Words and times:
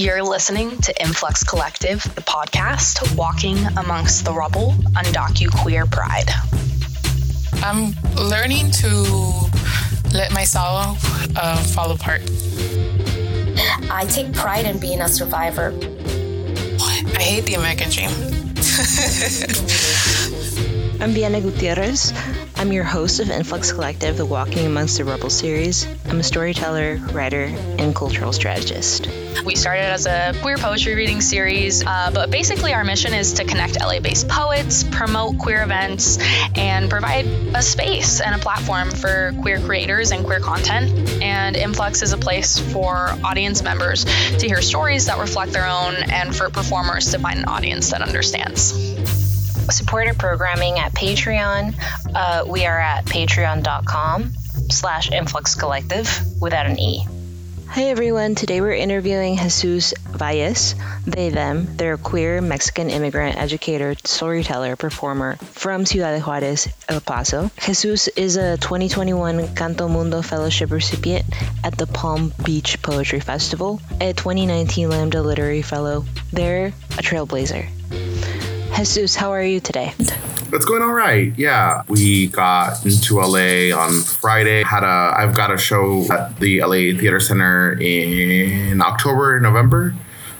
You're 0.00 0.22
listening 0.22 0.78
to 0.78 0.94
Influx 0.98 1.44
Collectiv, 1.44 2.02
the 2.14 2.22
podcast 2.22 3.14
walking 3.18 3.58
amongst 3.76 4.24
the 4.24 4.32
rubble, 4.32 4.72
undocu 4.96 5.50
queer 5.60 5.84
pride. 5.84 6.30
I'm 7.62 7.92
learning 8.16 8.70
to 8.80 8.88
let 10.14 10.32
myself 10.32 11.04
uh, 11.36 11.58
fall 11.74 11.90
apart. 11.90 12.22
I 13.90 14.06
take 14.08 14.32
pride 14.32 14.64
in 14.64 14.78
being 14.78 15.02
a 15.02 15.08
survivor. 15.10 15.78
I 17.18 17.22
hate 17.22 17.44
the 17.44 17.56
American 17.56 17.90
dream. 17.90 18.08
I'm 21.02 21.12
Diana 21.12 21.42
Gutierrez. 21.42 22.14
I'm 22.60 22.72
your 22.72 22.84
host 22.84 23.20
of 23.20 23.30
Influx 23.30 23.72
Collectiv, 23.72 24.18
the 24.18 24.26
Walking 24.26 24.66
Amongst 24.66 24.98
the 24.98 25.04
Rubble 25.06 25.30
series. 25.30 25.86
I'm 26.10 26.20
a 26.20 26.22
storyteller, 26.22 26.96
writer, 27.10 27.44
and 27.78 27.96
cultural 27.96 28.34
strategist. 28.34 29.08
We 29.46 29.56
started 29.56 29.84
as 29.84 30.04
a 30.04 30.34
queer 30.42 30.58
poetry 30.58 30.94
reading 30.94 31.22
series, 31.22 31.82
uh, 31.82 32.10
but 32.12 32.30
basically 32.30 32.74
our 32.74 32.84
mission 32.84 33.14
is 33.14 33.32
to 33.32 33.44
connect 33.44 33.80
LA 33.80 34.00
based 34.00 34.28
poets, 34.28 34.84
promote 34.84 35.38
queer 35.38 35.62
events, 35.62 36.18
and 36.54 36.90
provide 36.90 37.24
a 37.24 37.62
space 37.62 38.20
and 38.20 38.34
a 38.34 38.38
platform 38.38 38.90
for 38.90 39.32
queer 39.40 39.58
creators 39.60 40.10
and 40.10 40.26
queer 40.26 40.40
content. 40.40 41.22
And 41.22 41.56
Influx 41.56 42.02
is 42.02 42.12
a 42.12 42.18
place 42.18 42.58
for 42.58 43.16
audience 43.24 43.62
members 43.62 44.04
to 44.04 44.46
hear 44.46 44.60
stories 44.60 45.06
that 45.06 45.18
reflect 45.18 45.52
their 45.52 45.66
own 45.66 45.94
and 45.94 46.36
for 46.36 46.50
performers 46.50 47.10
to 47.12 47.18
find 47.20 47.38
an 47.38 47.46
audience 47.46 47.90
that 47.92 48.02
understands 48.02 48.74
supporter 49.70 50.14
programming 50.14 50.78
at 50.78 50.92
Patreon. 50.92 51.74
Uh, 52.14 52.44
we 52.46 52.66
are 52.66 52.78
at 52.78 53.04
patreon.com 53.04 54.32
slash 54.70 55.10
influx 55.10 55.54
collective 55.54 56.08
without 56.40 56.66
an 56.66 56.78
E. 56.78 57.06
Hi 57.70 57.84
everyone, 57.84 58.34
today 58.34 58.60
we're 58.60 58.72
interviewing 58.72 59.36
Jesus 59.36 59.94
Valles, 60.08 60.74
they, 61.06 61.28
them. 61.28 61.76
They're 61.76 61.94
a 61.94 61.98
queer 61.98 62.40
Mexican 62.40 62.90
immigrant, 62.90 63.36
educator, 63.36 63.94
storyteller, 64.04 64.74
performer 64.74 65.36
from 65.36 65.86
Ciudad 65.86 66.16
de 66.16 66.20
Juarez, 66.20 66.66
El 66.88 67.00
Paso. 67.00 67.48
Jesus 67.60 68.08
is 68.08 68.36
a 68.36 68.56
2021 68.56 69.54
Canto 69.54 69.86
Mundo 69.86 70.20
Fellowship 70.20 70.72
recipient 70.72 71.24
at 71.62 71.78
the 71.78 71.86
Palm 71.86 72.32
Beach 72.44 72.82
Poetry 72.82 73.20
Festival, 73.20 73.80
a 74.00 74.14
2019 74.14 74.88
Lambda 74.88 75.22
Literary 75.22 75.62
Fellow. 75.62 76.04
They're 76.32 76.66
a 76.98 77.02
trailblazer. 77.02 77.79
Jesus, 78.80 79.14
how 79.14 79.30
are 79.32 79.42
you 79.42 79.60
today? 79.60 79.92
It's 79.98 80.64
going 80.64 80.82
all 80.82 80.94
right. 80.94 81.36
Yeah, 81.36 81.82
we 81.88 82.28
got 82.28 82.82
into 82.84 83.16
LA 83.20 83.76
on 83.76 84.00
Friday. 84.00 84.62
Had 84.62 84.84
a 84.84 85.14
I've 85.16 85.34
got 85.34 85.52
a 85.52 85.58
show 85.58 86.06
at 86.10 86.40
the 86.40 86.62
LA 86.62 86.98
Theater 86.98 87.20
Center 87.20 87.78
in 87.78 88.80
October, 88.80 89.38
November. 89.38 89.94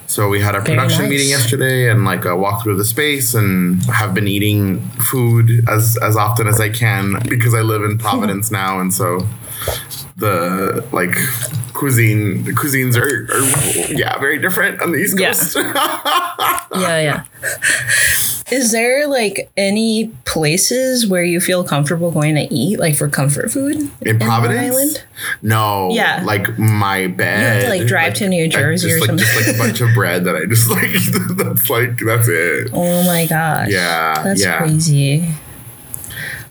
So 0.06 0.28
we 0.30 0.40
had 0.40 0.54
a 0.54 0.60
Very 0.62 0.74
production 0.74 1.02
nice. 1.02 1.10
meeting 1.10 1.28
yesterday 1.28 1.90
and 1.90 2.06
like 2.06 2.24
a 2.24 2.34
walk 2.34 2.62
through 2.62 2.78
the 2.78 2.84
space 2.84 3.34
and 3.34 3.84
have 3.84 4.14
been 4.14 4.26
eating 4.26 4.80
food 5.10 5.68
as 5.68 5.98
as 6.02 6.16
often 6.16 6.46
as 6.48 6.60
I 6.60 6.70
can 6.70 7.20
because 7.28 7.54
I 7.54 7.60
live 7.60 7.82
in 7.82 7.98
Providence 7.98 8.50
now 8.62 8.80
and 8.80 8.92
so 8.92 9.28
the 10.20 10.86
like 10.92 11.16
cuisine 11.72 12.44
the 12.44 12.52
cuisines 12.52 12.96
are, 12.96 13.26
are 13.32 13.92
yeah 13.92 14.18
very 14.18 14.38
different 14.38 14.80
on 14.82 14.92
the 14.92 14.98
east 14.98 15.18
coast. 15.18 15.56
Yeah 16.72 17.00
yeah. 17.00 17.24
Yeah 17.42 17.50
is 18.50 18.72
there 18.72 19.06
like 19.06 19.50
any 19.56 20.08
places 20.24 21.06
where 21.06 21.22
you 21.22 21.40
feel 21.40 21.64
comfortable 21.64 22.10
going 22.10 22.34
to 22.34 22.52
eat 22.52 22.78
like 22.78 22.96
for 22.96 23.08
comfort 23.08 23.50
food 23.50 23.76
in, 23.76 23.90
in 24.02 24.18
providence? 24.18 24.98
No. 25.42 25.90
Yeah. 25.90 26.22
Like 26.24 26.58
my 26.58 27.06
bed 27.06 27.38
you 27.38 27.46
have 27.46 27.62
to 27.62 27.68
like 27.78 27.88
drive 27.88 28.08
like, 28.08 28.14
to 28.14 28.28
new 28.28 28.48
jersey 28.48 28.88
just, 28.88 28.96
or 28.96 29.00
like, 29.00 29.06
something 29.08 29.24
just 29.24 29.46
like 29.46 29.54
a 29.54 29.58
bunch 29.58 29.80
of 29.80 29.94
bread 29.94 30.24
that 30.24 30.36
i 30.36 30.46
just 30.46 30.68
like 30.70 30.90
that's 31.36 31.70
like 31.70 31.98
that's 31.98 32.28
it. 32.28 32.70
Oh 32.72 33.04
my 33.04 33.26
gosh. 33.26 33.68
Yeah 33.70 34.22
that's 34.22 34.42
yeah. 34.42 34.58
crazy 34.58 35.28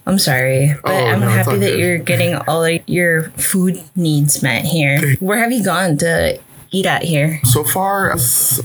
I'm 0.05 0.17
sorry, 0.17 0.75
but 0.83 0.91
oh, 0.91 1.07
I'm 1.07 1.19
no, 1.19 1.29
happy 1.29 1.57
that 1.57 1.59
good. 1.59 1.79
you're 1.79 1.97
getting 1.97 2.35
all 2.47 2.63
of 2.63 2.79
your 2.87 3.29
food 3.31 3.83
needs 3.95 4.41
met 4.41 4.65
here. 4.65 5.15
Where 5.19 5.37
have 5.37 5.51
you 5.51 5.63
gone 5.63 5.97
to 5.97 6.39
eat 6.71 6.85
at 6.85 7.03
here? 7.03 7.39
So 7.43 7.63
far, 7.63 8.11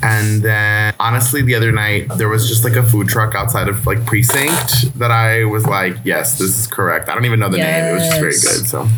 and 0.03 0.43
then 0.43 0.95
honestly, 0.99 1.43
the 1.43 1.55
other 1.55 1.73
night 1.73 2.09
there 2.17 2.29
was 2.29 2.49
just 2.49 2.65
like 2.65 2.77
a 2.77 2.83
food 2.83 3.09
truck 3.09 3.35
outside 3.35 3.69
of 3.69 3.87
like 3.87 4.05
precinct 4.07 4.99
that 4.99 5.11
I 5.11 5.45
was 5.45 5.67
like, 5.67 5.97
yes, 6.05 6.39
this 6.39 6.59
is 6.59 6.67
correct. 6.67 7.09
I 7.09 7.15
don't 7.15 7.25
even 7.27 7.41
know 7.41 7.49
the 7.49 7.59
yes. 7.59 7.83
name. 7.83 7.91
It 7.91 7.95
was 7.95 8.09
just 8.09 8.21
very 8.21 8.33
good. 8.33 8.67
So 8.69 8.89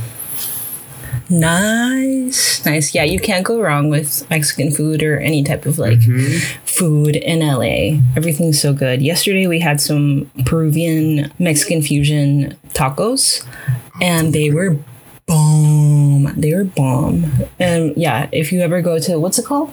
Nice. 1.29 2.65
Nice. 2.65 2.95
Yeah, 2.95 3.03
you 3.03 3.19
can't 3.19 3.45
go 3.45 3.61
wrong 3.61 3.89
with 3.89 4.29
Mexican 4.31 4.71
food 4.71 5.03
or 5.03 5.19
any 5.19 5.43
type 5.43 5.67
of 5.67 5.79
like 5.79 5.99
mm-hmm. 5.99 6.39
food 6.65 7.17
in 7.17 7.41
LA. 7.41 8.01
Everything's 8.17 8.61
so 8.61 8.73
good. 8.73 9.03
Yesterday 9.03 9.47
we 9.47 9.61
had 9.61 9.81
some 9.81 10.31
Peruvian 10.45 11.33
Mexican 11.39 11.83
fusion 11.83 12.57
tacos 12.75 13.45
and 14.01 14.33
they 14.33 14.51
were 14.51 14.79
bomb. 15.27 16.33
They 16.37 16.55
were 16.55 16.65
bomb. 16.65 17.31
And 17.59 17.97
yeah, 17.97 18.29
if 18.31 18.53
you 18.53 18.61
ever 18.61 18.81
go 18.81 18.99
to 19.01 19.19
what's 19.19 19.39
it 19.39 19.45
called? 19.45 19.73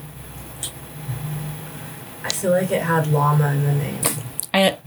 I 2.24 2.30
feel 2.30 2.52
like 2.52 2.72
it 2.72 2.82
had 2.82 3.08
llama 3.08 3.54
in 3.54 3.64
the 3.64 3.74
name. 3.74 4.02
I 4.54 4.78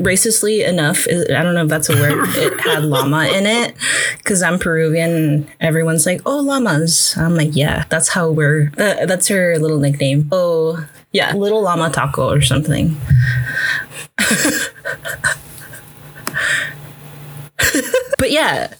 racistly 0.00 0.66
enough, 0.66 1.06
I 1.08 1.42
don't 1.42 1.54
know 1.54 1.62
if 1.62 1.68
that's 1.68 1.88
a 1.88 1.94
word, 1.94 2.24
it 2.36 2.60
had 2.60 2.84
llama 2.84 3.26
in 3.26 3.46
it 3.46 3.74
because 4.18 4.42
I'm 4.42 4.58
Peruvian 4.58 5.10
and 5.10 5.50
everyone's 5.60 6.06
like, 6.06 6.20
oh, 6.26 6.40
llamas. 6.40 7.14
I'm 7.16 7.34
like, 7.36 7.54
yeah, 7.54 7.84
that's 7.88 8.08
how 8.08 8.30
we're, 8.30 8.72
uh, 8.78 9.06
that's 9.06 9.28
her 9.28 9.58
little 9.58 9.78
nickname. 9.78 10.28
Oh, 10.32 10.86
yeah, 11.12 11.34
little 11.34 11.62
llama 11.62 11.90
taco 11.90 12.30
or 12.30 12.40
something. 12.40 12.96
but 18.18 18.30
yeah, 18.30 18.72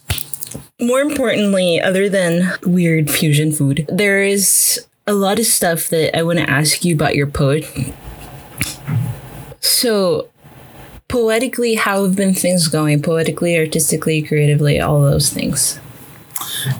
more 0.80 1.00
importantly, 1.00 1.80
other 1.80 2.08
than 2.08 2.52
weird 2.62 3.10
fusion 3.10 3.52
food, 3.52 3.86
there 3.88 4.22
is 4.22 4.86
a 5.06 5.14
lot 5.14 5.38
of 5.38 5.46
stuff 5.46 5.88
that 5.88 6.16
I 6.16 6.22
want 6.22 6.38
to 6.38 6.48
ask 6.48 6.84
you 6.84 6.94
about 6.94 7.14
your 7.14 7.26
poet. 7.26 7.66
So, 9.60 10.29
poetically, 11.10 11.74
how 11.74 12.04
have 12.04 12.16
been 12.16 12.32
things 12.32 12.68
going? 12.68 13.02
Poetically, 13.02 13.58
artistically, 13.58 14.22
creatively, 14.22 14.80
all 14.80 15.02
those 15.02 15.28
things. 15.28 15.78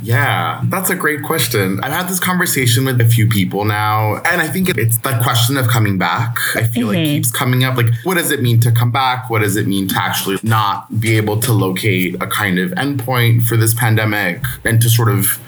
Yeah, 0.02 0.62
that's 0.64 0.88
a 0.88 0.94
great 0.94 1.22
question. 1.22 1.80
I've 1.82 1.92
had 1.92 2.08
this 2.08 2.20
conversation 2.20 2.84
with 2.86 3.00
a 3.00 3.04
few 3.04 3.28
people 3.28 3.64
now, 3.64 4.16
and 4.24 4.40
I 4.40 4.48
think 4.48 4.70
it's 4.70 4.98
the 4.98 5.18
question 5.22 5.56
of 5.58 5.68
coming 5.68 5.98
back. 5.98 6.38
I 6.54 6.64
feel 6.64 6.88
mm-hmm. 6.88 6.96
like 6.96 7.04
keeps 7.06 7.30
coming 7.30 7.64
up. 7.64 7.76
Like, 7.76 7.92
what 8.04 8.16
does 8.16 8.30
it 8.30 8.40
mean 8.40 8.60
to 8.60 8.72
come 8.72 8.90
back? 8.90 9.28
What 9.28 9.40
does 9.40 9.56
it 9.56 9.66
mean 9.66 9.88
to 9.88 10.00
actually 10.00 10.38
not 10.42 11.00
be 11.00 11.16
able 11.16 11.40
to 11.42 11.52
locate 11.52 12.14
a 12.22 12.26
kind 12.26 12.58
of 12.58 12.70
endpoint 12.72 13.46
for 13.46 13.56
this 13.56 13.74
pandemic 13.74 14.42
and 14.64 14.80
to 14.80 14.88
sort 14.88 15.10
of 15.10 15.38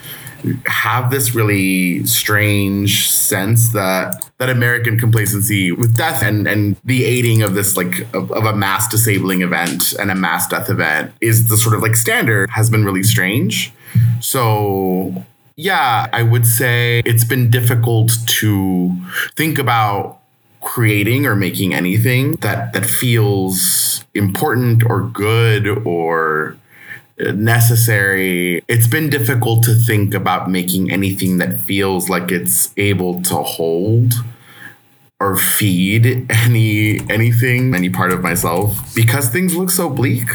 have 0.67 1.11
this 1.11 1.35
really 1.35 2.05
strange 2.07 3.09
sense 3.11 3.71
that 3.71 4.29
that 4.39 4.51
American 4.51 4.99
complacency 4.99 5.71
with 5.73 5.97
death 5.97 6.23
and 6.23 6.49
and 6.49 6.77
the 6.85 7.05
aiding 7.05 7.43
of 7.43 7.55
this 7.55 7.77
like 7.77 8.01
of, 8.15 8.31
of, 8.33 8.45
a 8.45 8.55
mass 8.55 8.89
disabling 8.89 9.43
event 9.43 9.93
and 9.95 10.11
a 10.11 10.15
mass 10.15 10.49
death 10.49 10.69
event 10.69 11.13
is 11.21 11.49
the 11.49 11.57
sort 11.57 11.75
of 11.75 11.83
like 11.83 11.95
standard 11.95 12.51
has 12.51 12.71
been 12.71 12.85
really 12.85 13.03
strange. 13.03 13.73
So 14.21 15.25
yeah, 15.57 16.09
I 16.13 16.23
would 16.23 16.47
say 16.47 17.03
it's 17.05 17.25
been 17.25 17.51
difficult 17.51 18.13
to 18.27 18.97
think 19.37 19.59
about 19.59 20.19
creating 20.61 21.27
or 21.27 21.37
making 21.37 21.75
anything 21.75 22.33
that 22.37 22.73
that 22.73 22.87
feels 22.87 24.05
important 24.15 24.85
or 24.85 25.03
good 25.03 25.69
or 25.87 26.57
necessary. 27.19 28.63
It's 28.69 28.87
been 28.87 29.11
difficult 29.11 29.65
to 29.65 29.75
think 29.75 30.15
about 30.15 30.51
making 30.51 30.91
anything 30.91 31.39
that 31.39 31.59
feels 31.61 32.09
like 32.09 32.31
it's 32.31 32.73
able 32.77 33.23
to 33.23 33.37
hold 33.37 34.15
or 35.21 35.37
feed 35.37 36.27
any 36.31 37.01
anything, 37.11 37.75
any 37.75 37.91
part 37.91 38.13
of 38.13 38.23
myself 38.23 38.95
because 38.95 39.29
things 39.29 39.55
look 39.55 39.71
so 39.71 39.89
bleak. 39.89 40.29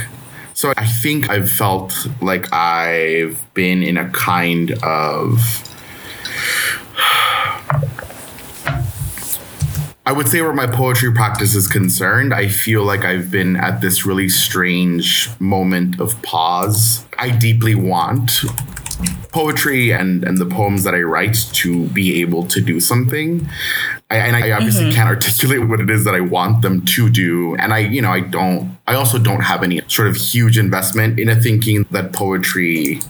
So 0.53 0.73
I 0.75 0.87
think 0.87 1.29
I've 1.29 1.51
felt 1.51 2.07
like 2.19 2.51
I've 2.51 3.45
been 3.53 3.83
in 3.83 3.97
a 3.97 4.09
kind 4.09 4.71
of 4.83 5.63
I 10.07 10.13
would 10.13 10.29
say 10.29 10.41
where 10.41 10.53
my 10.53 10.67
poetry 10.67 11.11
practice 11.11 11.53
is 11.53 11.67
concerned, 11.67 12.33
I 12.33 12.47
feel 12.47 12.83
like 12.83 13.03
I've 13.03 13.29
been 13.29 13.57
at 13.57 13.81
this 13.81 14.05
really 14.05 14.29
strange 14.29 15.29
moment 15.37 15.99
of 15.99 16.21
pause. 16.21 17.05
I 17.19 17.29
deeply 17.29 17.75
want 17.75 18.31
poetry 19.33 19.91
and, 19.91 20.23
and 20.23 20.37
the 20.37 20.45
poems 20.45 20.85
that 20.85 20.95
I 20.95 21.01
write 21.01 21.35
to 21.55 21.89
be 21.89 22.21
able 22.21 22.45
to 22.47 22.61
do 22.61 22.79
something. 22.79 23.49
I, 24.09 24.15
and 24.19 24.37
I 24.37 24.51
obviously 24.51 24.85
mm-hmm. 24.85 24.95
can't 24.95 25.09
articulate 25.09 25.67
what 25.67 25.81
it 25.81 25.89
is 25.89 26.05
that 26.05 26.15
I 26.15 26.21
want 26.21 26.61
them 26.61 26.85
to 26.85 27.09
do. 27.09 27.57
And 27.57 27.73
I, 27.73 27.79
you 27.79 28.01
know, 28.01 28.11
I 28.11 28.21
don't, 28.21 28.77
I 28.87 28.95
also 28.95 29.19
don't 29.19 29.41
have 29.41 29.61
any 29.61 29.81
sort 29.87 30.07
of 30.07 30.15
huge 30.15 30.57
investment 30.57 31.19
in 31.19 31.27
a 31.27 31.35
thinking 31.35 31.85
that 31.91 32.13
poetry 32.13 33.01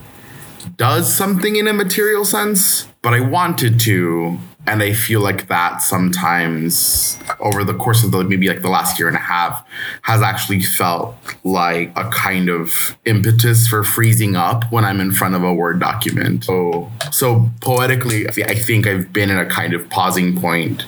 does 0.78 1.14
something 1.14 1.58
in 1.58 1.68
a 1.68 1.74
material 1.74 2.26
sense, 2.26 2.88
but 3.04 3.14
I 3.14 3.20
wanted 3.20 3.80
to 3.82 4.40
and 4.68 4.84
I 4.84 4.92
feel 4.92 5.22
like 5.22 5.48
that 5.48 5.82
sometimes 5.82 7.18
over 7.40 7.64
the 7.64 7.74
course 7.74 8.04
of 8.04 8.12
the 8.12 8.24
maybe 8.24 8.50
like 8.50 8.62
the 8.62 8.70
last 8.70 9.00
year 9.00 9.08
and 9.08 9.16
a 9.16 9.22
half 9.22 9.66
has 10.02 10.22
actually 10.22 10.62
felt 10.62 11.16
like 11.46 11.92
a 11.96 12.10
kind 12.10 12.50
of 12.50 12.98
impetus 13.06 13.68
for 13.68 13.84
freezing 13.86 14.36
up 14.36 14.70
when 14.72 14.84
I'm 14.84 15.00
in 15.00 15.14
front 15.14 15.36
of 15.36 15.44
a 15.44 15.54
Word 15.54 15.80
document. 15.80 16.44
So, 16.44 16.92
so 17.12 17.50
poetically, 17.62 18.28
I 18.28 18.56
think 18.56 18.86
I've 18.86 19.14
been 19.14 19.30
in 19.30 19.38
a 19.38 19.46
kind 19.46 19.74
of 19.74 19.90
pausing 19.90 20.40
point. 20.40 20.86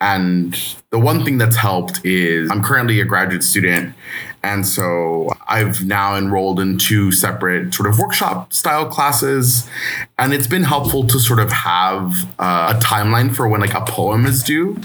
And 0.00 0.56
the 0.90 0.98
one 0.98 1.24
thing 1.24 1.38
that's 1.38 1.56
helped 1.56 2.04
is 2.04 2.50
I'm 2.50 2.62
currently 2.62 3.00
a 3.00 3.04
graduate 3.04 3.42
student 3.42 3.94
and 4.42 4.66
so 4.66 5.30
I've 5.48 5.84
now 5.84 6.16
enrolled 6.16 6.60
in 6.60 6.78
two 6.78 7.10
separate 7.10 7.74
sort 7.74 7.88
of 7.88 7.98
workshop 7.98 8.52
style 8.52 8.86
classes. 8.86 9.68
And 10.16 10.32
it's 10.32 10.46
been 10.46 10.64
helpful 10.64 11.06
to 11.08 11.18
sort 11.18 11.40
of 11.40 11.50
have 11.50 12.24
uh, 12.38 12.74
a 12.76 12.80
timeline 12.80 13.34
for 13.34 13.48
when 13.48 13.60
like 13.60 13.74
a 13.74 13.80
poem 13.80 14.26
is 14.26 14.42
due 14.42 14.80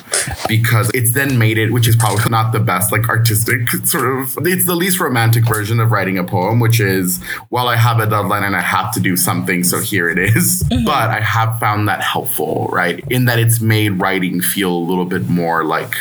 because 0.48 0.90
it's 0.94 1.14
then 1.14 1.38
made 1.38 1.58
it, 1.58 1.72
which 1.72 1.88
is 1.88 1.96
probably 1.96 2.30
not 2.30 2.52
the 2.52 2.60
best 2.60 2.92
like 2.92 3.10
artistic 3.10 3.70
sort 3.84 4.20
of, 4.20 4.38
it's 4.42 4.66
the 4.66 4.76
least 4.76 5.00
romantic 5.00 5.48
version 5.48 5.80
of 5.80 5.92
writing 5.92 6.18
a 6.18 6.24
poem, 6.24 6.60
which 6.60 6.80
is, 6.80 7.24
well, 7.50 7.68
I 7.68 7.76
have 7.76 8.00
a 8.00 8.08
deadline 8.08 8.44
and 8.44 8.56
I 8.56 8.62
have 8.62 8.92
to 8.94 9.00
do 9.00 9.16
something. 9.16 9.64
So 9.64 9.80
here 9.80 10.10
it 10.10 10.18
is. 10.18 10.64
Mm-hmm. 10.64 10.86
But 10.86 11.10
I 11.10 11.20
have 11.20 11.60
found 11.60 11.88
that 11.88 12.02
helpful, 12.02 12.70
right? 12.72 13.04
In 13.10 13.26
that 13.26 13.38
it's 13.38 13.62
made 13.62 14.00
writing 14.00 14.42
feel 14.42 14.74
a 14.74 14.84
little 14.84 15.06
bit 15.06 15.30
more 15.30 15.64
like, 15.64 15.96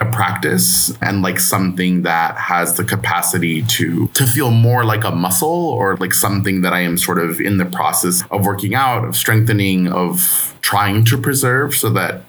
a 0.00 0.04
practice 0.04 0.96
and 1.00 1.22
like 1.22 1.40
something 1.40 2.02
that 2.02 2.36
has 2.36 2.76
the 2.76 2.84
capacity 2.84 3.62
to 3.62 4.08
to 4.08 4.26
feel 4.26 4.50
more 4.50 4.84
like 4.84 5.04
a 5.04 5.10
muscle 5.10 5.48
or 5.48 5.96
like 5.96 6.12
something 6.12 6.60
that 6.62 6.72
I 6.72 6.80
am 6.80 6.98
sort 6.98 7.18
of 7.18 7.40
in 7.40 7.56
the 7.56 7.64
process 7.64 8.22
of 8.30 8.44
working 8.44 8.74
out, 8.74 9.04
of 9.04 9.16
strengthening, 9.16 9.88
of 9.88 10.54
trying 10.60 11.04
to 11.06 11.18
preserve 11.18 11.74
so 11.74 11.88
that 11.90 12.22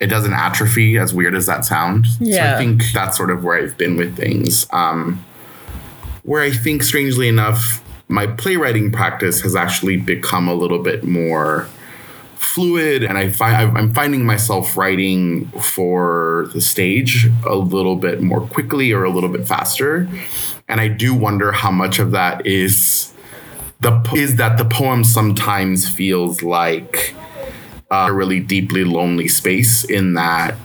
it 0.00 0.08
doesn't 0.08 0.32
atrophy 0.32 0.98
as 0.98 1.14
weird 1.14 1.34
as 1.34 1.46
that 1.46 1.64
sounds. 1.64 2.18
Yeah. 2.20 2.36
So 2.36 2.54
I 2.54 2.58
think 2.58 2.82
that's 2.92 3.16
sort 3.16 3.30
of 3.30 3.42
where 3.42 3.62
I've 3.62 3.76
been 3.78 3.96
with 3.96 4.16
things. 4.16 4.66
Um, 4.70 5.24
where 6.22 6.42
I 6.42 6.50
think 6.50 6.82
strangely 6.82 7.26
enough, 7.26 7.82
my 8.08 8.26
playwriting 8.26 8.92
practice 8.92 9.40
has 9.40 9.56
actually 9.56 9.96
become 9.96 10.46
a 10.46 10.54
little 10.54 10.82
bit 10.82 11.04
more 11.04 11.68
fluid 12.48 13.04
and 13.04 13.18
I 13.18 13.30
find 13.30 13.76
I'm 13.76 13.92
finding 13.92 14.24
myself 14.24 14.76
writing 14.76 15.46
for 15.60 16.48
the 16.54 16.60
stage 16.60 17.28
a 17.46 17.54
little 17.54 17.96
bit 17.96 18.22
more 18.22 18.40
quickly 18.40 18.90
or 18.92 19.04
a 19.04 19.10
little 19.10 19.28
bit 19.28 19.46
faster. 19.46 20.08
And 20.66 20.80
I 20.80 20.88
do 20.88 21.14
wonder 21.14 21.52
how 21.52 21.70
much 21.70 21.98
of 21.98 22.10
that 22.12 22.46
is 22.46 23.12
the 23.80 24.02
is 24.14 24.36
that 24.36 24.56
the 24.56 24.64
poem 24.64 25.04
sometimes 25.04 25.88
feels 25.88 26.42
like 26.42 27.14
a 27.90 28.12
really 28.12 28.40
deeply 28.40 28.84
lonely 28.84 29.28
space 29.28 29.84
in 29.84 30.14
that 30.14 30.56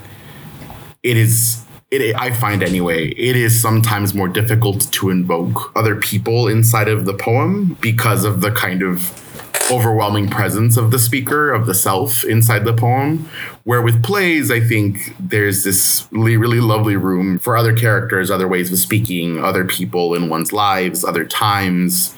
it 1.03 1.17
is 1.17 1.63
it, 1.91 2.15
I 2.15 2.31
find 2.33 2.63
anyway, 2.63 3.09
it 3.09 3.35
is 3.35 3.61
sometimes 3.61 4.13
more 4.15 4.27
difficult 4.27 4.91
to 4.93 5.09
invoke 5.09 5.71
other 5.75 5.95
people 5.95 6.47
inside 6.47 6.87
of 6.87 7.05
the 7.05 7.13
poem 7.13 7.77
because 7.81 8.25
of 8.25 8.41
the 8.41 8.51
kind 8.51 8.81
of 8.81 9.22
overwhelming 9.71 10.29
presence 10.29 10.77
of 10.77 10.91
the 10.91 10.99
speaker 10.99 11.51
of 11.51 11.65
the 11.65 11.73
self 11.73 12.23
inside 12.25 12.65
the 12.65 12.73
poem 12.73 13.29
where 13.63 13.81
with 13.81 14.03
plays 14.03 14.51
i 14.51 14.59
think 14.59 15.15
there's 15.19 15.63
this 15.63 16.07
really, 16.11 16.35
really 16.37 16.59
lovely 16.59 16.95
room 16.95 17.39
for 17.39 17.55
other 17.55 17.75
characters 17.75 18.29
other 18.29 18.47
ways 18.47 18.71
of 18.71 18.77
speaking 18.77 19.43
other 19.43 19.63
people 19.63 20.13
in 20.13 20.27
one's 20.27 20.51
lives 20.51 21.03
other 21.05 21.23
times 21.25 22.15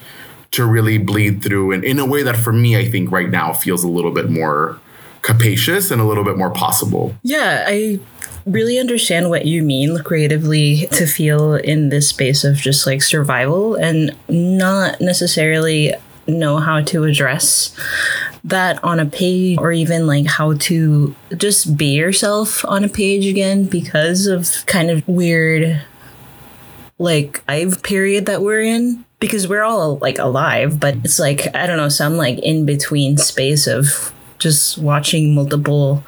to 0.56 0.64
really 0.64 0.98
bleed 0.98 1.42
through. 1.42 1.72
And 1.72 1.84
in 1.84 1.98
a 1.98 2.06
way 2.06 2.22
that 2.22 2.36
for 2.36 2.52
me 2.52 2.76
i 2.76 2.84
think 2.88 3.10
right 3.10 3.28
now 3.30 3.52
feels 3.52 3.84
a 3.84 3.88
little 3.88 4.10
bit 4.10 4.30
more 4.30 4.78
capacious 5.22 5.90
and 5.90 6.00
a 6.00 6.04
little 6.04 6.24
bit 6.24 6.36
more 6.36 6.50
possible. 6.50 7.14
Yeah 7.22 7.64
i 7.66 8.00
really 8.46 8.78
understand 8.78 9.28
what 9.28 9.44
you 9.44 9.62
mean 9.62 9.98
creatively 10.04 10.86
to 10.92 11.04
feel 11.04 11.54
in 11.54 11.88
this 11.88 12.08
space 12.08 12.44
of 12.44 12.56
just 12.56 12.86
like 12.86 13.02
survival 13.02 13.74
and 13.74 14.16
not 14.28 15.00
necessarily 15.00 15.92
know 16.26 16.58
how 16.58 16.80
to 16.82 17.04
address 17.04 17.74
that 18.44 18.82
on 18.84 19.00
a 19.00 19.06
page 19.06 19.58
or 19.58 19.72
even 19.72 20.06
like 20.06 20.26
how 20.26 20.54
to 20.54 21.14
just 21.36 21.76
be 21.76 21.94
yourself 21.94 22.64
on 22.64 22.84
a 22.84 22.88
page 22.88 23.26
again 23.26 23.64
because 23.64 24.26
of 24.26 24.64
kind 24.66 24.90
of 24.90 25.06
weird 25.08 25.82
like 26.98 27.42
live 27.48 27.82
period 27.82 28.26
that 28.26 28.42
we're 28.42 28.62
in. 28.62 29.04
Because 29.18 29.48
we're 29.48 29.62
all 29.62 29.96
like 29.96 30.18
alive 30.18 30.78
but 30.78 30.96
it's 30.96 31.18
like 31.18 31.54
i 31.56 31.66
don't 31.66 31.78
know 31.78 31.88
some 31.88 32.18
like 32.18 32.38
in 32.40 32.66
between 32.66 33.16
space 33.16 33.66
of 33.66 34.12
just 34.38 34.76
watching 34.76 35.34
multiple 35.34 36.04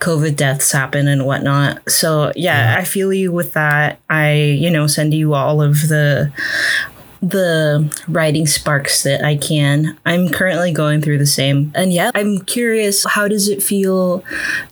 covid 0.00 0.36
deaths 0.36 0.72
happen 0.72 1.08
and 1.08 1.24
whatnot. 1.24 1.90
So 1.90 2.32
yeah. 2.36 2.76
I 2.78 2.84
feel 2.84 3.12
you 3.12 3.32
with 3.32 3.54
that. 3.54 3.98
I 4.10 4.34
you 4.34 4.70
know 4.70 4.86
send 4.86 5.14
you 5.14 5.34
all 5.34 5.62
of 5.62 5.88
the 5.88 6.32
the 7.22 7.92
writing 8.08 8.46
sparks 8.46 9.02
that 9.02 9.24
I 9.24 9.36
can. 9.36 9.96
I'm 10.04 10.28
currently 10.28 10.72
going 10.72 11.00
through 11.00 11.18
the 11.18 11.26
same. 11.26 11.72
And 11.74 11.92
yeah, 11.92 12.10
I'm 12.14 12.40
curious 12.40 13.04
how 13.04 13.28
does 13.28 13.48
it 13.48 13.62
feel 13.62 14.24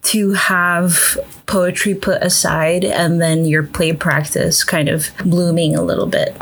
to 0.02 0.32
have 0.32 1.18
poetry 1.46 1.94
put 1.94 2.22
aside 2.22 2.84
and 2.84 3.20
then 3.20 3.44
your 3.44 3.62
play 3.62 3.92
practice 3.92 4.64
kind 4.64 4.88
of 4.88 5.10
blooming 5.24 5.74
a 5.74 5.82
little 5.82 6.06
bit? 6.06 6.36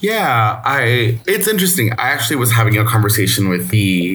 Yeah, 0.00 0.62
I 0.64 1.20
it's 1.26 1.48
interesting. 1.48 1.92
I 1.92 2.10
actually 2.10 2.36
was 2.36 2.52
having 2.52 2.76
a 2.78 2.84
conversation 2.84 3.48
with 3.48 3.68
the 3.70 4.14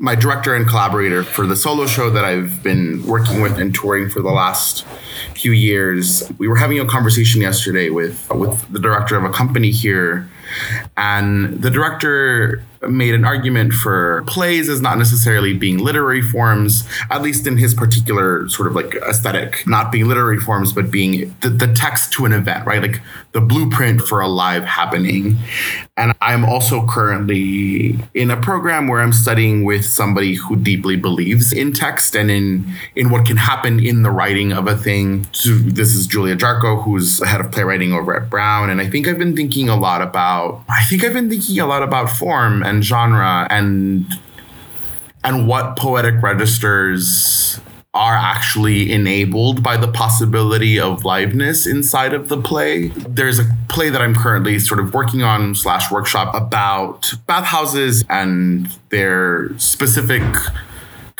my 0.00 0.14
director 0.14 0.54
and 0.54 0.66
collaborator 0.66 1.22
for 1.22 1.46
the 1.46 1.54
solo 1.54 1.86
show 1.86 2.08
that 2.08 2.24
I've 2.24 2.62
been 2.62 3.06
working 3.06 3.42
with 3.42 3.58
and 3.58 3.74
touring 3.74 4.08
for 4.08 4.22
the 4.22 4.30
last 4.30 4.86
few 5.34 5.52
years. 5.52 6.22
We 6.38 6.48
were 6.48 6.56
having 6.56 6.80
a 6.80 6.86
conversation 6.86 7.42
yesterday 7.42 7.90
with 7.90 8.26
with 8.30 8.66
the 8.72 8.78
director 8.78 9.16
of 9.16 9.24
a 9.24 9.30
company 9.30 9.70
here, 9.70 10.26
and 10.96 11.60
the 11.60 11.70
director 11.70 12.64
made 12.88 13.14
an 13.14 13.24
argument 13.24 13.72
for 13.72 14.24
plays 14.26 14.68
as 14.68 14.80
not 14.80 14.96
necessarily 14.96 15.52
being 15.52 15.78
literary 15.78 16.22
forms, 16.22 16.84
at 17.10 17.20
least 17.20 17.46
in 17.46 17.58
his 17.58 17.74
particular 17.74 18.48
sort 18.48 18.68
of 18.68 18.74
like 18.74 18.94
aesthetic, 19.08 19.66
not 19.66 19.92
being 19.92 20.08
literary 20.08 20.38
forms, 20.38 20.72
but 20.72 20.90
being 20.90 21.34
the, 21.42 21.50
the 21.50 21.72
text 21.74 22.12
to 22.12 22.24
an 22.24 22.32
event, 22.32 22.66
right? 22.66 22.80
Like 22.80 23.00
the 23.32 23.40
blueprint 23.40 24.00
for 24.02 24.20
a 24.20 24.28
live 24.28 24.64
happening. 24.64 25.36
And 25.96 26.14
I'm 26.20 26.44
also 26.44 26.86
currently 26.86 27.98
in 28.14 28.30
a 28.30 28.40
program 28.40 28.88
where 28.88 29.00
I'm 29.00 29.12
studying 29.12 29.64
with 29.64 29.84
somebody 29.84 30.34
who 30.34 30.56
deeply 30.56 30.96
believes 30.96 31.52
in 31.52 31.72
text 31.72 32.16
and 32.16 32.30
in 32.30 32.72
in 32.96 33.10
what 33.10 33.26
can 33.26 33.36
happen 33.36 33.84
in 33.84 34.02
the 34.02 34.10
writing 34.10 34.52
of 34.52 34.66
a 34.66 34.76
thing. 34.76 35.26
So 35.32 35.50
this 35.50 35.94
is 35.94 36.06
Julia 36.06 36.36
Jarcho, 36.36 36.82
who's 36.82 37.22
head 37.24 37.40
of 37.40 37.52
playwriting 37.52 37.92
over 37.92 38.16
at 38.16 38.30
Brown. 38.30 38.70
And 38.70 38.80
I 38.80 38.88
think 38.88 39.06
I've 39.06 39.18
been 39.18 39.36
thinking 39.36 39.68
a 39.68 39.76
lot 39.76 40.00
about 40.00 40.64
I 40.68 40.82
think 40.84 41.04
I've 41.04 41.12
been 41.12 41.28
thinking 41.28 41.58
a 41.60 41.66
lot 41.66 41.82
about 41.82 42.10
form 42.10 42.62
and 42.70 42.84
genre 42.84 43.46
and 43.50 44.06
and 45.22 45.46
what 45.46 45.76
poetic 45.76 46.22
registers 46.22 47.60
are 47.92 48.14
actually 48.14 48.92
enabled 48.92 49.62
by 49.62 49.76
the 49.76 49.88
possibility 49.88 50.78
of 50.78 51.02
liveness 51.02 51.66
inside 51.66 52.14
of 52.14 52.28
the 52.28 52.40
play. 52.40 52.88
There's 52.88 53.40
a 53.40 53.44
play 53.68 53.90
that 53.90 54.00
I'm 54.00 54.14
currently 54.14 54.60
sort 54.60 54.78
of 54.78 54.94
working 54.94 55.22
on 55.22 55.56
slash 55.56 55.90
workshop 55.90 56.32
about 56.32 57.12
bathhouses 57.26 58.04
and 58.08 58.68
their 58.90 59.58
specific 59.58 60.22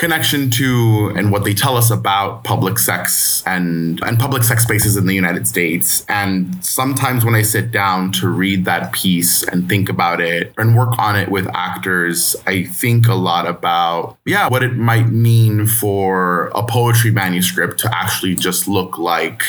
connection 0.01 0.49
to 0.49 1.13
and 1.15 1.31
what 1.31 1.45
they 1.45 1.53
tell 1.53 1.77
us 1.77 1.91
about 1.91 2.43
public 2.43 2.79
sex 2.79 3.43
and 3.47 4.03
and 4.03 4.19
public 4.19 4.43
sex 4.43 4.63
spaces 4.63 4.97
in 4.97 5.07
the 5.07 5.15
United 5.15 5.47
States. 5.47 6.07
And 6.09 6.65
sometimes 6.65 7.23
when 7.23 7.35
I 7.35 7.43
sit 7.43 7.71
down 7.71 8.11
to 8.13 8.29
read 8.29 8.65
that 8.65 8.93
piece 8.93 9.43
and 9.43 9.69
think 9.69 9.91
about 9.91 10.23
it 10.23 10.55
and 10.57 10.75
work 10.75 10.99
on 10.99 11.17
it 11.17 11.29
with 11.31 11.47
actors, 11.55 12.35
I 12.47 12.65
think 12.65 13.09
a 13.09 13.15
lot 13.15 13.47
about 13.47 14.17
yeah, 14.25 14.49
what 14.49 14.63
it 14.63 14.75
might 14.75 15.11
mean 15.11 15.67
for 15.67 16.47
a 16.55 16.63
poetry 16.63 17.11
manuscript 17.11 17.79
to 17.81 17.95
actually 17.95 18.37
just 18.37 18.67
look 18.67 18.97
like 18.97 19.43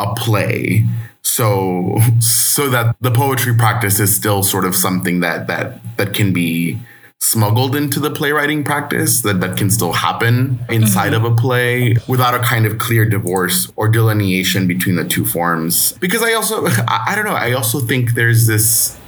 a 0.00 0.12
play 0.16 0.84
so 1.22 1.98
so 2.20 2.68
that 2.68 2.96
the 3.00 3.12
poetry 3.12 3.54
practice 3.54 4.00
is 4.00 4.14
still 4.14 4.42
sort 4.42 4.64
of 4.64 4.74
something 4.74 5.20
that 5.20 5.46
that 5.46 5.80
that 5.96 6.14
can 6.14 6.32
be 6.32 6.78
smuggled 7.20 7.74
into 7.74 7.98
the 7.98 8.10
playwriting 8.10 8.62
practice 8.62 9.22
that 9.22 9.40
that 9.40 9.56
can 9.56 9.70
still 9.70 9.92
happen 9.92 10.58
inside 10.70 11.12
mm-hmm. 11.12 11.24
of 11.24 11.32
a 11.32 11.34
play 11.34 11.96
without 12.06 12.32
a 12.32 12.38
kind 12.38 12.64
of 12.64 12.78
clear 12.78 13.04
divorce 13.04 13.70
or 13.74 13.88
delineation 13.88 14.68
between 14.68 14.94
the 14.94 15.04
two 15.04 15.24
forms 15.24 15.92
because 15.94 16.22
i 16.22 16.32
also 16.32 16.66
I, 16.66 17.06
I 17.08 17.14
don't 17.16 17.24
know 17.24 17.32
i 17.32 17.52
also 17.52 17.80
think 17.80 18.14
there's 18.14 18.46
this 18.46 18.98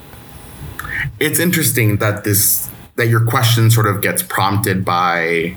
it's 1.21 1.39
interesting 1.39 1.99
that 1.99 2.25
this 2.25 2.69
that 2.97 3.07
your 3.07 3.25
question 3.25 3.71
sort 3.71 3.87
of 3.87 4.03
gets 4.03 4.25
prompted 4.25 4.85
by 4.85 5.57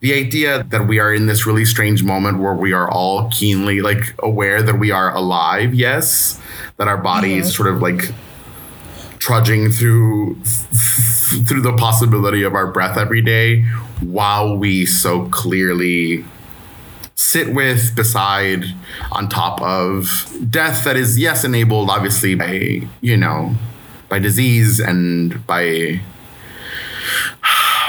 the 0.00 0.12
idea 0.12 0.64
that 0.64 0.86
we 0.86 1.00
are 1.00 1.12
in 1.12 1.26
this 1.26 1.46
really 1.46 1.64
strange 1.64 2.04
moment 2.04 2.38
where 2.38 2.54
we 2.54 2.72
are 2.74 2.88
all 2.90 3.30
keenly 3.30 3.80
like 3.80 4.14
aware 4.18 4.62
that 4.62 4.78
we 4.78 4.90
are 4.90 5.14
alive 5.14 5.72
yes 5.74 6.38
that 6.76 6.86
our 6.86 6.98
body 6.98 7.30
mm-hmm. 7.30 7.40
is 7.40 7.56
sort 7.56 7.68
of 7.68 7.80
like 7.80 8.12
trudging 9.18 9.70
through 9.70 10.36
through 11.46 11.62
the 11.62 11.76
possibility 11.76 12.42
of 12.42 12.54
our 12.54 12.66
breath 12.66 12.96
every 12.96 13.22
day 13.22 13.62
while 14.00 14.56
we 14.56 14.86
so 14.86 15.26
clearly 15.28 16.24
sit 17.14 17.52
with, 17.52 17.96
beside, 17.96 18.64
on 19.10 19.28
top 19.28 19.60
of 19.60 20.32
death 20.48 20.84
that 20.84 20.96
is, 20.96 21.18
yes, 21.18 21.44
enabled 21.44 21.90
obviously 21.90 22.34
by, 22.34 22.80
you 23.00 23.16
know, 23.16 23.54
by 24.08 24.18
disease 24.18 24.78
and 24.78 25.44
by 25.46 26.00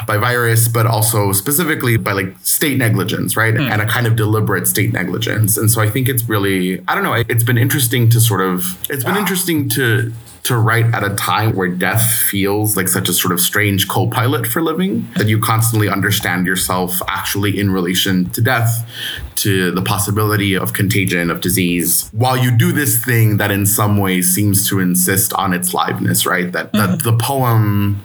by 0.10 0.18
virus, 0.18 0.68
but 0.68 0.88
also 0.88 1.32
specifically 1.32 1.96
by 1.96 2.13
like 2.13 2.36
state 2.42 2.80
negligence, 2.80 3.38
right? 3.38 3.54
Mm. 3.54 3.70
And 3.70 3.80
a 3.80 3.86
kind 3.86 4.08
of 4.08 4.16
deliberate 4.16 4.66
state 4.66 4.92
negligence. 4.92 5.56
And 5.56 5.70
so 5.70 5.82
I 5.82 5.89
think 5.89 6.10
it's 6.10 6.28
really, 6.28 6.84
I 6.88 6.96
don't 6.96 7.04
know, 7.04 7.13
it's 7.13 7.44
been 7.44 7.60
interesting 7.60 8.10
to 8.10 8.20
sort 8.20 8.42
of, 8.42 8.75
it's 8.89 9.04
been 9.04 9.18
interesting 9.18 9.70
to 9.70 10.12
to 10.42 10.58
write 10.58 10.86
at 10.96 11.04
a 11.04 11.13
time 11.16 11.56
where 11.56 11.68
death 11.68 12.12
feels 12.12 12.75
like 12.75 12.88
such 12.88 13.08
a 13.10 13.13
sort 13.13 13.32
of 13.32 13.39
strange 13.39 13.88
co-pilot 13.88 14.48
for 14.48 14.63
living 14.63 15.08
that 15.16 15.28
you 15.28 15.38
constantly 15.38 15.89
understand 15.89 16.48
yourself 16.48 17.01
actually 17.08 17.60
in 17.60 17.70
relation 17.70 18.28
to 18.32 18.42
death 18.42 18.89
to 19.36 19.70
the 19.72 19.82
possibility 19.82 20.56
of 20.56 20.74
contagion 20.74 21.30
of 21.30 21.42
disease 21.42 22.10
while 22.13 22.38
you 22.38 22.58
do 22.58 22.72
this 22.72 23.04
thing 23.04 23.38
that 23.38 23.51
in 23.51 23.66
some 23.66 23.98
way 23.98 24.22
seems 24.22 24.68
to 24.68 24.80
insist 24.80 25.34
on 25.34 25.54
its 25.54 25.74
liveness 25.74 26.25
right 26.25 26.51
that, 26.54 26.72
mm-hmm. 26.72 26.94
that 26.94 27.04
the 27.04 27.16
poem 27.18 28.01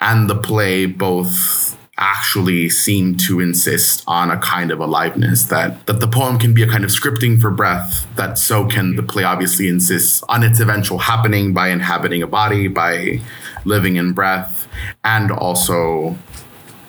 and 0.00 0.28
the 0.28 0.36
play 0.36 0.86
both 0.86 1.76
actually 1.98 2.68
seem 2.68 3.16
to 3.16 3.40
insist 3.40 4.04
on 4.06 4.30
a 4.30 4.38
kind 4.38 4.70
of 4.70 4.78
aliveness 4.78 5.44
that 5.44 5.84
that 5.86 5.98
the 5.98 6.06
poem 6.06 6.38
can 6.38 6.54
be 6.54 6.62
a 6.62 6.68
kind 6.68 6.84
of 6.84 6.90
scripting 6.90 7.40
for 7.40 7.50
breath 7.50 8.06
that 8.14 8.38
so 8.38 8.64
can 8.66 8.94
the 8.94 9.02
play 9.02 9.24
obviously 9.24 9.66
insists 9.66 10.22
on 10.28 10.44
its 10.44 10.60
eventual 10.60 10.98
happening 10.98 11.52
by 11.52 11.68
inhabiting 11.68 12.22
a 12.22 12.26
body 12.26 12.68
by 12.68 13.20
living 13.64 13.96
in 13.96 14.12
breath 14.12 14.68
and 15.02 15.32
also 15.32 16.16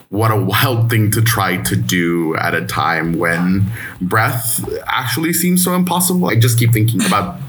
what 0.10 0.32
a 0.32 0.36
wild 0.36 0.90
thing 0.90 1.12
to 1.12 1.22
try 1.22 1.58
to 1.58 1.76
do 1.76 2.36
at 2.38 2.56
a 2.56 2.66
time 2.66 3.18
when 3.18 3.64
breath 4.02 4.64
actually 4.88 5.32
seems 5.32 5.64
so 5.64 5.76
impossible. 5.76 6.28
I 6.30 6.36
just 6.36 6.58
keep 6.58 6.74
thinking 6.74 7.06
about 7.06 7.40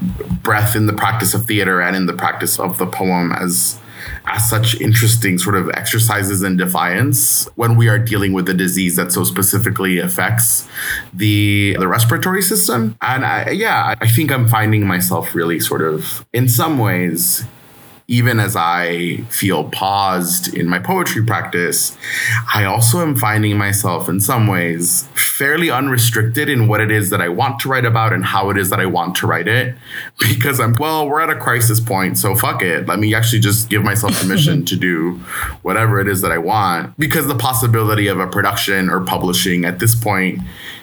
breath 0.43 0.75
in 0.75 0.85
the 0.85 0.93
practice 0.93 1.33
of 1.33 1.45
theater 1.45 1.81
and 1.81 1.95
in 1.95 2.05
the 2.05 2.13
practice 2.13 2.59
of 2.59 2.77
the 2.77 2.85
poem 2.85 3.31
as 3.31 3.79
as 4.25 4.49
such 4.49 4.79
interesting 4.79 5.37
sort 5.37 5.55
of 5.55 5.69
exercises 5.71 6.43
in 6.43 6.57
defiance 6.57 7.47
when 7.55 7.75
we 7.75 7.89
are 7.89 7.99
dealing 7.99 8.33
with 8.33 8.47
a 8.49 8.53
disease 8.53 8.95
that 8.95 9.11
so 9.11 9.23
specifically 9.23 9.99
affects 9.99 10.67
the 11.13 11.75
the 11.79 11.87
respiratory 11.87 12.41
system. 12.41 12.95
And 13.01 13.25
I, 13.25 13.49
yeah, 13.51 13.95
I 13.99 14.07
think 14.07 14.31
I'm 14.31 14.47
finding 14.47 14.85
myself 14.87 15.35
really 15.35 15.59
sort 15.59 15.81
of 15.81 16.25
in 16.33 16.47
some 16.47 16.77
ways 16.77 17.43
even 18.11 18.41
as 18.41 18.57
I 18.57 19.21
feel 19.29 19.69
paused 19.69 20.53
in 20.53 20.67
my 20.67 20.79
poetry 20.79 21.23
practice, 21.23 21.97
I 22.53 22.65
also 22.65 23.01
am 23.01 23.15
finding 23.15 23.57
myself 23.57 24.09
in 24.09 24.19
some 24.19 24.47
ways 24.47 25.07
fairly 25.15 25.69
unrestricted 25.69 26.49
in 26.49 26.67
what 26.67 26.81
it 26.81 26.91
is 26.91 27.09
that 27.09 27.21
I 27.21 27.29
want 27.29 27.61
to 27.61 27.69
write 27.69 27.85
about 27.85 28.11
and 28.11 28.25
how 28.25 28.49
it 28.49 28.57
is 28.57 28.69
that 28.69 28.81
I 28.81 28.85
want 28.85 29.15
to 29.15 29.27
write 29.27 29.47
it. 29.47 29.75
Because 30.19 30.59
I'm, 30.59 30.73
well, 30.73 31.07
we're 31.07 31.21
at 31.21 31.29
a 31.29 31.39
crisis 31.39 31.79
point, 31.79 32.17
so 32.17 32.35
fuck 32.35 32.61
it. 32.61 32.85
Let 32.85 32.99
me 32.99 33.15
actually 33.15 33.39
just 33.39 33.69
give 33.69 33.81
myself 33.81 34.19
permission 34.19 34.65
to 34.71 34.75
do 34.75 35.13
whatever 35.61 36.01
it 36.01 36.09
is 36.09 36.19
that 36.21 36.33
I 36.33 36.37
want. 36.37 36.97
Because 36.99 37.27
the 37.27 37.37
possibility 37.37 38.07
of 38.07 38.19
a 38.19 38.27
production 38.27 38.89
or 38.89 39.05
publishing 39.05 39.63
at 39.63 39.79
this 39.79 39.95
point 39.95 40.41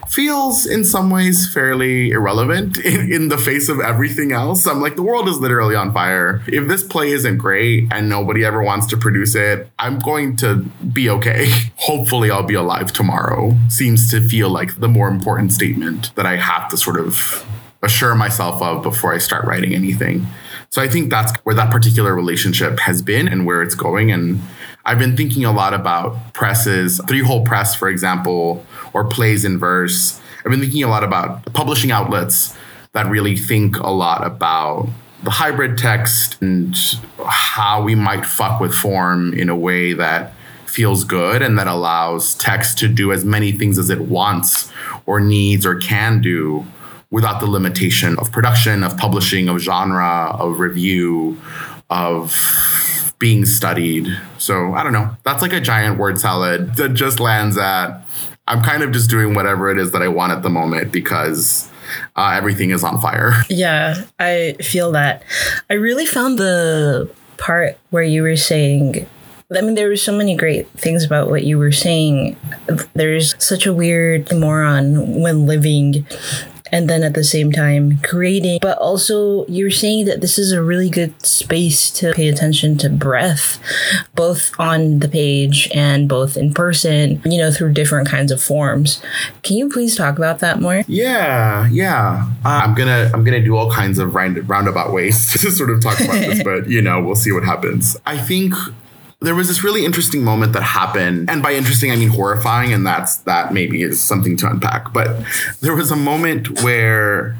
feels 0.08 0.66
in 0.66 0.84
some 0.84 1.10
ways 1.10 1.52
fairly 1.52 2.10
irrelevant 2.10 2.78
in, 2.84 3.12
in, 3.12 3.28
the 3.28 3.38
face 3.38 3.68
of 3.68 3.80
everything 3.80 4.32
else. 4.32 4.66
I'm 4.66 4.80
like, 4.80 4.96
the 4.96 5.02
world 5.02 5.28
is 5.28 5.38
literally 5.38 5.74
on 5.74 5.92
fire. 5.92 6.42
If 6.46 6.66
this 6.66 6.82
play 6.82 7.10
isn't 7.10 7.38
great 7.38 7.88
and 7.92 8.08
nobody 8.08 8.44
ever 8.44 8.62
wants 8.62 8.86
to 8.88 8.96
produce 8.96 9.34
it, 9.34 9.70
I'm 9.78 9.98
going 9.98 10.36
to 10.36 10.64
be 10.92 11.10
okay. 11.10 11.48
Hopefully, 11.76 12.30
I'll 12.30 12.42
be 12.42 12.54
alive 12.54 12.92
tomorrow. 12.92 13.56
Seems 13.68 14.10
to 14.10 14.20
feel 14.20 14.48
like 14.48 14.80
the 14.80 14.88
more 14.88 15.08
important 15.08 15.52
statement 15.52 16.14
that 16.16 16.26
I 16.26 16.36
have 16.36 16.68
to 16.70 16.76
sort 16.76 16.98
of 16.98 17.46
assure 17.82 18.14
myself 18.14 18.60
of 18.60 18.82
before 18.82 19.14
I 19.14 19.18
start 19.18 19.44
writing 19.44 19.74
anything. 19.74 20.26
So 20.70 20.82
I 20.82 20.88
think 20.88 21.10
that's 21.10 21.32
where 21.44 21.54
that 21.54 21.70
particular 21.70 22.14
relationship 22.14 22.78
has 22.80 23.00
been 23.00 23.28
and 23.28 23.46
where 23.46 23.62
it's 23.62 23.74
going. 23.74 24.10
And 24.10 24.40
I've 24.84 24.98
been 24.98 25.16
thinking 25.16 25.44
a 25.44 25.52
lot 25.52 25.74
about 25.74 26.34
presses, 26.34 27.00
three 27.08 27.22
hole 27.22 27.44
press, 27.44 27.74
for 27.74 27.88
example, 27.88 28.64
or 28.92 29.04
plays 29.04 29.44
in 29.44 29.58
verse. 29.58 30.20
I've 30.44 30.50
been 30.50 30.60
thinking 30.60 30.82
a 30.84 30.88
lot 30.88 31.04
about 31.04 31.52
publishing 31.52 31.90
outlets 31.90 32.56
that 32.92 33.06
really 33.06 33.36
think 33.36 33.78
a 33.78 33.90
lot 33.90 34.26
about 34.26 34.88
the 35.22 35.30
hybrid 35.30 35.76
text 35.76 36.40
and 36.40 36.76
how 37.24 37.82
we 37.82 37.94
might 37.94 38.24
fuck 38.24 38.60
with 38.60 38.72
form 38.72 39.34
in 39.34 39.48
a 39.48 39.56
way 39.56 39.92
that 39.92 40.32
feels 40.66 41.02
good 41.04 41.42
and 41.42 41.58
that 41.58 41.66
allows 41.66 42.34
text 42.36 42.78
to 42.78 42.88
do 42.88 43.12
as 43.12 43.24
many 43.24 43.52
things 43.52 43.78
as 43.78 43.90
it 43.90 44.00
wants 44.02 44.70
or 45.06 45.18
needs 45.18 45.66
or 45.66 45.74
can 45.76 46.20
do 46.20 46.64
without 47.10 47.40
the 47.40 47.46
limitation 47.46 48.16
of 48.18 48.30
production, 48.30 48.84
of 48.84 48.96
publishing, 48.96 49.48
of 49.48 49.58
genre, 49.58 50.30
of 50.38 50.60
review, 50.60 51.40
of 51.90 53.14
being 53.18 53.44
studied. 53.44 54.06
So 54.36 54.74
I 54.74 54.82
don't 54.82 54.92
know. 54.92 55.16
That's 55.24 55.42
like 55.42 55.52
a 55.52 55.60
giant 55.60 55.98
word 55.98 56.20
salad 56.20 56.76
that 56.76 56.90
just 56.90 57.18
lands 57.18 57.56
at 57.56 58.02
I'm 58.48 58.62
kind 58.62 58.82
of 58.82 58.92
just 58.92 59.10
doing 59.10 59.34
whatever 59.34 59.70
it 59.70 59.78
is 59.78 59.92
that 59.92 60.02
I 60.02 60.08
want 60.08 60.32
at 60.32 60.42
the 60.42 60.50
moment 60.50 60.90
because 60.90 61.70
uh, 62.16 62.32
everything 62.34 62.70
is 62.70 62.82
on 62.82 63.00
fire. 63.00 63.32
Yeah, 63.50 64.04
I 64.18 64.56
feel 64.60 64.92
that. 64.92 65.22
I 65.70 65.74
really 65.74 66.06
found 66.06 66.38
the 66.38 67.10
part 67.36 67.78
where 67.90 68.02
you 68.02 68.22
were 68.22 68.36
saying 68.36 69.06
I 69.56 69.62
mean, 69.62 69.76
there 69.76 69.88
were 69.88 69.96
so 69.96 70.14
many 70.14 70.36
great 70.36 70.68
things 70.72 71.04
about 71.04 71.30
what 71.30 71.42
you 71.42 71.56
were 71.56 71.72
saying. 71.72 72.36
There's 72.92 73.34
such 73.42 73.64
a 73.64 73.72
weird 73.72 74.30
moron 74.30 75.22
when 75.22 75.46
living 75.46 76.06
and 76.72 76.88
then 76.88 77.02
at 77.02 77.14
the 77.14 77.24
same 77.24 77.52
time 77.52 77.98
creating. 77.98 78.58
But 78.60 78.78
also, 78.78 79.46
you're 79.46 79.70
saying 79.70 80.06
that 80.06 80.20
this 80.20 80.38
is 80.38 80.52
a 80.52 80.62
really 80.62 80.90
good 80.90 81.24
space 81.24 81.90
to 81.92 82.12
pay 82.12 82.28
attention 82.28 82.78
to 82.78 82.88
breath, 82.88 83.58
both 84.14 84.52
on 84.58 85.00
the 85.00 85.08
page 85.08 85.68
and 85.74 86.08
both 86.08 86.36
in 86.36 86.52
person, 86.54 87.20
you 87.24 87.38
know, 87.38 87.50
through 87.50 87.72
different 87.72 88.08
kinds 88.08 88.32
of 88.32 88.42
forms. 88.42 89.02
Can 89.42 89.56
you 89.56 89.68
please 89.68 89.96
talk 89.96 90.18
about 90.18 90.40
that 90.40 90.60
more? 90.60 90.82
Yeah, 90.86 91.68
yeah. 91.70 92.28
Uh, 92.44 92.60
I'm 92.64 92.74
gonna 92.74 93.10
I'm 93.12 93.24
gonna 93.24 93.42
do 93.42 93.56
all 93.56 93.70
kinds 93.70 93.98
of 93.98 94.14
round, 94.14 94.48
roundabout 94.48 94.92
ways 94.92 95.30
to 95.32 95.50
sort 95.50 95.70
of 95.70 95.82
talk 95.82 96.00
about 96.00 96.14
this, 96.14 96.42
but 96.44 96.68
you 96.68 96.82
know, 96.82 97.02
we'll 97.02 97.14
see 97.14 97.32
what 97.32 97.44
happens. 97.44 97.96
I 98.06 98.18
think 98.18 98.54
there 99.20 99.34
was 99.34 99.48
this 99.48 99.64
really 99.64 99.84
interesting 99.84 100.22
moment 100.22 100.52
that 100.52 100.62
happened 100.62 101.28
and 101.28 101.42
by 101.42 101.52
interesting 101.52 101.90
i 101.90 101.96
mean 101.96 102.08
horrifying 102.08 102.72
and 102.72 102.86
that's 102.86 103.16
that 103.18 103.52
maybe 103.52 103.82
is 103.82 104.00
something 104.00 104.36
to 104.36 104.48
unpack 104.48 104.92
but 104.92 105.24
there 105.60 105.74
was 105.74 105.90
a 105.90 105.96
moment 105.96 106.62
where 106.62 107.36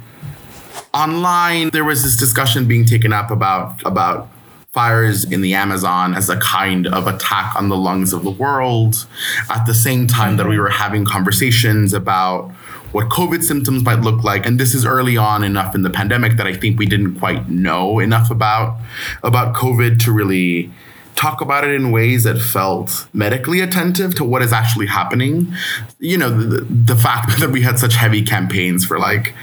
online 0.93 1.71
there 1.71 1.85
was 1.85 2.03
this 2.03 2.17
discussion 2.17 2.67
being 2.67 2.85
taken 2.85 3.13
up 3.13 3.31
about 3.31 3.81
about 3.85 4.29
fires 4.73 5.25
in 5.31 5.41
the 5.41 5.55
amazon 5.55 6.15
as 6.15 6.29
a 6.29 6.37
kind 6.41 6.87
of 6.89 7.07
attack 7.07 7.55
on 7.55 7.69
the 7.69 7.77
lungs 7.77 8.13
of 8.13 8.25
the 8.25 8.31
world 8.31 9.07
at 9.49 9.65
the 9.67 9.75
same 9.75 10.07
time 10.07 10.37
that 10.37 10.49
we 10.49 10.59
were 10.59 10.71
having 10.71 11.05
conversations 11.05 11.93
about 11.93 12.51
what 12.93 13.11
COVID 13.11 13.43
symptoms 13.43 13.85
might 13.85 14.01
look 14.01 14.25
like. 14.25 14.47
And 14.47 14.59
this 14.59 14.75
is 14.75 14.87
early 14.87 15.19
on 15.19 15.45
enough 15.45 15.75
in 15.75 15.83
the 15.83 15.91
pandemic 15.91 16.39
that 16.39 16.47
I 16.47 16.55
think 16.55 16.79
we 16.79 16.87
didn't 16.87 17.19
quite 17.19 17.47
know 17.47 17.99
enough 17.99 18.31
about 18.31 18.79
about 19.23 19.55
COVID 19.55 20.03
to 20.05 20.13
really 20.13 20.73
talk 21.19 21.41
about 21.41 21.65
it 21.65 21.73
in 21.73 21.91
ways 21.91 22.23
that 22.25 22.39
felt 22.39 23.09
medically 23.13 23.61
attentive 23.61 24.15
to 24.15 24.25
what 24.25 24.41
is 24.41 24.53
actually 24.53 24.87
happening. 24.87 25.53
You 25.99 26.17
know, 26.17 26.31
the, 26.31 26.61
the 26.63 26.97
fact 26.97 27.37
that 27.41 27.51
we 27.51 27.63
had 27.63 27.79
such 27.79 27.95
heavy 27.95 28.23
campaigns 28.23 28.87
for 28.87 28.99
like, 28.99 29.35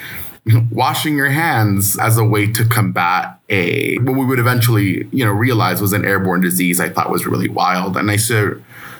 washing 0.69 1.17
your 1.17 1.29
hands 1.29 1.97
as 1.97 2.19
a 2.19 2.23
way 2.23 2.45
to 2.45 2.63
combat 2.65 3.39
a 3.49 3.97
what 3.97 4.15
we 4.15 4.23
would 4.23 4.37
eventually 4.37 5.07
you 5.11 5.25
know 5.25 5.31
realize 5.31 5.81
was 5.81 5.91
an 5.91 6.05
airborne 6.05 6.39
disease 6.39 6.79
i 6.79 6.87
thought 6.87 7.09
was 7.09 7.25
really 7.25 7.49
wild 7.49 7.97
and 7.97 8.11
i 8.11 8.15
so 8.15 8.55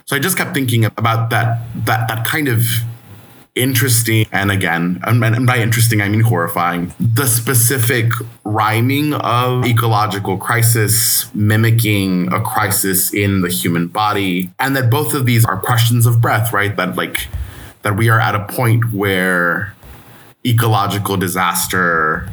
so 0.06 0.16
i 0.16 0.20
just 0.20 0.36
kept 0.38 0.56
thinking 0.56 0.86
about 0.86 1.30
that 1.30 1.62
that 1.86 2.08
that 2.08 2.26
kind 2.26 2.48
of 2.48 2.64
interesting 3.56 4.26
and 4.34 4.52
again 4.52 5.00
and 5.04 5.48
by 5.48 5.58
interesting 5.58 6.02
i 6.02 6.10
mean 6.10 6.20
horrifying. 6.20 6.94
The 7.00 7.26
specific 7.26 8.12
rhyming 8.44 9.14
of 9.14 9.66
ecological 9.66 10.38
crisis 10.38 11.34
mimicking 11.34 12.32
a 12.34 12.42
crisis 12.42 13.14
in 13.14 13.42
the 13.42 13.50
human 13.50 13.88
body 13.88 14.52
and 14.60 14.76
that 14.76 14.90
both 14.90 15.14
of 15.14 15.26
these 15.26 15.46
are 15.46 15.58
questions 15.58 16.06
of 16.06 16.22
breath 16.22 16.52
right? 16.52 16.76
That 16.76 16.98
like 16.98 17.28
that 17.84 17.96
we 17.96 18.10
are 18.10 18.20
at 18.20 18.36
a 18.36 18.46
point 18.46 18.94
where 18.94 19.74
ecological 20.46 21.16
disaster 21.18 22.30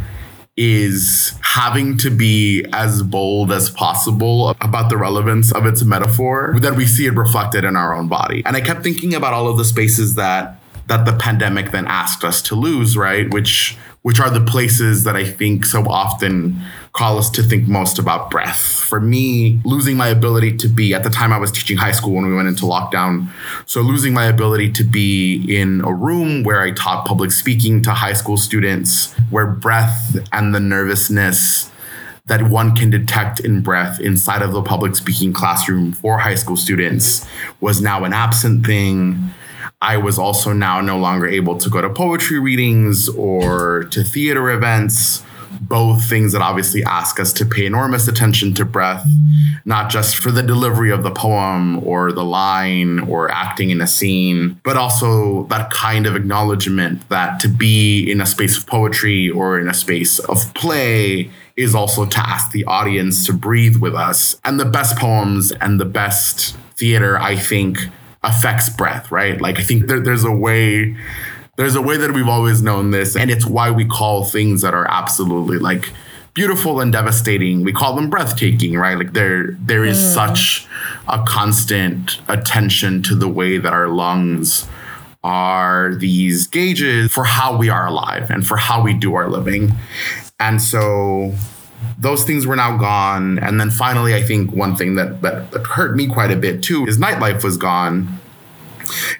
is 0.56 1.34
having 1.40 1.96
to 1.96 2.10
be 2.10 2.64
as 2.72 3.02
bold 3.02 3.50
as 3.50 3.70
possible 3.70 4.50
about 4.60 4.90
the 4.90 4.96
relevance 4.96 5.50
of 5.52 5.64
its 5.64 5.82
metaphor 5.82 6.54
that 6.60 6.74
we 6.74 6.86
see 6.86 7.06
it 7.06 7.14
reflected 7.14 7.64
in 7.64 7.74
our 7.74 7.94
own 7.94 8.08
body. 8.08 8.42
And 8.44 8.56
i 8.56 8.60
kept 8.60 8.82
thinking 8.82 9.14
about 9.14 9.32
all 9.32 9.48
of 9.48 9.56
the 9.56 9.64
spaces 9.64 10.16
that 10.16 10.58
that 10.92 11.06
the 11.06 11.14
pandemic 11.14 11.70
then 11.70 11.86
asked 11.86 12.22
us 12.22 12.42
to 12.42 12.54
lose, 12.54 12.96
right? 12.98 13.32
Which 13.32 13.78
which 14.02 14.18
are 14.18 14.30
the 14.30 14.40
places 14.40 15.04
that 15.04 15.14
I 15.14 15.24
think 15.24 15.64
so 15.64 15.88
often 15.88 16.60
call 16.92 17.18
us 17.18 17.30
to 17.30 17.42
think 17.42 17.68
most 17.68 18.00
about 18.00 18.30
breath. 18.32 18.60
For 18.60 19.00
me, 19.00 19.60
losing 19.64 19.96
my 19.96 20.08
ability 20.08 20.56
to 20.56 20.68
be 20.68 20.92
at 20.92 21.04
the 21.04 21.08
time 21.08 21.32
I 21.32 21.38
was 21.38 21.52
teaching 21.52 21.76
high 21.76 21.92
school 21.92 22.14
when 22.14 22.26
we 22.26 22.34
went 22.34 22.48
into 22.48 22.64
lockdown. 22.64 23.28
So 23.64 23.80
losing 23.80 24.12
my 24.12 24.24
ability 24.24 24.72
to 24.72 24.84
be 24.84 25.56
in 25.56 25.82
a 25.82 25.94
room 25.94 26.42
where 26.42 26.60
I 26.60 26.72
taught 26.72 27.06
public 27.06 27.30
speaking 27.30 27.80
to 27.82 27.92
high 27.92 28.14
school 28.14 28.36
students, 28.36 29.14
where 29.30 29.46
breath 29.46 30.18
and 30.32 30.52
the 30.52 30.60
nervousness 30.60 31.70
that 32.26 32.42
one 32.42 32.74
can 32.74 32.90
detect 32.90 33.38
in 33.40 33.62
breath 33.62 34.00
inside 34.00 34.42
of 34.42 34.52
the 34.52 34.62
public 34.62 34.96
speaking 34.96 35.32
classroom 35.32 35.92
for 35.92 36.18
high 36.18 36.34
school 36.34 36.56
students 36.56 37.24
was 37.60 37.80
now 37.80 38.04
an 38.04 38.12
absent 38.12 38.66
thing 38.66 39.32
I 39.82 39.96
was 39.96 40.16
also 40.16 40.52
now 40.52 40.80
no 40.80 40.96
longer 40.96 41.26
able 41.26 41.58
to 41.58 41.68
go 41.68 41.80
to 41.80 41.90
poetry 41.90 42.38
readings 42.38 43.08
or 43.08 43.82
to 43.90 44.04
theater 44.04 44.48
events, 44.50 45.24
both 45.60 46.08
things 46.08 46.32
that 46.32 46.40
obviously 46.40 46.84
ask 46.84 47.18
us 47.18 47.32
to 47.32 47.44
pay 47.44 47.66
enormous 47.66 48.06
attention 48.06 48.54
to 48.54 48.64
breath, 48.64 49.04
not 49.64 49.90
just 49.90 50.18
for 50.18 50.30
the 50.30 50.42
delivery 50.42 50.92
of 50.92 51.02
the 51.02 51.10
poem 51.10 51.84
or 51.84 52.12
the 52.12 52.22
line 52.22 53.00
or 53.00 53.28
acting 53.32 53.70
in 53.70 53.80
a 53.80 53.86
scene, 53.88 54.60
but 54.62 54.76
also 54.76 55.46
that 55.50 55.68
kind 55.70 56.06
of 56.06 56.14
acknowledgement 56.14 57.08
that 57.08 57.40
to 57.40 57.48
be 57.48 58.08
in 58.08 58.20
a 58.20 58.26
space 58.26 58.56
of 58.56 58.64
poetry 58.68 59.30
or 59.30 59.58
in 59.58 59.66
a 59.66 59.74
space 59.74 60.20
of 60.20 60.54
play 60.54 61.28
is 61.56 61.74
also 61.74 62.06
to 62.06 62.20
ask 62.20 62.52
the 62.52 62.64
audience 62.66 63.26
to 63.26 63.32
breathe 63.32 63.76
with 63.78 63.96
us. 63.96 64.40
And 64.44 64.60
the 64.60 64.64
best 64.64 64.96
poems 64.96 65.50
and 65.50 65.80
the 65.80 65.84
best 65.84 66.56
theater, 66.76 67.18
I 67.18 67.34
think, 67.34 67.78
affects 68.22 68.68
breath, 68.68 69.10
right? 69.10 69.40
Like 69.40 69.58
I 69.58 69.62
think 69.62 69.86
there, 69.86 70.00
there's 70.00 70.24
a 70.24 70.32
way 70.32 70.96
there's 71.56 71.74
a 71.74 71.82
way 71.82 71.96
that 71.96 72.12
we've 72.12 72.28
always 72.28 72.62
known 72.62 72.90
this 72.90 73.14
and 73.14 73.30
it's 73.30 73.46
why 73.46 73.70
we 73.70 73.84
call 73.84 74.24
things 74.24 74.62
that 74.62 74.74
are 74.74 74.90
absolutely 74.90 75.58
like 75.58 75.90
beautiful 76.34 76.80
and 76.80 76.92
devastating 76.92 77.62
we 77.62 77.72
call 77.72 77.94
them 77.94 78.08
breathtaking 78.08 78.74
right 78.74 78.96
like 78.96 79.12
there 79.12 79.52
there 79.60 79.84
is 79.84 79.98
mm. 79.98 80.14
such 80.14 80.66
a 81.08 81.22
constant 81.26 82.20
attention 82.26 83.02
to 83.02 83.14
the 83.14 83.28
way 83.28 83.58
that 83.58 83.72
our 83.72 83.88
lungs 83.88 84.66
are 85.22 85.94
these 85.96 86.46
gauges 86.46 87.12
for 87.12 87.24
how 87.24 87.56
we 87.56 87.68
are 87.68 87.86
alive 87.86 88.30
and 88.30 88.46
for 88.46 88.56
how 88.56 88.82
we 88.82 88.94
do 88.94 89.14
our 89.14 89.28
living 89.28 89.72
and 90.40 90.60
so 90.62 91.34
those 91.98 92.24
things 92.24 92.46
were 92.46 92.56
now 92.56 92.76
gone. 92.76 93.38
And 93.38 93.60
then 93.60 93.70
finally, 93.70 94.14
I 94.14 94.22
think 94.22 94.52
one 94.52 94.76
thing 94.76 94.96
that, 94.96 95.22
that, 95.22 95.50
that 95.52 95.66
hurt 95.66 95.96
me 95.96 96.08
quite 96.08 96.30
a 96.30 96.36
bit 96.36 96.62
too 96.62 96.86
is 96.86 96.98
nightlife 96.98 97.44
was 97.44 97.56
gone. 97.56 98.18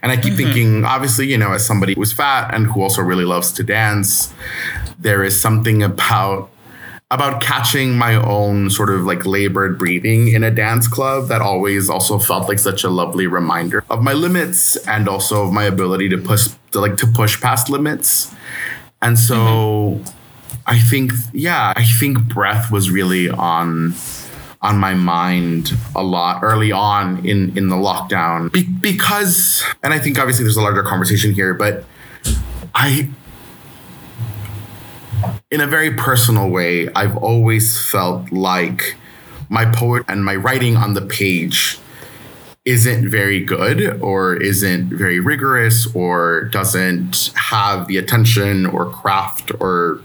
And 0.03 0.11
I 0.11 0.17
keep 0.17 0.35
mm-hmm. 0.35 0.37
thinking, 0.37 0.85
obviously, 0.85 1.29
you 1.31 1.39
know, 1.39 1.53
as 1.53 1.67
somebody 1.67 1.95
who's 1.95 2.13
fat 2.13 2.55
and 2.55 2.67
who 2.67 2.83
also 2.83 3.03
really 3.03 3.25
loves 3.25 3.53
to 3.53 3.63
dance, 3.63 4.35
there 4.99 5.23
is 5.23 5.41
something 5.41 5.83
about 5.83 6.51
about 7.11 7.43
catching 7.43 7.99
my 7.99 8.15
own 8.15 8.71
sort 8.71 8.89
of 8.89 9.05
like 9.05 9.27
labored 9.27 9.79
breathing 9.79 10.29
in 10.29 10.43
a 10.43 10.51
dance 10.51 10.89
club 10.89 11.29
that 11.29 11.43
always 11.43 11.91
also 11.91 12.19
felt 12.19 12.49
like 12.49 12.59
such 12.59 12.85
a 12.85 12.89
lovely 12.89 13.27
reminder 13.27 13.85
of 13.91 14.03
my 14.03 14.15
limits 14.15 14.77
and 14.87 15.07
also 15.07 15.45
of 15.45 15.53
my 15.53 15.65
ability 15.65 16.09
to 16.09 16.17
push 16.17 16.49
to 16.71 16.81
like 16.81 16.97
to 16.97 17.07
push 17.07 17.39
past 17.39 17.69
limits. 17.69 18.35
And 19.03 19.19
so 19.19 19.37
mm-hmm 19.37 20.19
I 20.67 20.79
think, 20.79 21.13
yeah, 21.33 21.73
I 21.77 21.85
think 21.85 22.23
breath 22.29 22.71
was 22.71 22.91
really 22.91 23.29
on 23.29 23.95
on 24.63 24.79
my 24.79 24.95
mind 24.95 25.73
a 25.97 26.03
lot 26.03 26.41
early 26.43 26.71
on 26.71 27.25
in 27.27 27.57
in 27.59 27.69
the 27.69 27.77
lockdown. 27.77 28.53
Be- 28.53 28.63
because 28.63 29.65
and 29.83 29.93
I 29.93 29.99
think 29.99 30.19
obviously 30.19 30.45
there's 30.45 30.57
a 30.57 30.63
larger 30.63 30.85
conversation 30.85 31.33
here 31.33 31.53
but 31.53 31.85
I 32.75 33.11
in 35.51 35.61
a 35.61 35.67
very 35.67 35.93
personal 35.95 36.49
way 36.49 36.89
I've 36.95 37.17
always 37.17 37.85
felt 37.91 38.31
like 38.31 38.97
my 39.49 39.65
poet 39.67 40.05
and 40.09 40.25
my 40.25 40.37
writing 40.37 40.77
on 40.77 40.95
the 40.95 41.03
page 41.03 41.79
isn't 42.65 43.11
very 43.11 43.41
good 43.41 44.01
or 44.01 44.37
isn't 44.37 44.89
very 44.89 45.19
rigorous 45.19 45.93
or 45.95 46.45
doesn't 46.45 47.33
have 47.35 47.89
the 47.89 47.97
attention 47.97 48.67
or 48.67 48.87
craft 48.89 49.51
or 49.59 50.01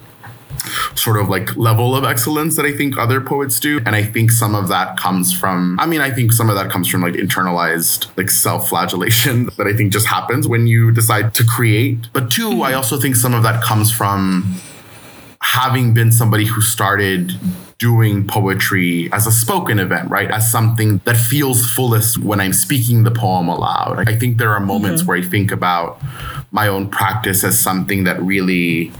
sort 0.95 1.19
of 1.19 1.29
like 1.29 1.55
level 1.55 1.95
of 1.95 2.03
excellence 2.03 2.55
that 2.55 2.65
I 2.65 2.71
think 2.71 2.97
other 2.97 3.21
poets 3.21 3.59
do. 3.59 3.79
And 3.85 3.95
I 3.95 4.03
think 4.03 4.31
some 4.31 4.55
of 4.55 4.67
that 4.69 4.97
comes 4.97 5.33
from, 5.33 5.79
I 5.79 5.85
mean, 5.85 6.01
I 6.01 6.11
think 6.11 6.31
some 6.31 6.49
of 6.49 6.55
that 6.55 6.69
comes 6.69 6.87
from 6.87 7.01
like 7.01 7.13
internalized 7.13 8.07
like 8.17 8.29
self 8.29 8.69
flagellation 8.69 9.45
that 9.57 9.67
I 9.67 9.73
think 9.73 9.91
just 9.91 10.07
happens 10.07 10.47
when 10.47 10.67
you 10.67 10.91
decide 10.91 11.33
to 11.35 11.45
create. 11.45 12.07
But 12.13 12.31
2 12.31 12.49
mm-hmm. 12.49 12.61
I 12.61 12.73
also 12.73 12.99
think 12.99 13.15
some 13.15 13.33
of 13.33 13.43
that 13.43 13.63
comes 13.63 13.91
from 13.91 14.55
having 15.41 15.93
been 15.93 16.11
somebody 16.11 16.45
who 16.45 16.61
started 16.61 17.33
doing 17.77 18.25
poetry 18.27 19.09
as 19.13 19.27
a 19.27 19.31
spoken 19.31 19.77
event, 19.79 20.09
right? 20.09 20.31
As 20.31 20.51
something 20.51 20.97
that 21.05 21.15
feels 21.15 21.65
fullest 21.65 22.17
when 22.17 22.39
I'm 22.39 22.53
speaking 22.53 23.03
the 23.03 23.11
poem 23.11 23.47
aloud. 23.47 24.09
I 24.09 24.15
think 24.15 24.37
there 24.37 24.51
are 24.51 24.59
moments 24.59 25.01
mm-hmm. 25.01 25.09
where 25.09 25.17
I 25.19 25.21
think 25.21 25.51
about 25.51 26.01
my 26.51 26.67
own 26.67 26.89
practice 26.89 27.43
as 27.43 27.59
something 27.59 28.03
that 28.05 28.19
really 28.21 28.91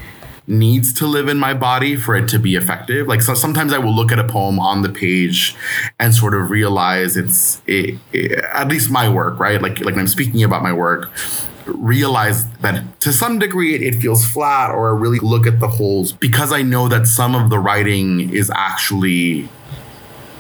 needs 0.48 0.94
to 0.94 1.06
live 1.06 1.28
in 1.28 1.38
my 1.38 1.54
body 1.54 1.96
for 1.98 2.16
it 2.16 2.28
to 2.30 2.40
be 2.40 2.56
effective. 2.56 3.08
Like 3.08 3.22
so 3.22 3.34
sometimes 3.34 3.74
I 3.74 3.78
will 3.78 3.94
look 3.94 4.12
at 4.12 4.20
a 4.20 4.24
poem 4.24 4.60
on 4.60 4.82
the 4.82 4.90
page 4.90 5.56
and 6.00 6.16
sort 6.16 6.34
of 6.34 6.50
realize 6.50 7.18
it's 7.18 7.62
it, 7.68 8.00
it, 8.14 8.32
at 8.32 8.70
least 8.70 8.90
my 8.90 9.10
work, 9.10 9.40
right? 9.40 9.62
Like 9.62 9.82
like 9.82 9.98
I'm 9.98 10.08
speaking 10.08 10.44
about 10.44 10.64
my 10.64 10.72
work, 10.72 11.12
realize 11.66 12.50
that 12.58 13.00
to 13.02 13.12
some 13.12 13.40
degree 13.40 13.76
it, 13.76 13.82
it 13.82 14.00
feels 14.00 14.26
flat 14.26 14.72
or 14.72 14.96
I 14.96 15.00
really 15.00 15.20
look 15.20 15.46
at 15.46 15.60
the 15.60 15.68
holes 15.68 16.14
because 16.14 16.54
I 16.54 16.62
know 16.62 16.88
that 16.88 17.08
some 17.08 17.36
of 17.36 17.50
the 17.50 17.60
writing 17.60 18.34
is 18.34 18.50
actually 18.56 19.50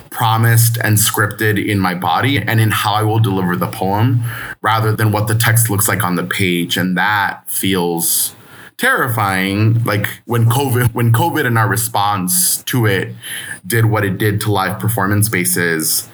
promised 0.09 0.77
and 0.83 0.97
scripted 0.97 1.63
in 1.63 1.79
my 1.79 1.93
body 1.93 2.37
and 2.39 2.59
in 2.59 2.71
how 2.71 2.93
I 2.93 3.03
will 3.03 3.19
deliver 3.19 3.55
the 3.55 3.67
poem 3.67 4.23
rather 4.61 4.95
than 4.95 5.11
what 5.11 5.27
the 5.27 5.35
text 5.35 5.69
looks 5.69 5.87
like 5.87 6.03
on 6.03 6.15
the 6.15 6.23
page 6.23 6.77
and 6.77 6.97
that 6.97 7.47
feels 7.49 8.33
terrifying 8.77 9.83
like 9.85 10.05
when 10.25 10.45
covid 10.45 10.93
when 10.93 11.11
covid 11.11 11.47
and 11.47 11.57
our 11.57 11.67
response 11.67 12.61
to 12.63 12.85
it 12.85 13.11
did 13.65 13.85
what 13.85 14.05
it 14.05 14.19
did 14.19 14.39
to 14.39 14.51
live 14.51 14.79
performance 14.79 15.25
spaces 15.25 16.07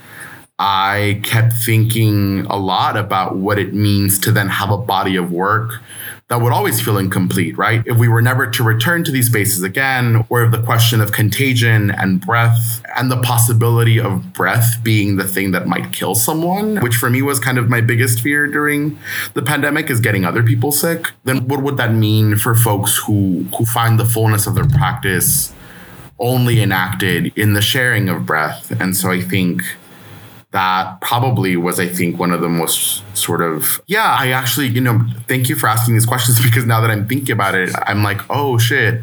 i 0.59 1.19
kept 1.25 1.51
thinking 1.65 2.45
a 2.45 2.55
lot 2.55 2.95
about 2.95 3.35
what 3.35 3.59
it 3.59 3.73
means 3.73 4.17
to 4.17 4.31
then 4.31 4.47
have 4.47 4.71
a 4.71 4.77
body 4.77 5.17
of 5.17 5.29
work 5.29 5.81
that 6.33 6.41
would 6.41 6.51
always 6.51 6.81
feel 6.81 6.97
incomplete, 6.97 7.55
right? 7.59 7.83
If 7.85 7.99
we 7.99 8.07
were 8.07 8.21
never 8.21 8.47
to 8.47 8.63
return 8.63 9.03
to 9.03 9.11
these 9.11 9.27
spaces 9.27 9.61
again, 9.61 10.25
or 10.29 10.43
if 10.43 10.51
the 10.51 10.63
question 10.63 10.99
of 10.99 11.11
contagion 11.11 11.91
and 11.91 12.19
breath 12.19 12.81
and 12.97 13.11
the 13.11 13.21
possibility 13.21 13.99
of 13.99 14.33
breath 14.33 14.83
being 14.83 15.17
the 15.17 15.25
thing 15.25 15.51
that 15.51 15.67
might 15.67 15.93
kill 15.93 16.15
someone, 16.15 16.77
which 16.77 16.95
for 16.95 17.11
me 17.11 17.21
was 17.21 17.39
kind 17.39 17.59
of 17.59 17.69
my 17.69 17.81
biggest 17.81 18.21
fear 18.21 18.47
during 18.47 18.97
the 19.35 19.43
pandemic 19.43 19.91
is 19.91 19.99
getting 19.99 20.25
other 20.25 20.41
people 20.41 20.71
sick, 20.71 21.11
then 21.23 21.47
what 21.47 21.61
would 21.61 21.77
that 21.77 21.93
mean 21.93 22.35
for 22.35 22.55
folks 22.55 22.97
who 22.97 23.45
who 23.55 23.63
find 23.65 23.99
the 23.99 24.05
fullness 24.05 24.47
of 24.47 24.55
their 24.55 24.67
practice 24.67 25.53
only 26.17 26.63
enacted 26.63 27.31
in 27.37 27.53
the 27.53 27.61
sharing 27.61 28.09
of 28.09 28.25
breath? 28.25 28.71
And 28.81 28.97
so 28.97 29.11
I 29.11 29.21
think 29.21 29.61
that 30.53 31.01
probably 31.01 31.57
was, 31.57 31.79
I 31.79 31.87
think, 31.87 32.19
one 32.19 32.31
of 32.31 32.39
the 32.39 32.47
most 32.47 33.03
sort 33.17 33.41
of, 33.41 33.81
yeah, 33.87 34.15
I 34.17 34.29
actually, 34.29 34.67
you 34.67 34.81
know, 34.81 35.03
thank 35.27 35.49
you 35.49 35.55
for 35.55 35.67
asking 35.67 35.95
these 35.95 36.05
questions 36.05 36.39
because 36.43 36.65
now 36.65 36.79
that 36.79 36.91
I'm 36.91 37.07
thinking 37.07 37.31
about 37.31 37.55
it, 37.55 37.71
I'm 37.85 38.03
like, 38.03 38.21
oh 38.29 38.57
shit. 38.57 39.01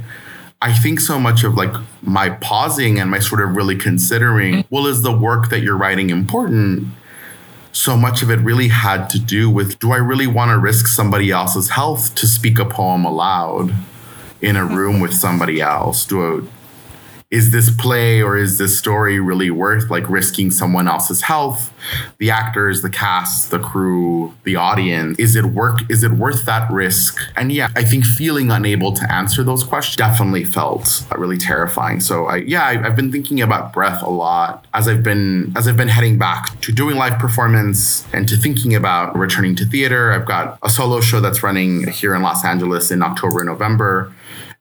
I 0.62 0.74
think 0.74 1.00
so 1.00 1.18
much 1.18 1.42
of 1.42 1.54
like 1.54 1.72
my 2.02 2.30
pausing 2.30 3.00
and 3.00 3.10
my 3.10 3.18
sort 3.18 3.40
of 3.40 3.56
really 3.56 3.76
considering, 3.76 4.54
mm. 4.56 4.66
well, 4.70 4.86
is 4.86 5.02
the 5.02 5.16
work 5.16 5.48
that 5.48 5.60
you're 5.60 5.76
writing 5.76 6.10
important? 6.10 6.86
So 7.72 7.96
much 7.96 8.22
of 8.22 8.30
it 8.30 8.40
really 8.40 8.68
had 8.68 9.08
to 9.10 9.18
do 9.18 9.48
with 9.48 9.78
do 9.78 9.92
I 9.92 9.96
really 9.96 10.26
want 10.26 10.50
to 10.50 10.58
risk 10.58 10.86
somebody 10.86 11.30
else's 11.30 11.70
health 11.70 12.14
to 12.16 12.26
speak 12.26 12.58
a 12.58 12.64
poem 12.64 13.04
aloud 13.04 13.72
in 14.42 14.54
a 14.56 14.60
mm-hmm. 14.60 14.74
room 14.74 15.00
with 15.00 15.14
somebody 15.14 15.60
else? 15.62 16.04
Do 16.04 16.20
I, 16.20 16.59
is 17.30 17.52
this 17.52 17.70
play 17.70 18.20
or 18.20 18.36
is 18.36 18.58
this 18.58 18.76
story 18.76 19.20
really 19.20 19.50
worth 19.50 19.88
like 19.88 20.08
risking 20.10 20.50
someone 20.50 20.88
else's 20.88 21.22
health? 21.22 21.72
The 22.18 22.30
actors 22.30 22.82
the 22.82 22.90
cast 22.90 23.50
the 23.52 23.60
crew 23.60 24.34
the 24.42 24.56
audience 24.56 25.18
is 25.18 25.36
it 25.36 25.44
work 25.46 25.78
is 25.88 26.02
it 26.02 26.12
worth 26.12 26.44
that 26.46 26.70
risk? 26.70 27.20
And 27.36 27.52
yeah 27.52 27.68
i 27.76 27.84
think 27.84 28.04
feeling 28.04 28.50
unable 28.50 28.92
to 28.92 29.12
answer 29.12 29.44
those 29.44 29.62
questions 29.62 29.96
definitely 29.96 30.44
felt 30.44 31.04
really 31.16 31.38
terrifying. 31.38 32.00
So 32.00 32.26
i 32.26 32.36
yeah 32.36 32.64
I, 32.64 32.84
i've 32.84 32.96
been 32.96 33.12
thinking 33.12 33.40
about 33.40 33.72
breath 33.72 34.02
a 34.02 34.10
lot 34.10 34.66
as 34.74 34.88
i've 34.88 35.04
been 35.04 35.52
as 35.56 35.68
i've 35.68 35.76
been 35.76 35.88
heading 35.88 36.18
back 36.18 36.60
to 36.62 36.72
doing 36.72 36.96
live 36.96 37.18
performance 37.20 38.06
and 38.12 38.28
to 38.28 38.36
thinking 38.36 38.74
about 38.74 39.16
returning 39.16 39.54
to 39.56 39.64
theater. 39.64 40.12
I've 40.12 40.26
got 40.26 40.58
a 40.62 40.70
solo 40.70 41.00
show 41.00 41.20
that's 41.20 41.42
running 41.44 41.86
here 41.88 42.14
in 42.14 42.22
los 42.22 42.44
angeles 42.44 42.90
in 42.90 43.02
october 43.02 43.38
and 43.40 43.46
november 43.46 44.12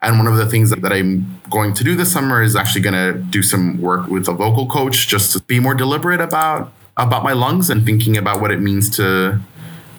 and 0.02 0.18
one 0.18 0.28
of 0.28 0.38
the 0.38 0.46
things 0.46 0.70
that 0.70 0.92
I'm 0.92 1.42
going 1.50 1.74
to 1.74 1.84
do 1.84 1.96
this 1.96 2.12
summer 2.12 2.42
is 2.42 2.56
actually 2.56 2.82
going 2.82 2.94
to 2.94 3.20
do 3.20 3.44
some 3.44 3.82
work 3.82 4.08
with 4.08 4.28
a 4.28 4.34
vocal 4.34 4.68
coach 4.68 5.08
just 5.08 5.34
to 5.34 5.42
be 5.42 5.60
more 5.60 5.74
deliberate 5.74 6.22
about 6.22 6.72
about 6.96 7.24
my 7.24 7.34
lungs 7.34 7.70
and 7.70 7.86
thinking 7.86 8.18
about 8.18 8.42
what 8.42 8.52
it 8.52 8.60
means 8.60 8.90
to 8.98 9.40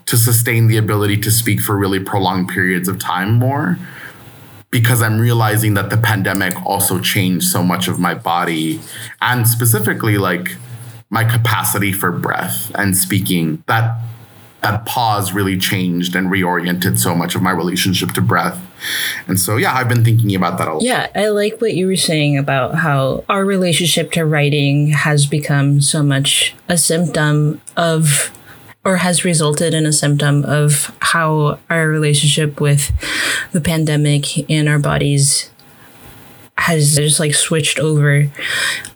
to 0.06 0.16
sustain 0.16 0.66
the 0.66 0.76
ability 0.76 1.16
to 1.18 1.30
speak 1.30 1.60
for 1.60 1.76
really 1.76 2.00
prolonged 2.00 2.48
periods 2.48 2.88
of 2.88 2.98
time 2.98 3.34
more. 3.34 3.78
Because 4.70 5.02
I'm 5.02 5.20
realizing 5.20 5.74
that 5.74 5.90
the 5.90 5.96
pandemic 5.96 6.54
also 6.64 7.00
changed 7.00 7.46
so 7.46 7.62
much 7.62 7.88
of 7.88 7.98
my 7.98 8.14
body 8.14 8.80
and 9.20 9.46
specifically 9.46 10.16
like 10.16 10.56
my 11.10 11.24
capacity 11.24 11.92
for 11.92 12.12
breath 12.12 12.70
and 12.76 12.96
speaking. 12.96 13.62
That 13.66 14.00
that 14.62 14.84
pause 14.84 15.32
really 15.32 15.58
changed 15.58 16.14
and 16.14 16.28
reoriented 16.28 16.98
so 16.98 17.14
much 17.14 17.34
of 17.34 17.42
my 17.42 17.50
relationship 17.50 18.10
to 18.12 18.20
breath. 18.20 18.60
And 19.26 19.38
so, 19.38 19.56
yeah, 19.56 19.74
I've 19.74 19.88
been 19.88 20.04
thinking 20.04 20.34
about 20.34 20.58
that 20.58 20.68
a 20.68 20.74
lot. 20.74 20.82
Yeah, 20.82 21.08
I 21.14 21.28
like 21.28 21.60
what 21.60 21.74
you 21.74 21.86
were 21.86 21.96
saying 21.96 22.38
about 22.38 22.76
how 22.76 23.24
our 23.28 23.44
relationship 23.44 24.12
to 24.12 24.24
writing 24.24 24.88
has 24.88 25.26
become 25.26 25.80
so 25.80 26.02
much 26.02 26.54
a 26.68 26.76
symptom 26.76 27.60
of 27.76 28.30
or 28.84 28.96
has 28.96 29.24
resulted 29.24 29.74
in 29.74 29.84
a 29.84 29.92
symptom 29.92 30.44
of 30.44 30.94
how 31.00 31.58
our 31.68 31.88
relationship 31.88 32.60
with 32.60 32.90
the 33.52 33.60
pandemic 33.60 34.48
and 34.50 34.68
our 34.68 34.78
bodies 34.78 35.50
has 36.56 36.96
just 36.96 37.20
like 37.20 37.34
switched 37.34 37.78
over. 37.78 38.30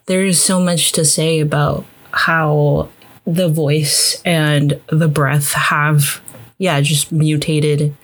There 0.07 0.25
is 0.25 0.41
so 0.41 0.61
much 0.61 0.93
to 0.93 1.05
say 1.05 1.41
about 1.41 1.85
how 2.13 2.89
the 3.27 3.49
voice 3.49 4.21
and 4.25 4.81
the 4.89 5.09
breath 5.09 5.53
have 5.53 6.21
yeah 6.59 6.81
just 6.81 7.11
mutated 7.11 7.95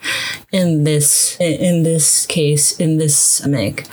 in 0.51 0.83
this 0.83 1.39
in 1.39 1.83
this 1.83 2.25
case 2.25 2.79
in 2.79 2.97
this 2.97 3.45
mic. 3.45 3.85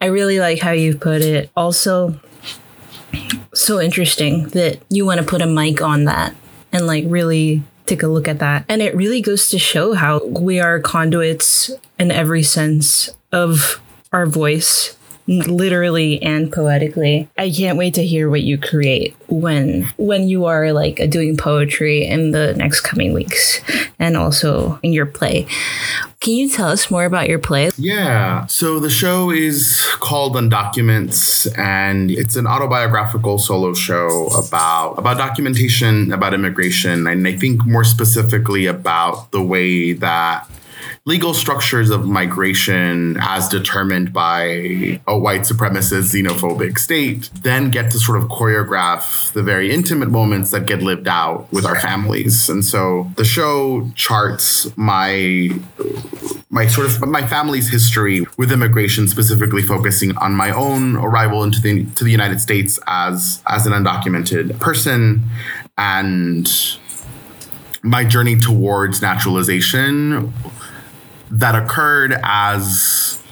I 0.00 0.06
really 0.06 0.40
like 0.40 0.60
how 0.60 0.70
you 0.70 0.96
put 0.96 1.22
it. 1.22 1.50
Also 1.56 2.18
so 3.52 3.80
interesting 3.80 4.48
that 4.50 4.80
you 4.88 5.04
want 5.04 5.20
to 5.20 5.26
put 5.26 5.42
a 5.42 5.46
mic 5.46 5.82
on 5.82 6.04
that 6.04 6.34
and 6.72 6.86
like 6.86 7.04
really 7.08 7.62
take 7.86 8.02
a 8.02 8.06
look 8.06 8.28
at 8.28 8.38
that. 8.38 8.64
And 8.68 8.80
it 8.80 8.94
really 8.94 9.20
goes 9.20 9.50
to 9.50 9.58
show 9.58 9.94
how 9.94 10.24
we 10.24 10.60
are 10.60 10.78
conduits 10.78 11.70
in 11.98 12.10
every 12.10 12.44
sense 12.44 13.10
of 13.32 13.80
our 14.12 14.26
voice 14.26 14.96
literally 15.30 16.20
and 16.22 16.52
poetically. 16.52 17.28
I 17.38 17.50
can't 17.50 17.78
wait 17.78 17.94
to 17.94 18.04
hear 18.04 18.28
what 18.28 18.42
you 18.42 18.58
create 18.58 19.14
when 19.28 19.88
when 19.96 20.28
you 20.28 20.46
are 20.46 20.72
like 20.72 21.08
doing 21.08 21.36
poetry 21.36 22.04
in 22.04 22.32
the 22.32 22.54
next 22.54 22.80
coming 22.80 23.12
weeks 23.12 23.60
and 23.98 24.16
also 24.16 24.80
in 24.82 24.92
your 24.92 25.06
play. 25.06 25.46
Can 26.18 26.34
you 26.34 26.50
tell 26.50 26.68
us 26.68 26.90
more 26.90 27.04
about 27.04 27.28
your 27.28 27.38
play? 27.38 27.70
Yeah. 27.78 28.44
So 28.46 28.78
the 28.78 28.90
show 28.90 29.30
is 29.30 29.86
called 30.00 30.34
Undocuments 30.34 31.46
and 31.56 32.10
it's 32.10 32.36
an 32.36 32.46
autobiographical 32.46 33.38
solo 33.38 33.72
show 33.72 34.26
about 34.36 34.94
about 34.98 35.16
documentation 35.16 36.12
about 36.12 36.34
immigration 36.34 37.06
and 37.06 37.26
I 37.26 37.36
think 37.36 37.64
more 37.64 37.84
specifically 37.84 38.66
about 38.66 39.30
the 39.30 39.42
way 39.42 39.92
that 39.92 40.50
legal 41.06 41.32
structures 41.32 41.88
of 41.90 42.06
migration 42.06 43.16
as 43.20 43.48
determined 43.48 44.12
by 44.12 45.00
a 45.06 45.18
white 45.18 45.42
supremacist 45.42 46.12
xenophobic 46.12 46.78
state 46.78 47.30
then 47.42 47.70
get 47.70 47.90
to 47.90 47.98
sort 47.98 48.22
of 48.22 48.28
choreograph 48.28 49.32
the 49.32 49.42
very 49.42 49.72
intimate 49.72 50.10
moments 50.10 50.50
that 50.50 50.66
get 50.66 50.82
lived 50.82 51.08
out 51.08 51.50
with 51.52 51.64
our 51.64 51.80
families. 51.80 52.50
And 52.50 52.64
so 52.64 53.10
the 53.16 53.24
show 53.24 53.90
charts 53.94 54.76
my 54.76 55.48
my 56.50 56.66
sort 56.66 56.86
of 56.86 57.08
my 57.08 57.26
family's 57.26 57.70
history 57.70 58.26
with 58.36 58.52
immigration 58.52 59.08
specifically 59.08 59.62
focusing 59.62 60.16
on 60.18 60.34
my 60.34 60.50
own 60.50 60.96
arrival 60.96 61.42
into 61.42 61.62
the 61.62 61.86
to 61.96 62.04
the 62.04 62.10
United 62.10 62.40
States 62.40 62.78
as 62.86 63.42
as 63.46 63.66
an 63.66 63.72
undocumented 63.72 64.58
person 64.60 65.22
and 65.78 66.78
my 67.82 68.04
journey 68.04 68.36
towards 68.36 69.00
naturalization 69.00 70.34
that 71.30 71.54
occurred 71.54 72.18
as 72.22 73.22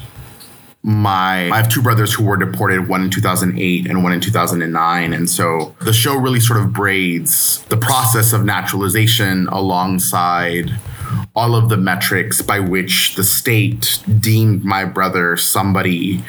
my 0.83 1.51
I 1.51 1.57
have 1.57 1.69
two 1.69 1.83
brothers 1.83 2.15
who 2.15 2.25
were 2.25 2.37
deported, 2.37 2.89
one 2.89 3.03
in 3.03 3.11
2008 3.11 3.87
and 3.87 4.03
one 4.03 4.13
in 4.13 4.21
2009. 4.21 5.13
And 5.13 5.29
so 5.29 5.75
the 5.81 5.93
show 5.93 6.17
really 6.17 6.41
sort 6.41 6.61
of 6.61 6.73
braids 6.73 7.63
the 7.69 7.77
process 7.77 8.33
of 8.33 8.45
naturalization 8.45 9.49
alongside 9.49 10.71
all 11.35 11.55
of 11.55 11.69
the 11.69 11.77
metrics 11.77 12.43
by 12.43 12.61
which 12.61 13.17
the 13.17 13.25
state 13.25 14.03
deemed 14.21 14.65
my 14.65 14.85
brother 14.85 15.37
somebody 15.37 16.23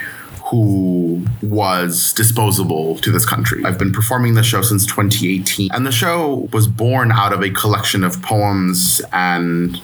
who 0.45 1.23
was 1.43 2.11
disposable 2.13 2.97
to 2.97 3.11
this 3.11 3.25
country. 3.25 3.63
I've 3.65 3.77
been 3.77 3.91
performing 3.91 4.33
the 4.33 4.41
show 4.41 4.63
since 4.63 4.85
2018, 4.87 5.69
and 5.71 5.85
the 5.85 5.91
show 5.91 6.49
was 6.51 6.67
born 6.67 7.11
out 7.11 7.33
of 7.33 7.43
a 7.43 7.51
collection 7.51 8.03
of 8.03 8.19
poems 8.23 8.99
and 9.13 9.79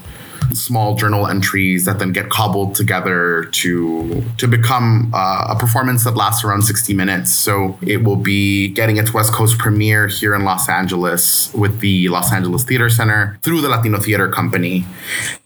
small 0.53 0.95
journal 0.95 1.27
entries 1.27 1.85
that 1.85 1.99
then 1.99 2.11
get 2.11 2.29
cobbled 2.29 2.75
together 2.75 3.45
to 3.51 4.23
to 4.37 4.47
become 4.47 5.11
uh, 5.13 5.47
a 5.49 5.55
performance 5.59 6.03
that 6.03 6.15
lasts 6.15 6.43
around 6.43 6.63
60 6.63 6.93
minutes. 6.93 7.31
So 7.33 7.77
it 7.81 8.03
will 8.03 8.15
be 8.15 8.69
getting 8.69 8.97
its 8.97 9.13
West 9.13 9.33
Coast 9.33 9.57
premiere 9.57 10.07
here 10.07 10.35
in 10.35 10.43
Los 10.43 10.69
Angeles 10.69 11.53
with 11.53 11.79
the 11.79 12.09
Los 12.09 12.31
Angeles 12.31 12.63
Theater 12.63 12.89
Center 12.89 13.39
through 13.41 13.61
the 13.61 13.69
Latino 13.69 13.99
Theater 13.99 14.29
Company. 14.29 14.85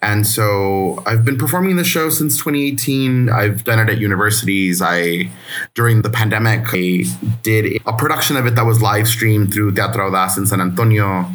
And 0.01 0.25
so 0.25 1.03
I've 1.05 1.25
been 1.25 1.37
performing 1.37 1.75
the 1.75 1.83
show 1.83 2.09
since 2.09 2.37
2018. 2.37 3.29
I've 3.29 3.63
done 3.63 3.79
it 3.79 3.89
at 3.91 3.99
universities. 3.99 4.81
I 4.81 5.29
during 5.73 6.01
the 6.01 6.09
pandemic 6.09 6.65
I 6.73 7.03
did 7.43 7.81
a 7.85 7.93
production 7.93 8.37
of 8.37 8.45
it 8.45 8.55
that 8.55 8.65
was 8.65 8.81
live 8.81 9.07
streamed 9.07 9.53
through 9.53 9.73
Teatro 9.73 10.09
Audaz 10.09 10.37
in 10.37 10.45
San 10.45 10.61
Antonio. 10.61 11.25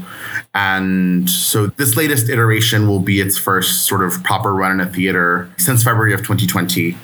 And 0.55 1.29
so 1.29 1.67
this 1.67 1.97
latest 1.97 2.29
iteration 2.29 2.87
will 2.87 3.01
be 3.01 3.21
its 3.21 3.37
first 3.37 3.87
sort 3.87 4.05
of 4.05 4.23
proper 4.23 4.55
run 4.55 4.81
in 4.81 4.87
a 4.87 4.90
theater 4.90 5.51
since 5.59 5.83
February 5.83 6.14
of 6.14 6.21
2020. 6.21 6.97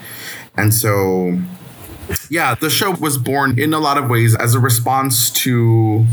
And 0.55 0.73
so, 0.73 1.39
yeah, 2.29 2.55
the 2.55 2.69
show 2.69 2.91
was 2.91 3.17
born 3.17 3.59
in 3.59 3.73
a 3.73 3.79
lot 3.79 3.97
of 3.97 4.09
ways 4.09 4.35
as 4.35 4.55
a 4.55 4.59
response 4.59 5.29
to 5.31 6.05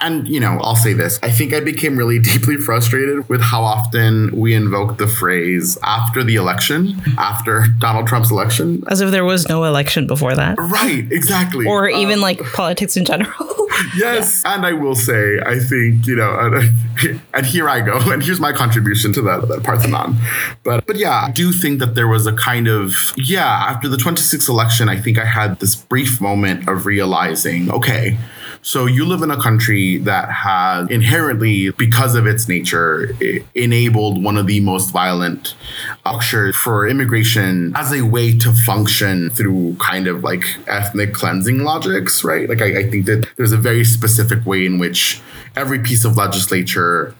and 0.00 0.28
you 0.28 0.40
know, 0.40 0.58
I'll 0.60 0.76
say 0.76 0.92
this. 0.92 1.18
I 1.22 1.30
think 1.30 1.52
I 1.52 1.60
became 1.60 1.96
really 1.96 2.18
deeply 2.32 2.56
frustrated 2.56 3.28
with 3.28 3.40
how 3.40 3.62
often 3.62 4.30
we 4.32 4.54
invoke 4.54 4.98
the 4.98 5.06
phrase 5.06 5.78
after 5.82 6.22
the 6.22 6.36
election, 6.36 7.00
after 7.18 7.66
Donald 7.78 8.06
Trump's 8.06 8.30
election. 8.30 8.84
As 8.88 9.00
if 9.00 9.10
there 9.10 9.24
was 9.24 9.48
no 9.48 9.64
election 9.64 10.06
before 10.06 10.34
that. 10.34 10.58
Right, 10.58 11.10
exactly. 11.10 11.66
Or 11.66 11.88
even 11.88 12.14
um, 12.14 12.20
like 12.20 12.40
politics 12.52 12.96
in 12.96 13.04
general. 13.04 13.32
yes. 13.96 14.42
Yeah. 14.44 14.54
And 14.54 14.66
I 14.66 14.72
will 14.72 14.94
say, 14.94 15.40
I 15.40 15.58
think, 15.58 16.06
you 16.06 16.16
know, 16.16 16.36
and, 16.38 17.20
and, 17.34 17.46
here 17.46 17.68
I 17.68 17.80
go. 17.80 17.98
And 18.12 18.22
here's 18.22 18.40
my 18.40 18.52
contribution 18.52 19.12
to 19.14 19.22
that, 19.22 19.48
that 19.48 19.62
Parthenon. 19.62 20.16
But 20.62 20.86
but 20.86 20.96
yeah, 20.96 21.26
I 21.26 21.30
do 21.30 21.52
think 21.52 21.78
that 21.80 21.94
there 21.94 22.08
was 22.08 22.26
a 22.26 22.32
kind 22.32 22.68
of, 22.68 22.94
yeah, 23.16 23.66
after 23.68 23.88
the 23.88 23.96
26th 23.96 24.48
election, 24.48 24.88
I 24.88 25.00
think 25.00 25.18
I 25.18 25.24
had 25.24 25.60
this 25.60 25.74
brief 25.74 26.20
moment 26.20 26.68
of 26.68 26.86
realizing, 26.86 27.70
okay, 27.70 28.18
so 28.64 28.86
you 28.86 29.04
live 29.04 29.22
in 29.22 29.30
a 29.32 29.40
country 29.40 29.98
that 29.98 30.30
has 30.30 30.88
inherently, 30.88 31.70
because 31.72 32.14
of 32.14 32.28
its 32.28 32.48
nature, 32.48 33.10
enabled 33.56 34.22
one 34.22 34.38
of 34.38 34.46
the 34.46 34.60
most 34.60 34.92
violent 34.92 35.56
structures 35.98 36.54
for 36.54 36.86
immigration 36.86 37.72
as 37.74 37.92
a 37.92 38.02
way 38.02 38.38
to 38.38 38.52
function 38.52 39.30
through 39.30 39.74
kind 39.80 40.06
of 40.06 40.22
like 40.22 40.44
ethnic 40.68 41.12
cleansing 41.12 41.58
logics, 41.58 42.22
right? 42.22 42.48
Like 42.48 42.62
I, 42.62 42.78
I 42.78 42.90
think 42.90 43.06
that 43.06 43.28
there's 43.36 43.50
a 43.50 43.56
very 43.56 43.84
specific 43.84 44.46
way 44.46 44.64
in 44.64 44.78
which 44.78 45.20
every 45.56 45.80
piece 45.80 46.04
of 46.04 46.16
legislature 46.16 47.16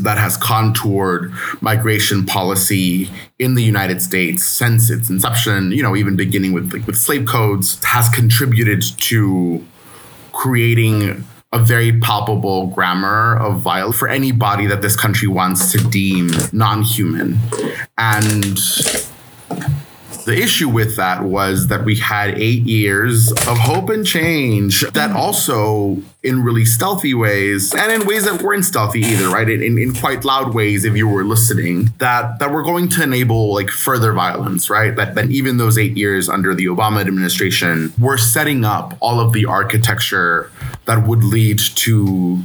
that 0.00 0.16
has 0.16 0.36
contoured 0.38 1.32
migration 1.60 2.24
policy 2.24 3.10
in 3.38 3.54
the 3.54 3.62
United 3.62 4.00
States 4.00 4.46
since 4.46 4.90
its 4.90 5.10
inception, 5.10 5.72
you 5.72 5.82
know, 5.82 5.94
even 5.94 6.16
beginning 6.16 6.52
with 6.52 6.72
like 6.72 6.86
with 6.86 6.96
slave 6.96 7.26
codes, 7.26 7.82
has 7.84 8.08
contributed 8.08 8.82
to 8.98 9.64
creating 10.34 11.24
a 11.52 11.58
very 11.58 11.98
palpable 12.00 12.66
grammar 12.66 13.36
of 13.36 13.60
violence 13.60 13.96
for 13.96 14.08
anybody 14.08 14.66
that 14.66 14.82
this 14.82 14.96
country 14.96 15.28
wants 15.28 15.70
to 15.70 15.78
deem 15.88 16.28
non-human. 16.52 17.38
And 17.96 18.58
the 20.24 20.36
issue 20.36 20.68
with 20.68 20.96
that 20.96 21.22
was 21.22 21.68
that 21.68 21.84
we 21.84 21.96
had 21.96 22.38
eight 22.38 22.62
years 22.62 23.30
of 23.32 23.58
hope 23.58 23.90
and 23.90 24.06
change 24.06 24.80
that 24.92 25.12
also, 25.12 25.98
in 26.22 26.42
really 26.42 26.64
stealthy 26.64 27.12
ways, 27.12 27.74
and 27.74 27.92
in 27.92 28.06
ways 28.06 28.24
that 28.24 28.40
weren't 28.42 28.64
stealthy 28.64 29.00
either, 29.00 29.28
right? 29.28 29.48
In, 29.48 29.62
in 29.78 29.94
quite 29.94 30.24
loud 30.24 30.54
ways, 30.54 30.84
if 30.84 30.96
you 30.96 31.06
were 31.06 31.24
listening, 31.24 31.90
that 31.98 32.38
that 32.38 32.50
were 32.50 32.62
going 32.62 32.88
to 32.90 33.02
enable 33.02 33.52
like 33.52 33.70
further 33.70 34.12
violence, 34.12 34.70
right? 34.70 34.96
That 34.96 35.14
that 35.14 35.30
even 35.30 35.58
those 35.58 35.76
eight 35.76 35.96
years 35.96 36.28
under 36.28 36.54
the 36.54 36.66
Obama 36.66 37.00
administration 37.00 37.92
were 37.98 38.18
setting 38.18 38.64
up 38.64 38.96
all 39.00 39.20
of 39.20 39.32
the 39.32 39.44
architecture 39.44 40.50
that 40.86 41.06
would 41.06 41.22
lead 41.22 41.58
to 41.58 42.42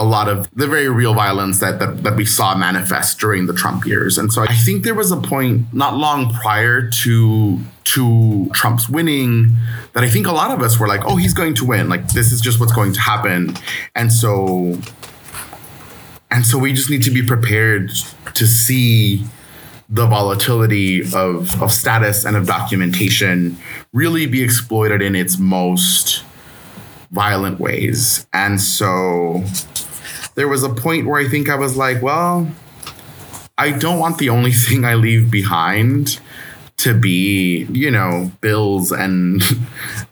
a 0.00 0.04
lot 0.04 0.28
of 0.30 0.50
the 0.52 0.66
very 0.66 0.88
real 0.88 1.12
violence 1.12 1.60
that, 1.60 1.78
that 1.78 2.02
that 2.02 2.16
we 2.16 2.24
saw 2.24 2.56
manifest 2.56 3.20
during 3.20 3.44
the 3.44 3.52
Trump 3.52 3.84
years. 3.84 4.16
And 4.16 4.32
so 4.32 4.42
I 4.48 4.54
think 4.54 4.82
there 4.82 4.94
was 4.94 5.12
a 5.12 5.18
point 5.18 5.72
not 5.74 5.94
long 5.94 6.32
prior 6.32 6.88
to 7.02 7.58
to 7.84 8.48
Trump's 8.54 8.88
winning 8.88 9.54
that 9.92 10.02
I 10.02 10.08
think 10.08 10.26
a 10.26 10.32
lot 10.32 10.50
of 10.52 10.62
us 10.62 10.80
were 10.80 10.88
like, 10.88 11.02
oh, 11.04 11.16
he's 11.16 11.34
going 11.34 11.54
to 11.56 11.66
win. 11.66 11.90
Like 11.90 12.08
this 12.08 12.32
is 12.32 12.40
just 12.40 12.58
what's 12.58 12.72
going 12.72 12.94
to 12.94 13.00
happen. 13.00 13.54
And 13.94 14.10
so 14.10 14.78
and 16.30 16.46
so 16.46 16.58
we 16.58 16.72
just 16.72 16.88
need 16.88 17.02
to 17.02 17.10
be 17.10 17.22
prepared 17.22 17.90
to 18.34 18.46
see 18.46 19.22
the 19.90 20.06
volatility 20.06 21.02
of, 21.14 21.60
of 21.60 21.72
status 21.72 22.24
and 22.24 22.36
of 22.36 22.46
documentation 22.46 23.58
really 23.92 24.24
be 24.24 24.42
exploited 24.42 25.02
in 25.02 25.14
its 25.14 25.36
most 25.36 26.22
violent 27.10 27.58
ways. 27.58 28.26
And 28.32 28.60
so 28.60 29.42
there 30.40 30.48
was 30.48 30.62
a 30.62 30.70
point 30.70 31.06
where 31.06 31.20
I 31.20 31.28
think 31.28 31.50
I 31.50 31.54
was 31.54 31.76
like, 31.76 32.00
well, 32.00 32.50
I 33.58 33.72
don't 33.72 33.98
want 33.98 34.16
the 34.16 34.30
only 34.30 34.52
thing 34.66 34.86
I 34.86 34.94
leave 34.94 35.30
behind 35.30 36.18
to 36.78 36.98
be, 36.98 37.66
you 37.70 37.90
know, 37.90 38.32
bills 38.40 38.90
and 38.90 39.42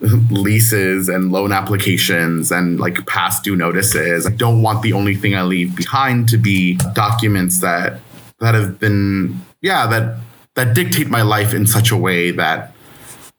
leases 0.31 1.09
and 1.09 1.33
loan 1.33 1.51
applications 1.51 2.53
and 2.53 2.79
like 2.79 3.07
past 3.07 3.43
due 3.43 3.57
notices. 3.57 4.27
I 4.27 4.33
don't 4.33 4.61
want 4.61 4.83
the 4.83 4.93
only 4.93 5.15
thing 5.15 5.35
I 5.35 5.45
leave 5.45 5.75
behind 5.75 6.29
to 6.29 6.37
be 6.37 6.75
documents 6.93 7.61
that 7.61 7.99
that 8.41 8.55
have 8.55 8.79
been 8.79 9.41
yeah, 9.63 9.87
that 9.87 10.19
that 10.57 10.75
dictate 10.75 11.09
my 11.09 11.23
life 11.23 11.55
in 11.55 11.67
such 11.67 11.91
a 11.91 11.97
way 11.97 12.33
that 12.33 12.75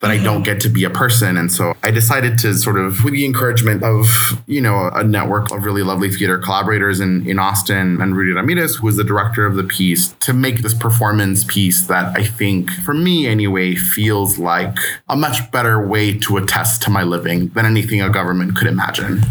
that 0.01 0.11
I 0.11 0.17
don't 0.17 0.43
get 0.43 0.61
to 0.61 0.69
be 0.69 0.85
a 0.85 0.89
person. 0.89 1.35
And 1.35 1.51
so 1.51 1.73
I 1.83 1.91
decided 1.91 2.37
to 2.39 2.53
sort 2.53 2.77
of, 2.77 3.03
with 3.03 3.13
the 3.13 3.25
encouragement 3.25 3.83
of, 3.83 4.41
you 4.47 4.61
know, 4.61 4.89
a 4.93 5.03
network 5.03 5.51
of 5.51 5.65
really 5.65 5.83
lovely 5.83 6.09
theater 6.09 6.37
collaborators 6.37 7.01
in, 7.01 7.27
in 7.27 7.37
Austin 7.37 8.01
and 8.01 8.15
Rudy 8.15 8.31
Ramirez, 8.31 8.77
who 8.77 8.85
was 8.85 8.95
the 8.95 9.03
director 9.03 9.45
of 9.45 9.55
the 9.55 9.63
piece, 9.63 10.13
to 10.21 10.31
make 10.31 10.59
this 10.59 10.73
performance 10.73 11.43
piece 11.43 11.85
that 11.87 12.15
I 12.17 12.23
think, 12.23 12.71
for 12.71 12.93
me 12.93 13.27
anyway, 13.27 13.75
feels 13.75 14.39
like 14.39 14.77
a 15.09 15.17
much 15.17 15.51
better 15.51 15.85
way 15.85 16.17
to 16.19 16.37
attest 16.37 16.81
to 16.83 16.89
my 16.89 17.03
living 17.03 17.49
than 17.49 17.65
anything 17.65 18.01
a 18.01 18.09
government 18.09 18.55
could 18.55 18.67
imagine. 18.67 19.21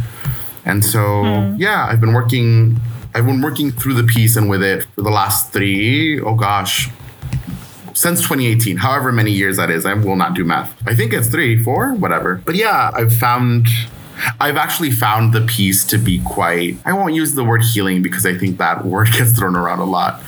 And 0.67 0.85
so, 0.85 0.99
mm. 0.99 1.59
yeah, 1.59 1.87
I've 1.89 2.01
been 2.01 2.13
working. 2.13 2.79
I've 3.15 3.25
been 3.25 3.41
working 3.41 3.73
through 3.73 3.95
the 3.95 4.05
piece 4.05 4.37
and 4.37 4.51
with 4.51 4.63
it 4.63 4.85
for 4.95 5.01
the 5.01 5.11
last 5.11 5.51
three, 5.51 6.21
oh 6.21 6.35
gosh, 6.35 6.91
since 7.99 8.21
2018, 8.21 8.77
however 8.77 9.11
many 9.11 9.33
years 9.33 9.57
that 9.57 9.71
is. 9.71 9.85
I 9.85 9.95
will 9.95 10.15
not 10.15 10.35
do 10.35 10.45
math. 10.45 10.73
I 10.87 10.95
think 10.95 11.13
it's 11.13 11.27
three, 11.27 11.61
four, 11.61 11.95
whatever. 11.95 12.41
But 12.45 12.55
yeah, 12.55 12.93
I've 12.95 13.13
found. 13.13 13.67
I've 14.41 14.57
actually 14.57 14.91
found 14.91 15.33
the 15.33 15.43
piece 15.43 15.85
to 15.87 15.97
be 15.97 16.21
quite, 16.25 16.77
I 16.85 16.93
won't 16.93 17.15
use 17.15 17.35
the 17.35 17.45
word 17.45 17.63
healing 17.63 18.03
because 18.03 18.27
I 18.27 18.37
think 18.37 18.59
that 18.59 18.85
word 18.85 19.13
gets 19.13 19.31
thrown 19.31 19.55
around 19.55 19.79
a 19.79 19.85
lot. 19.85 20.21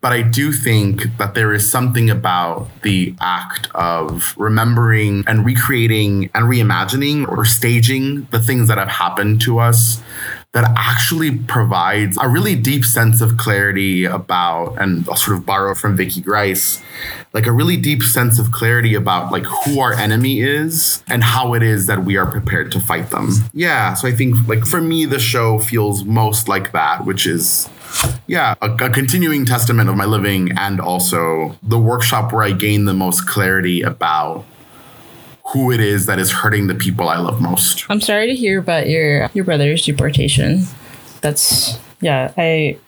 But 0.00 0.12
I 0.12 0.22
do 0.22 0.50
think 0.50 1.16
that 1.18 1.34
there 1.34 1.52
is 1.52 1.70
something 1.70 2.10
about 2.10 2.68
the 2.82 3.14
act 3.20 3.68
of 3.72 4.34
remembering 4.36 5.22
and 5.28 5.46
recreating 5.46 6.28
and 6.34 6.46
reimagining 6.46 7.26
or 7.28 7.44
staging 7.44 8.26
the 8.32 8.40
things 8.40 8.66
that 8.66 8.78
have 8.78 8.88
happened 8.88 9.40
to 9.42 9.58
us 9.60 10.02
that 10.56 10.72
actually 10.74 11.36
provides 11.36 12.16
a 12.18 12.26
really 12.26 12.56
deep 12.56 12.82
sense 12.82 13.20
of 13.20 13.36
clarity 13.36 14.06
about, 14.06 14.74
and 14.80 15.06
I'll 15.06 15.14
sort 15.14 15.36
of 15.36 15.44
borrow 15.44 15.74
from 15.74 15.98
Vicky 15.98 16.22
Grice, 16.22 16.82
like 17.34 17.44
a 17.44 17.52
really 17.52 17.76
deep 17.76 18.02
sense 18.02 18.38
of 18.38 18.52
clarity 18.52 18.94
about 18.94 19.30
like 19.30 19.44
who 19.44 19.80
our 19.80 19.92
enemy 19.92 20.40
is 20.40 21.04
and 21.08 21.22
how 21.22 21.52
it 21.52 21.62
is 21.62 21.88
that 21.88 22.06
we 22.06 22.16
are 22.16 22.24
prepared 22.24 22.72
to 22.72 22.80
fight 22.80 23.10
them. 23.10 23.28
Yeah, 23.52 23.92
so 23.92 24.08
I 24.08 24.12
think 24.12 24.48
like 24.48 24.64
for 24.64 24.80
me, 24.80 25.04
the 25.04 25.18
show 25.18 25.58
feels 25.58 26.04
most 26.04 26.48
like 26.48 26.72
that, 26.72 27.04
which 27.04 27.26
is 27.26 27.68
yeah, 28.26 28.54
a, 28.62 28.70
a, 28.70 28.88
continuing 28.88 29.44
testament 29.44 29.90
of 29.90 29.96
my 29.96 30.06
living 30.06 30.52
and 30.56 30.80
also 30.80 31.54
the 31.62 31.78
workshop 31.78 32.32
where 32.32 32.42
I 32.42 32.52
gain 32.52 32.86
the 32.86 32.94
most 32.94 33.28
clarity 33.28 33.82
about 33.82 34.46
who 35.56 35.72
it 35.72 35.80
is 35.80 36.04
that 36.04 36.18
is 36.18 36.30
hurting 36.30 36.66
the 36.66 36.74
people 36.74 37.08
I 37.08 37.16
love 37.16 37.40
most. 37.40 37.86
I'm 37.88 38.00
sorry 38.00 38.26
to 38.26 38.34
hear 38.34 38.58
about 38.60 38.88
your 38.88 39.30
your 39.32 39.44
brother's 39.44 39.84
deportation. 39.84 40.64
That's 41.22 41.78
yeah, 42.00 42.32
I 42.36 42.78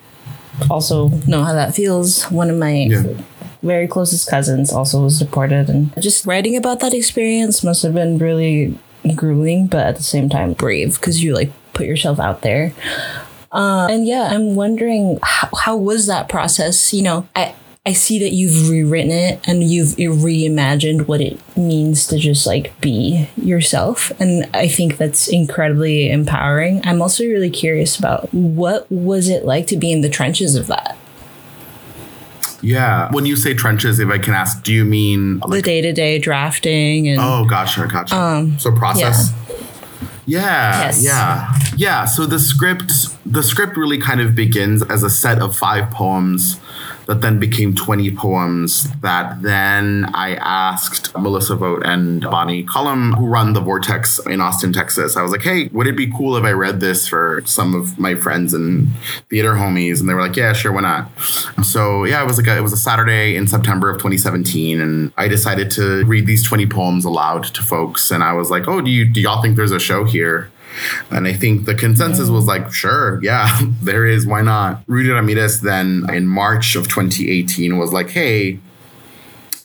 also 0.70 1.08
know 1.26 1.42
how 1.44 1.54
that 1.54 1.74
feels. 1.74 2.24
One 2.24 2.50
of 2.50 2.58
my 2.58 2.74
yeah. 2.90 3.04
very 3.62 3.88
closest 3.88 4.28
cousins 4.28 4.70
also 4.72 5.02
was 5.02 5.18
deported 5.18 5.70
and 5.70 5.90
just 6.02 6.26
writing 6.26 6.56
about 6.56 6.80
that 6.80 6.92
experience 6.92 7.64
must 7.64 7.82
have 7.82 7.94
been 7.94 8.18
really 8.18 8.78
grueling, 9.14 9.66
but 9.66 9.86
at 9.86 9.96
the 9.96 10.02
same 10.02 10.28
time 10.28 10.52
brave 10.52 11.00
because 11.00 11.22
you 11.24 11.34
like 11.34 11.50
put 11.72 11.86
yourself 11.86 12.20
out 12.20 12.42
there. 12.42 12.74
Uh, 13.50 13.88
and 13.90 14.06
yeah, 14.06 14.28
I'm 14.30 14.54
wondering 14.56 15.18
how, 15.22 15.48
how 15.56 15.76
was 15.76 16.06
that 16.06 16.28
process? 16.28 16.92
You 16.92 17.02
know, 17.02 17.28
I 17.34 17.54
I 17.88 17.92
see 17.92 18.18
that 18.18 18.34
you've 18.34 18.68
rewritten 18.68 19.10
it 19.10 19.40
and 19.48 19.64
you've 19.64 19.96
reimagined 19.96 21.08
what 21.08 21.22
it 21.22 21.40
means 21.56 22.06
to 22.08 22.18
just 22.18 22.46
like 22.46 22.78
be 22.82 23.30
yourself. 23.38 24.12
And 24.20 24.44
I 24.52 24.68
think 24.68 24.98
that's 24.98 25.26
incredibly 25.26 26.10
empowering. 26.10 26.82
I'm 26.84 27.00
also 27.00 27.24
really 27.24 27.48
curious 27.48 27.98
about 27.98 28.28
what 28.34 28.92
was 28.92 29.30
it 29.30 29.46
like 29.46 29.66
to 29.68 29.78
be 29.78 29.90
in 29.90 30.02
the 30.02 30.10
trenches 30.10 30.54
of 30.54 30.66
that? 30.66 30.98
Yeah. 32.60 33.10
When 33.10 33.24
you 33.24 33.36
say 33.36 33.54
trenches, 33.54 34.00
if 34.00 34.10
I 34.10 34.18
can 34.18 34.34
ask, 34.34 34.62
do 34.62 34.74
you 34.74 34.84
mean 34.84 35.38
like, 35.38 35.50
the 35.50 35.62
day 35.62 35.80
to 35.80 35.94
day 35.94 36.18
drafting 36.18 37.08
and 37.08 37.18
Oh 37.18 37.46
gotcha, 37.48 37.88
gotcha. 37.90 38.14
Um, 38.14 38.58
so 38.58 38.70
process. 38.70 39.30
Yeah. 39.30 39.54
Yeah, 40.26 40.82
yes. 40.82 41.02
yeah, 41.02 41.58
yeah. 41.78 42.04
So 42.04 42.26
the 42.26 42.38
script, 42.38 42.92
the 43.24 43.42
script 43.42 43.78
really 43.78 43.98
kind 43.98 44.20
of 44.20 44.34
begins 44.34 44.82
as 44.82 45.02
a 45.02 45.08
set 45.08 45.38
of 45.38 45.56
five 45.56 45.90
poems 45.90 46.60
that 47.08 47.22
then 47.22 47.40
became 47.40 47.74
20 47.74 48.10
poems 48.16 48.86
that 49.00 49.40
then 49.40 50.04
I 50.12 50.34
asked 50.34 51.16
Melissa 51.16 51.56
Vogt 51.56 51.82
and 51.86 52.20
Bonnie 52.20 52.64
Cullum, 52.64 53.14
who 53.14 53.26
run 53.26 53.54
the 53.54 53.62
Vortex 53.62 54.18
in 54.26 54.42
Austin, 54.42 54.74
Texas. 54.74 55.16
I 55.16 55.22
was 55.22 55.32
like, 55.32 55.40
hey, 55.40 55.68
would 55.72 55.86
it 55.86 55.96
be 55.96 56.12
cool 56.12 56.36
if 56.36 56.44
I 56.44 56.52
read 56.52 56.80
this 56.80 57.08
for 57.08 57.42
some 57.46 57.74
of 57.74 57.98
my 57.98 58.14
friends 58.14 58.52
and 58.52 58.88
theater 59.30 59.54
homies? 59.54 60.00
And 60.00 60.08
they 60.08 60.12
were 60.12 60.20
like, 60.20 60.36
yeah, 60.36 60.52
sure, 60.52 60.70
why 60.70 60.82
not? 60.82 61.10
So 61.64 62.04
yeah, 62.04 62.22
it 62.22 62.26
was 62.26 62.36
like 62.36 62.46
a, 62.46 62.58
it 62.58 62.62
was 62.62 62.74
a 62.74 62.76
Saturday 62.76 63.36
in 63.36 63.46
September 63.46 63.88
of 63.88 63.96
2017, 63.96 64.78
and 64.78 65.10
I 65.16 65.28
decided 65.28 65.70
to 65.72 66.04
read 66.04 66.26
these 66.26 66.44
20 66.46 66.66
poems 66.66 67.06
aloud 67.06 67.44
to 67.44 67.62
folks. 67.62 68.10
And 68.10 68.22
I 68.22 68.34
was 68.34 68.50
like, 68.50 68.68
oh, 68.68 68.82
do 68.82 68.90
you 68.90 69.06
do 69.06 69.22
y'all 69.22 69.40
think 69.40 69.56
there's 69.56 69.72
a 69.72 69.80
show 69.80 70.04
here? 70.04 70.50
And 71.10 71.26
I 71.26 71.32
think 71.32 71.64
the 71.64 71.74
consensus 71.74 72.28
was 72.28 72.46
like, 72.46 72.72
sure, 72.72 73.22
yeah, 73.22 73.58
there 73.82 74.06
is. 74.06 74.26
Why 74.26 74.42
not? 74.42 74.82
Rudy 74.86 75.10
Ramirez 75.10 75.60
then 75.60 76.06
in 76.12 76.26
March 76.26 76.76
of 76.76 76.88
2018 76.88 77.78
was 77.78 77.92
like, 77.92 78.10
hey, 78.10 78.60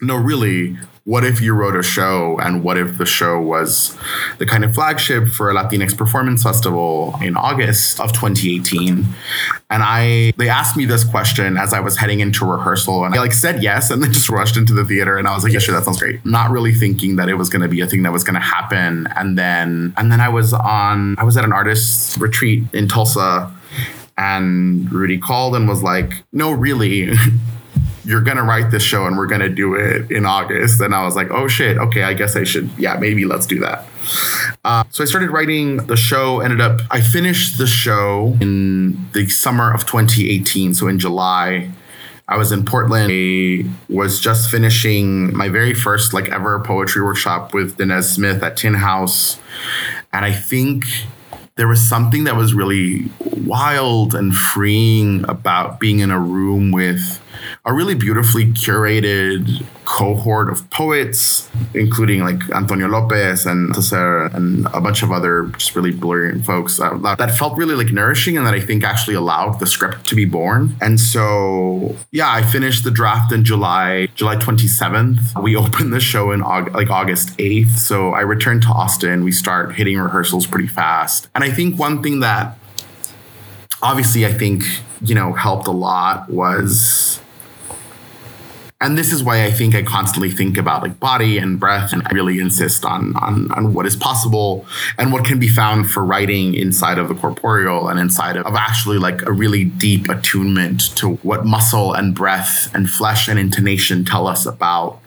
no, 0.01 0.15
really, 0.15 0.77
what 1.05 1.25
if 1.25 1.41
you 1.41 1.53
wrote 1.53 1.75
a 1.75 1.83
show 1.83 2.39
and 2.39 2.63
what 2.63 2.77
if 2.77 2.97
the 2.97 3.05
show 3.05 3.37
was 3.37 3.97
the 4.37 4.45
kind 4.45 4.63
of 4.63 4.73
flagship 4.73 5.27
for 5.27 5.51
a 5.51 5.53
Latinx 5.53 5.97
Performance 5.97 6.43
Festival 6.43 7.15
in 7.21 7.35
August 7.35 7.99
of 7.99 8.13
2018? 8.13 9.05
And 9.69 9.83
I 9.83 10.31
they 10.37 10.47
asked 10.47 10.77
me 10.77 10.85
this 10.85 11.03
question 11.03 11.57
as 11.57 11.73
I 11.73 11.81
was 11.81 11.97
heading 11.97 12.21
into 12.21 12.45
rehearsal 12.45 13.03
and 13.03 13.13
I 13.13 13.19
like 13.19 13.33
said 13.33 13.61
yes 13.61 13.91
and 13.91 14.01
then 14.01 14.13
just 14.13 14.29
rushed 14.29 14.55
into 14.55 14.73
the 14.73 14.85
theater 14.85 15.17
and 15.17 15.27
I 15.27 15.35
was 15.35 15.43
like, 15.43 15.51
yeah, 15.51 15.59
sure, 15.59 15.75
that 15.75 15.83
sounds 15.83 15.99
great. 15.99 16.25
Not 16.25 16.51
really 16.51 16.73
thinking 16.73 17.17
that 17.17 17.27
it 17.27 17.35
was 17.35 17.49
gonna 17.49 17.67
be 17.67 17.81
a 17.81 17.87
thing 17.87 18.03
that 18.03 18.13
was 18.13 18.23
gonna 18.23 18.39
happen. 18.39 19.07
And 19.17 19.37
then 19.37 19.93
and 19.97 20.09
then 20.09 20.21
I 20.21 20.29
was 20.29 20.53
on 20.53 21.17
I 21.19 21.25
was 21.25 21.35
at 21.35 21.43
an 21.43 21.51
artist 21.51 22.15
retreat 22.17 22.63
in 22.71 22.87
Tulsa 22.87 23.51
and 24.17 24.89
Rudy 24.89 25.17
called 25.17 25.53
and 25.55 25.67
was 25.67 25.83
like, 25.83 26.23
no, 26.31 26.51
really. 26.51 27.11
you're 28.05 28.21
gonna 28.21 28.43
write 28.43 28.71
this 28.71 28.83
show 28.83 29.05
and 29.05 29.17
we're 29.17 29.27
gonna 29.27 29.49
do 29.49 29.75
it 29.75 30.11
in 30.11 30.25
August. 30.25 30.81
And 30.81 30.93
I 30.93 31.03
was 31.05 31.15
like, 31.15 31.31
oh 31.31 31.47
shit, 31.47 31.77
okay, 31.77 32.03
I 32.03 32.13
guess 32.13 32.35
I 32.35 32.43
should, 32.43 32.69
yeah, 32.77 32.97
maybe 32.97 33.25
let's 33.25 33.45
do 33.45 33.59
that. 33.59 33.85
Uh, 34.63 34.83
so 34.89 35.03
I 35.03 35.07
started 35.07 35.29
writing 35.31 35.77
the 35.77 35.95
show, 35.95 36.39
ended 36.41 36.61
up, 36.61 36.81
I 36.91 37.01
finished 37.01 37.57
the 37.57 37.67
show 37.67 38.37
in 38.41 39.09
the 39.13 39.27
summer 39.29 39.73
of 39.73 39.85
2018. 39.85 40.73
So 40.73 40.87
in 40.87 40.99
July, 40.99 41.71
I 42.27 42.37
was 42.37 42.51
in 42.51 42.65
Portland. 42.65 43.11
I 43.11 43.65
was 43.89 44.19
just 44.19 44.49
finishing 44.49 45.35
my 45.35 45.49
very 45.49 45.73
first 45.73 46.13
like 46.13 46.29
ever 46.29 46.59
poetry 46.61 47.01
workshop 47.01 47.53
with 47.53 47.77
Danez 47.77 48.13
Smith 48.13 48.41
at 48.41 48.57
Tin 48.57 48.75
House. 48.75 49.39
And 50.13 50.23
I 50.23 50.31
think 50.31 50.85
there 51.55 51.67
was 51.67 51.87
something 51.87 52.23
that 52.23 52.35
was 52.35 52.53
really 52.53 53.09
wild 53.37 54.15
and 54.15 54.35
freeing 54.35 55.25
about 55.29 55.79
being 55.79 55.99
in 55.99 56.11
a 56.11 56.19
room 56.19 56.71
with 56.71 57.21
a 57.65 57.73
really 57.73 57.95
beautifully 57.95 58.45
curated 58.45 59.65
cohort 59.85 60.49
of 60.49 60.69
poets, 60.69 61.49
including 61.73 62.21
like 62.21 62.49
Antonio 62.51 62.87
Lopez 62.87 63.45
and 63.45 63.75
Cesar 63.75 64.25
and 64.25 64.65
a 64.73 64.81
bunch 64.81 65.03
of 65.03 65.11
other 65.11 65.43
just 65.57 65.75
really 65.75 65.91
brilliant 65.91 66.45
folks 66.45 66.77
that 66.77 67.35
felt 67.37 67.57
really 67.57 67.75
like 67.75 67.91
nourishing 67.91 68.37
and 68.37 68.45
that 68.45 68.53
I 68.53 68.59
think 68.59 68.83
actually 68.83 69.15
allowed 69.15 69.59
the 69.59 69.67
script 69.67 70.07
to 70.07 70.15
be 70.15 70.25
born. 70.25 70.75
And 70.81 70.99
so, 70.99 71.95
yeah, 72.11 72.31
I 72.31 72.43
finished 72.43 72.83
the 72.83 72.91
draft 72.91 73.31
in 73.31 73.43
July, 73.43 74.07
July 74.15 74.35
27th. 74.37 75.41
We 75.41 75.55
opened 75.63 75.93
the 75.93 75.99
show 75.99 76.31
in 76.31 76.41
Aug- 76.41 76.73
like 76.73 76.89
August 76.89 77.37
8th. 77.37 77.71
So 77.71 78.13
I 78.13 78.21
returned 78.21 78.63
to 78.63 78.69
Austin. 78.69 79.23
We 79.23 79.31
start 79.31 79.75
hitting 79.75 79.97
rehearsals 79.97 80.47
pretty 80.47 80.67
fast. 80.67 81.29
And 81.35 81.43
I 81.43 81.51
think 81.51 81.79
one 81.79 82.01
thing 82.01 82.21
that 82.21 82.57
obviously 83.81 84.25
I 84.25 84.33
think, 84.33 84.63
you 85.01 85.13
know, 85.13 85.33
helped 85.33 85.67
a 85.67 85.71
lot 85.71 86.29
was 86.29 87.19
and 88.83 88.97
this 88.97 89.13
is 89.13 89.23
why 89.23 89.45
I 89.45 89.51
think 89.51 89.75
I 89.75 89.81
constantly 89.81 90.29
think 90.29 90.57
about 90.57 90.83
like 90.83 90.99
body 90.99 91.37
and 91.37 91.57
breath, 91.57 91.93
and 91.93 92.03
I 92.05 92.11
really 92.11 92.39
insist 92.39 92.83
on 92.83 93.15
on 93.15 93.49
on 93.53 93.73
what 93.73 93.85
is 93.85 93.95
possible 93.95 94.65
and 94.97 95.13
what 95.13 95.23
can 95.23 95.39
be 95.39 95.47
found 95.47 95.89
for 95.89 96.03
writing 96.03 96.53
inside 96.53 96.97
of 96.97 97.07
the 97.07 97.15
corporeal 97.15 97.87
and 97.87 97.97
inside 97.97 98.35
of, 98.35 98.45
of 98.45 98.55
actually 98.55 98.97
like 98.97 99.21
a 99.21 99.31
really 99.31 99.63
deep 99.63 100.09
attunement 100.09 100.93
to 100.97 101.15
what 101.27 101.45
muscle 101.45 101.93
and 101.93 102.13
breath 102.13 102.69
and 102.75 102.89
flesh 102.89 103.29
and 103.29 103.39
intonation 103.39 104.03
tell 104.03 104.27
us 104.27 104.45
about 104.45 104.99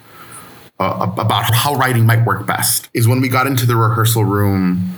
uh, 0.81 1.13
about 1.19 1.55
how 1.55 1.75
writing 1.75 2.07
might 2.07 2.25
work 2.25 2.47
best. 2.47 2.89
Is 2.95 3.07
when 3.07 3.21
we 3.21 3.29
got 3.29 3.47
into 3.47 3.67
the 3.67 3.77
rehearsal 3.77 4.25
room 4.25 4.97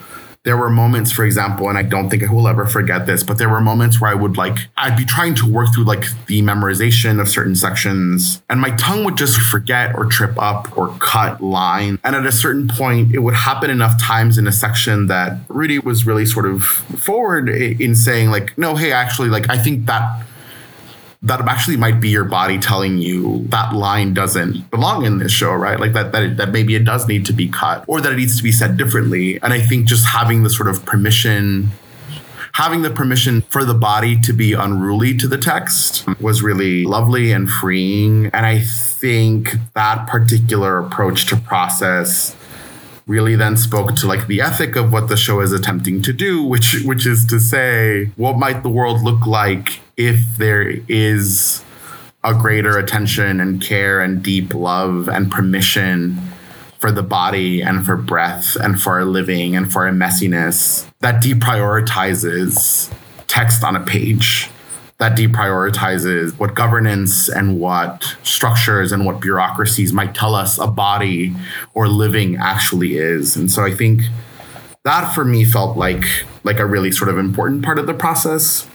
there 0.48 0.56
were 0.56 0.70
moments, 0.70 1.12
for 1.12 1.26
example, 1.26 1.68
and 1.68 1.76
I 1.76 1.82
don't 1.82 2.08
think 2.08 2.22
I 2.22 2.32
will 2.32 2.48
ever 2.48 2.64
forget 2.64 3.04
this, 3.04 3.22
but 3.22 3.36
there 3.36 3.50
were 3.50 3.60
moments 3.60 4.00
where 4.00 4.10
I 4.10 4.14
would 4.14 4.38
like, 4.38 4.56
I'd 4.78 4.96
be 4.96 5.04
trying 5.04 5.34
to 5.34 5.46
work 5.46 5.74
through 5.74 5.84
like 5.84 6.06
the 6.24 6.40
memorization 6.40 7.20
of 7.20 7.28
certain 7.28 7.54
sections, 7.54 8.42
and 8.48 8.58
my 8.58 8.70
tongue 8.70 9.04
would 9.04 9.18
just 9.18 9.38
forget 9.38 9.94
or 9.94 10.06
trip 10.06 10.40
up 10.40 10.74
or 10.74 10.88
cut 11.00 11.42
line. 11.42 11.98
And 12.02 12.16
at 12.16 12.24
a 12.24 12.32
certain 12.32 12.66
point, 12.66 13.14
it 13.14 13.18
would 13.18 13.34
happen 13.34 13.68
enough 13.68 14.00
times 14.00 14.38
in 14.38 14.46
a 14.46 14.52
section 14.52 15.06
that 15.08 15.36
Rudy 15.48 15.80
was 15.80 16.06
really 16.06 16.24
sort 16.24 16.46
of 16.46 16.64
forward 16.64 17.50
in 17.50 17.94
saying, 17.94 18.30
like, 18.30 18.56
no, 18.56 18.74
hey, 18.74 18.90
actually, 18.90 19.28
like, 19.28 19.50
I 19.50 19.58
think 19.58 19.84
that 19.84 20.22
that 21.22 21.40
actually 21.48 21.76
might 21.76 22.00
be 22.00 22.08
your 22.08 22.24
body 22.24 22.58
telling 22.58 22.98
you 22.98 23.44
that 23.48 23.74
line 23.74 24.14
doesn't 24.14 24.70
belong 24.70 25.04
in 25.04 25.18
this 25.18 25.32
show, 25.32 25.52
right? 25.52 25.80
Like 25.80 25.92
that 25.92 26.12
that 26.12 26.22
it, 26.22 26.36
that 26.36 26.50
maybe 26.50 26.74
it 26.74 26.84
does 26.84 27.08
need 27.08 27.26
to 27.26 27.32
be 27.32 27.48
cut 27.48 27.84
or 27.88 28.00
that 28.00 28.12
it 28.12 28.16
needs 28.16 28.36
to 28.36 28.42
be 28.42 28.52
said 28.52 28.76
differently. 28.76 29.40
And 29.42 29.52
I 29.52 29.60
think 29.60 29.86
just 29.86 30.06
having 30.06 30.44
the 30.44 30.50
sort 30.50 30.68
of 30.68 30.84
permission 30.84 31.70
having 32.52 32.82
the 32.82 32.90
permission 32.90 33.42
for 33.42 33.64
the 33.64 33.74
body 33.74 34.18
to 34.20 34.32
be 34.32 34.52
unruly 34.52 35.16
to 35.16 35.28
the 35.28 35.38
text 35.38 36.06
was 36.20 36.42
really 36.42 36.84
lovely 36.84 37.30
and 37.30 37.48
freeing. 37.48 38.26
And 38.26 38.44
I 38.46 38.60
think 38.60 39.54
that 39.74 40.08
particular 40.08 40.78
approach 40.78 41.26
to 41.26 41.36
process 41.36 42.34
really 43.06 43.36
then 43.36 43.56
spoke 43.56 43.94
to 43.96 44.06
like 44.06 44.26
the 44.26 44.40
ethic 44.40 44.76
of 44.76 44.92
what 44.92 45.08
the 45.08 45.16
show 45.16 45.40
is 45.40 45.52
attempting 45.52 46.02
to 46.02 46.12
do, 46.12 46.42
which 46.42 46.82
which 46.84 47.06
is 47.06 47.24
to 47.26 47.40
say, 47.40 48.06
what 48.16 48.38
might 48.38 48.62
the 48.62 48.68
world 48.68 49.02
look 49.02 49.26
like 49.26 49.80
if 49.98 50.20
there 50.38 50.76
is 50.88 51.62
a 52.24 52.32
greater 52.32 52.78
attention 52.78 53.40
and 53.40 53.60
care 53.60 54.00
and 54.00 54.22
deep 54.22 54.54
love 54.54 55.08
and 55.08 55.30
permission 55.30 56.18
for 56.78 56.90
the 56.90 57.02
body 57.02 57.60
and 57.60 57.84
for 57.84 57.96
breath 57.96 58.56
and 58.56 58.80
for 58.80 58.94
our 58.94 59.04
living 59.04 59.56
and 59.56 59.70
for 59.70 59.86
our 59.86 59.92
messiness 59.92 60.90
that 61.00 61.22
deprioritizes 61.22 62.90
text 63.26 63.62
on 63.62 63.76
a 63.76 63.84
page 63.84 64.48
that 64.98 65.16
deprioritizes 65.16 66.36
what 66.38 66.54
governance 66.54 67.28
and 67.28 67.60
what 67.60 68.16
structures 68.24 68.90
and 68.90 69.06
what 69.06 69.20
bureaucracies 69.20 69.92
might 69.92 70.14
tell 70.14 70.34
us 70.34 70.58
a 70.58 70.66
body 70.66 71.34
or 71.72 71.86
living 71.86 72.36
actually 72.36 72.96
is. 72.96 73.36
And 73.36 73.50
so 73.50 73.64
I 73.64 73.72
think 73.72 74.02
that 74.84 75.12
for 75.14 75.24
me 75.24 75.44
felt 75.44 75.76
like 75.76 76.04
like 76.42 76.58
a 76.58 76.66
really 76.66 76.90
sort 76.90 77.10
of 77.10 77.18
important 77.18 77.64
part 77.64 77.78
of 77.78 77.86
the 77.86 77.94
process. 77.94 78.66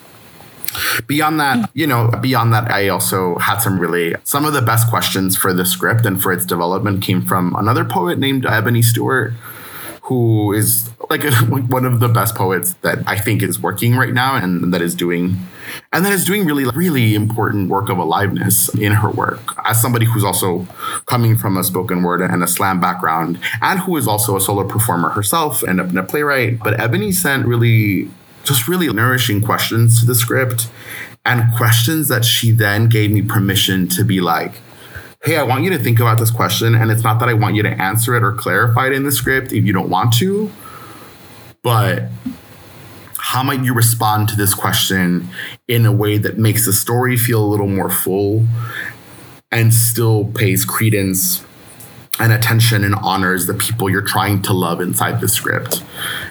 Beyond 1.08 1.40
that, 1.40 1.58
hmm. 1.58 1.66
you 1.74 1.88
know, 1.88 2.10
beyond 2.22 2.54
that, 2.54 2.72
I 2.72 2.90
also 2.90 3.38
had 3.38 3.60
some 3.60 3.80
really 3.80 4.16
some 4.24 4.46
of 4.46 4.54
the 4.54 4.62
best 4.62 4.90
questions 4.90 5.36
for 5.38 5.54
the 5.54 5.66
script 5.66 6.06
and 6.06 6.22
for 6.22 6.32
its 6.32 6.46
development 6.46 7.04
came 7.04 7.22
from 7.22 7.56
another 7.56 7.86
poet 7.86 8.20
named 8.20 8.46
Ebony 8.46 8.82
Stewart, 8.82 9.34
who 10.04 10.54
is 10.54 10.90
like 11.10 11.24
one 11.70 11.86
of 11.86 12.00
the 12.00 12.08
best 12.08 12.36
poets 12.36 12.74
that 12.82 13.00
I 13.08 13.18
think 13.18 13.42
is 13.42 13.60
working 13.60 13.96
right 13.96 14.14
now 14.14 14.36
and 14.36 14.74
that 14.74 14.82
is 14.82 14.96
doing 14.96 15.38
and 15.92 16.06
that 16.06 16.14
is 16.14 16.26
doing 16.26 16.46
really 16.46 16.66
really 16.66 17.16
important 17.16 17.70
work 17.70 17.90
of 17.90 17.98
aliveness 17.98 18.70
in 18.76 18.94
her 18.94 19.10
work. 19.10 19.56
As 19.66 19.82
somebody 19.82 20.06
who's 20.06 20.24
also 20.24 20.68
coming 21.06 21.38
from 21.38 21.58
a 21.58 21.64
spoken 21.64 22.04
word 22.04 22.22
and 22.22 22.44
a 22.44 22.48
slam 22.48 22.80
background 22.80 23.40
and 23.62 23.80
who 23.80 23.98
is 23.98 24.08
also 24.08 24.36
a 24.36 24.42
solo 24.42 24.68
performer 24.68 25.10
herself 25.10 25.64
and 25.64 25.80
a, 25.80 26.04
playwright 26.04 26.60
but 26.60 26.80
ebony 26.80 27.12
sent 27.12 27.46
really 27.46 28.10
just 28.44 28.68
really 28.68 28.92
nourishing 28.92 29.42
questions 29.42 30.00
to 30.00 30.06
the 30.06 30.16
script 30.16 30.70
and 31.26 31.44
questions 31.56 32.08
that 32.10 32.26
she 32.26 32.52
then 32.52 32.90
gave 32.90 33.12
me 33.12 33.22
permission 33.22 33.88
to 33.88 34.04
be 34.04 34.20
like 34.20 34.62
hey, 35.24 35.38
I 35.38 35.44
want 35.44 35.64
you 35.64 35.70
to 35.70 35.78
think 35.78 36.02
about 36.02 36.20
this 36.20 36.30
question. 36.30 36.76
And 36.76 36.92
it's 36.92 37.04
not 37.04 37.20
that 37.22 37.30
I 37.30 37.34
want 37.34 37.56
you 37.56 37.64
to 37.64 37.70
answer 37.70 38.16
it 38.16 38.24
or 38.24 38.34
clarify 38.34 38.88
it 38.88 38.94
in 38.94 39.04
the 39.04 39.12
script 39.12 39.54
if 39.54 39.64
you 39.64 39.72
don't 39.72 39.90
want 39.90 40.14
to, 40.16 40.52
but 41.62 42.10
how 43.18 43.42
might 43.42 43.64
you 43.64 43.74
respond 43.74 44.28
to 44.30 44.36
this 44.36 44.54
question 44.54 45.30
in 45.68 45.86
a 45.86 45.92
way 45.94 46.18
that 46.18 46.38
makes 46.38 46.66
the 46.66 46.74
story 46.74 47.16
feel 47.16 47.44
a 47.44 47.48
little 47.48 47.70
more 47.70 47.90
full 47.90 48.46
and 49.50 49.74
still 49.74 50.26
pays 50.36 50.66
credence 50.66 51.46
and 52.20 52.32
attention 52.32 52.84
and 52.84 52.96
honors 52.96 53.48
the 53.48 53.54
people 53.54 53.90
you're 53.90 54.02
trying 54.02 54.42
to 54.44 54.54
love 54.54 54.82
inside 54.82 55.20
the 55.20 55.28
script. 55.28 55.84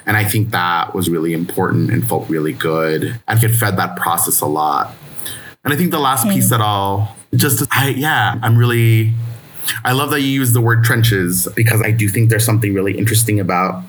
And 0.06 0.16
I 0.16 0.24
think 0.24 0.50
that 0.50 0.94
was 0.94 1.10
really 1.10 1.32
important 1.32 1.90
and 1.90 2.08
felt 2.08 2.28
really 2.28 2.52
good 2.52 3.20
and 3.26 3.40
get 3.40 3.50
fed 3.50 3.76
that 3.78 3.96
process 3.96 4.40
a 4.40 4.46
lot. 4.46 4.94
And 5.64 5.72
I 5.72 5.76
think 5.76 5.90
the 5.90 5.98
last 5.98 6.28
piece 6.28 6.50
that 6.50 6.60
I'll 6.60 7.16
just, 7.34 7.66
I, 7.70 7.88
yeah, 7.90 8.38
I'm 8.42 8.56
really, 8.56 9.12
I 9.84 9.92
love 9.92 10.10
that 10.10 10.20
you 10.20 10.28
use 10.28 10.52
the 10.52 10.60
word 10.60 10.84
trenches 10.84 11.48
because 11.54 11.80
I 11.82 11.90
do 11.90 12.08
think 12.08 12.30
there's 12.30 12.44
something 12.44 12.74
really 12.74 12.96
interesting 12.98 13.38
about 13.40 13.82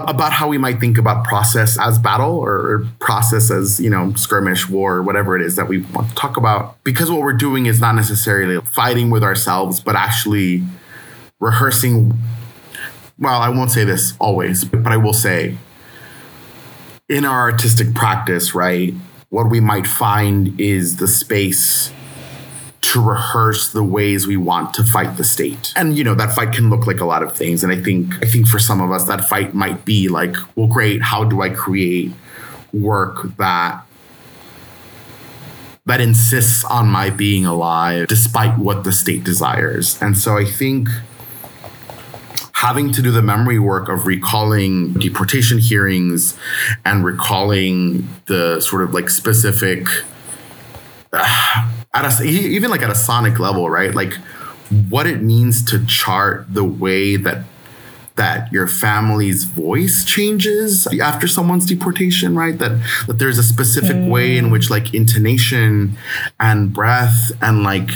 about 0.00 0.32
how 0.32 0.48
we 0.48 0.58
might 0.58 0.80
think 0.80 0.98
about 0.98 1.24
process 1.24 1.78
as 1.78 1.98
battle 1.98 2.36
or 2.36 2.86
process 2.98 3.50
as 3.50 3.80
you 3.80 3.90
know 3.90 4.12
skirmish 4.14 4.68
war 4.68 5.02
whatever 5.02 5.36
it 5.36 5.42
is 5.42 5.56
that 5.56 5.68
we 5.68 5.78
want 5.78 6.08
to 6.08 6.14
talk 6.14 6.36
about. 6.36 6.82
Because 6.84 7.10
what 7.10 7.20
we're 7.20 7.32
doing 7.32 7.66
is 7.66 7.80
not 7.80 7.94
necessarily 7.94 8.60
fighting 8.66 9.10
with 9.10 9.22
ourselves 9.22 9.80
but 9.80 9.96
actually 9.96 10.62
rehearsing. 11.40 12.18
Well 13.18 13.40
i 13.40 13.48
won't 13.48 13.70
say 13.70 13.84
this 13.84 14.14
always 14.18 14.64
but 14.64 14.92
i 14.92 14.96
will 14.96 15.12
say 15.12 15.56
in 17.08 17.24
our 17.24 17.50
artistic 17.50 17.94
practice 17.94 18.54
right 18.54 18.94
what 19.28 19.50
we 19.50 19.60
might 19.60 19.86
find 19.86 20.60
is 20.60 20.96
the 20.96 21.08
space 21.08 21.92
to 22.92 23.00
rehearse 23.00 23.72
the 23.72 23.82
ways 23.82 24.26
we 24.26 24.36
want 24.36 24.74
to 24.74 24.84
fight 24.84 25.16
the 25.16 25.24
state. 25.24 25.72
And 25.76 25.96
you 25.96 26.04
know, 26.04 26.14
that 26.14 26.34
fight 26.34 26.52
can 26.52 26.68
look 26.68 26.86
like 26.86 27.00
a 27.00 27.06
lot 27.06 27.22
of 27.22 27.34
things. 27.34 27.64
And 27.64 27.72
I 27.72 27.80
think 27.80 28.14
I 28.22 28.26
think 28.26 28.46
for 28.46 28.58
some 28.58 28.82
of 28.82 28.90
us 28.90 29.04
that 29.04 29.24
fight 29.24 29.54
might 29.54 29.84
be 29.86 30.08
like, 30.08 30.36
well 30.56 30.66
great, 30.66 31.00
how 31.00 31.24
do 31.24 31.40
I 31.40 31.48
create 31.48 32.12
work 32.72 33.36
that 33.38 33.82
that 35.86 36.00
insists 36.00 36.64
on 36.64 36.88
my 36.88 37.10
being 37.10 37.44
alive 37.44 38.06
despite 38.08 38.58
what 38.58 38.84
the 38.84 38.92
state 38.92 39.24
desires. 39.24 40.00
And 40.00 40.16
so 40.16 40.36
I 40.36 40.44
think 40.44 40.88
having 42.52 42.92
to 42.92 43.02
do 43.02 43.10
the 43.10 43.22
memory 43.22 43.58
work 43.58 43.88
of 43.88 44.06
recalling 44.06 44.92
deportation 44.92 45.58
hearings 45.58 46.38
and 46.84 47.04
recalling 47.04 48.08
the 48.26 48.60
sort 48.60 48.82
of 48.82 48.94
like 48.94 49.10
specific 49.10 49.88
uh, 51.12 51.68
at 51.94 52.20
a 52.20 52.24
even 52.24 52.70
like 52.70 52.82
at 52.82 52.90
a 52.90 52.94
sonic 52.94 53.38
level, 53.38 53.68
right? 53.68 53.94
Like 53.94 54.14
what 54.88 55.06
it 55.06 55.22
means 55.22 55.64
to 55.66 55.84
chart 55.86 56.46
the 56.52 56.64
way 56.64 57.16
that 57.16 57.44
that 58.16 58.52
your 58.52 58.66
family's 58.66 59.44
voice 59.44 60.04
changes 60.04 60.86
after 61.00 61.26
someone's 61.26 61.66
deportation, 61.66 62.34
right? 62.34 62.58
That 62.58 62.80
that 63.06 63.18
there's 63.18 63.38
a 63.38 63.42
specific 63.42 63.96
mm. 63.96 64.10
way 64.10 64.36
in 64.36 64.50
which 64.50 64.70
like 64.70 64.94
intonation 64.94 65.96
and 66.38 66.72
breath 66.72 67.32
and 67.40 67.62
like 67.62 67.90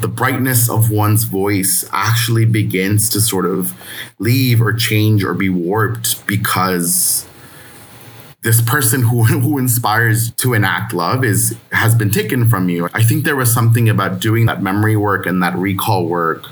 the 0.00 0.08
brightness 0.08 0.68
of 0.68 0.90
one's 0.90 1.24
voice 1.24 1.88
actually 1.92 2.44
begins 2.44 3.08
to 3.10 3.20
sort 3.20 3.46
of 3.46 3.72
leave 4.18 4.60
or 4.60 4.72
change 4.72 5.22
or 5.22 5.32
be 5.32 5.48
warped 5.48 6.26
because 6.26 7.26
this 8.42 8.60
person 8.60 9.02
who 9.02 9.24
who 9.24 9.58
inspires 9.58 10.30
to 10.32 10.54
enact 10.54 10.92
love 10.92 11.24
is 11.24 11.56
has 11.72 11.94
been 11.94 12.10
taken 12.10 12.48
from 12.48 12.68
you. 12.68 12.88
I 12.92 13.02
think 13.02 13.24
there 13.24 13.36
was 13.36 13.52
something 13.52 13.88
about 13.88 14.20
doing 14.20 14.46
that 14.46 14.62
memory 14.62 14.96
work 14.96 15.26
and 15.26 15.42
that 15.42 15.54
recall 15.56 16.06
work 16.06 16.48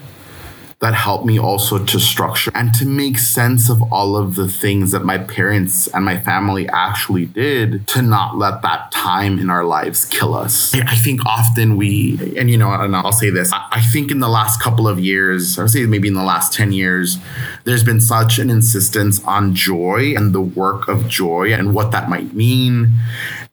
that 0.81 0.95
helped 0.95 1.27
me 1.27 1.39
also 1.39 1.85
to 1.85 2.01
structure 2.01 2.51
and 2.55 2.73
to 2.73 2.87
make 2.87 3.19
sense 3.19 3.69
of 3.69 3.83
all 3.93 4.17
of 4.17 4.35
the 4.35 4.49
things 4.49 4.93
that 4.93 5.05
my 5.05 5.19
parents 5.19 5.87
and 5.89 6.07
my 6.07 6.19
family 6.19 6.67
actually 6.71 7.27
did 7.27 7.87
to 7.87 8.01
not 8.01 8.39
let 8.39 8.63
that 8.63 8.91
time 8.91 9.39
in 9.39 9.51
our 9.51 9.63
lives 9.63 10.07
kill 10.07 10.35
us. 10.35 10.75
I 10.75 10.95
think 10.95 11.25
often 11.27 11.77
we, 11.77 12.35
and 12.35 12.51
you 12.51 12.57
know, 12.57 12.73
and 12.73 12.97
I'll 12.97 13.13
say 13.13 13.29
this, 13.29 13.53
I 13.53 13.83
think 13.93 14.11
in 14.11 14.21
the 14.21 14.29
last 14.29 14.63
couple 14.63 14.89
of 14.89 14.99
years, 14.99 15.59
I 15.59 15.63
would 15.63 15.71
say 15.71 15.85
maybe 15.85 16.09
in 16.09 16.15
the 16.15 16.23
last 16.23 16.55
10 16.55 16.73
years, 16.73 17.19
there's 17.65 17.85
been 17.85 18.01
such 18.01 18.39
an 18.39 18.49
insistence 18.49 19.23
on 19.25 19.55
joy 19.55 20.15
and 20.17 20.35
the 20.35 20.41
work 20.41 20.89
of 20.89 21.09
joy 21.09 21.53
and 21.53 21.75
what 21.75 21.91
that 21.93 22.09
might 22.09 22.33
mean. 22.33 22.91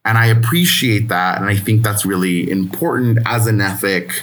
And 0.02 0.16
I 0.16 0.26
appreciate 0.26 1.08
that. 1.08 1.38
And 1.38 1.50
I 1.50 1.56
think 1.56 1.82
that's 1.82 2.06
really 2.06 2.50
important 2.50 3.18
as 3.26 3.46
an 3.46 3.60
ethic 3.60 4.22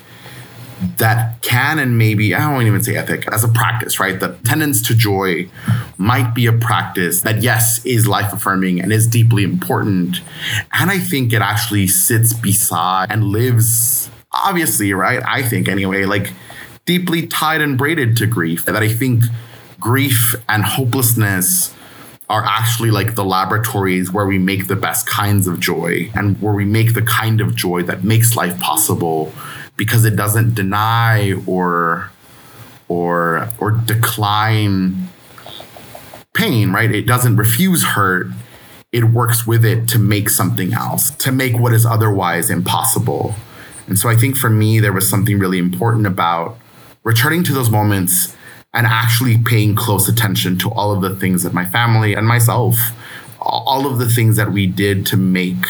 that 0.97 1.41
can 1.41 1.79
and 1.79 1.97
maybe 1.97 2.35
I 2.35 2.51
don't 2.51 2.65
even 2.67 2.83
say 2.83 2.95
ethic 2.95 3.27
as 3.31 3.43
a 3.43 3.47
practice, 3.47 3.99
right? 3.99 4.19
The 4.19 4.37
tendence 4.43 4.81
to 4.87 4.95
joy 4.95 5.49
might 5.97 6.33
be 6.33 6.45
a 6.47 6.53
practice 6.53 7.21
that 7.21 7.41
yes 7.41 7.85
is 7.85 8.07
life 8.07 8.33
affirming 8.33 8.81
and 8.81 8.91
is 8.91 9.07
deeply 9.07 9.43
important, 9.43 10.21
and 10.73 10.91
I 10.91 10.99
think 10.99 11.33
it 11.33 11.41
actually 11.41 11.87
sits 11.87 12.33
beside 12.33 13.11
and 13.11 13.25
lives 13.25 14.09
obviously, 14.31 14.93
right? 14.93 15.23
I 15.25 15.41
think 15.43 15.67
anyway, 15.67 16.05
like 16.05 16.33
deeply 16.85 17.27
tied 17.27 17.61
and 17.61 17.77
braided 17.77 18.17
to 18.17 18.27
grief. 18.27 18.65
That 18.65 18.75
I 18.75 18.89
think 18.89 19.23
grief 19.79 20.35
and 20.47 20.63
hopelessness 20.63 21.73
are 22.29 22.43
actually 22.43 22.91
like 22.91 23.15
the 23.15 23.23
laboratories 23.23 24.11
where 24.11 24.25
we 24.25 24.39
make 24.39 24.67
the 24.67 24.75
best 24.75 25.07
kinds 25.07 25.47
of 25.47 25.59
joy 25.59 26.09
and 26.15 26.41
where 26.41 26.53
we 26.53 26.65
make 26.65 26.93
the 26.95 27.01
kind 27.01 27.39
of 27.39 27.55
joy 27.55 27.83
that 27.83 28.03
makes 28.03 28.35
life 28.35 28.59
possible 28.59 29.31
because 29.77 30.05
it 30.05 30.15
doesn't 30.15 30.55
deny 30.55 31.33
or 31.45 32.11
or 32.87 33.49
or 33.59 33.71
decline 33.71 35.09
pain, 36.33 36.71
right? 36.71 36.93
It 36.93 37.07
doesn't 37.07 37.37
refuse 37.37 37.83
hurt. 37.83 38.27
It 38.91 39.05
works 39.05 39.47
with 39.47 39.65
it 39.65 39.87
to 39.89 39.99
make 39.99 40.29
something 40.29 40.73
else, 40.73 41.11
to 41.11 41.31
make 41.31 41.57
what 41.57 41.73
is 41.73 41.85
otherwise 41.85 42.49
impossible. 42.49 43.35
And 43.87 43.99
so 43.99 44.09
I 44.09 44.15
think 44.15 44.37
for 44.37 44.49
me, 44.49 44.79
there 44.79 44.93
was 44.93 45.09
something 45.09 45.39
really 45.39 45.59
important 45.59 46.07
about 46.07 46.57
returning 47.03 47.43
to 47.45 47.53
those 47.53 47.69
moments 47.69 48.35
and 48.73 48.85
actually 48.85 49.37
paying 49.37 49.75
close 49.75 50.09
attention 50.09 50.57
to 50.59 50.69
all 50.71 50.91
of 50.91 51.01
the 51.01 51.15
things 51.15 51.43
that 51.43 51.53
my 51.53 51.65
family 51.65 52.13
and 52.13 52.27
myself, 52.27 52.75
all 53.39 53.85
of 53.85 53.99
the 53.99 54.09
things 54.09 54.37
that 54.37 54.51
we 54.51 54.67
did 54.67 55.05
to 55.07 55.17
make 55.17 55.65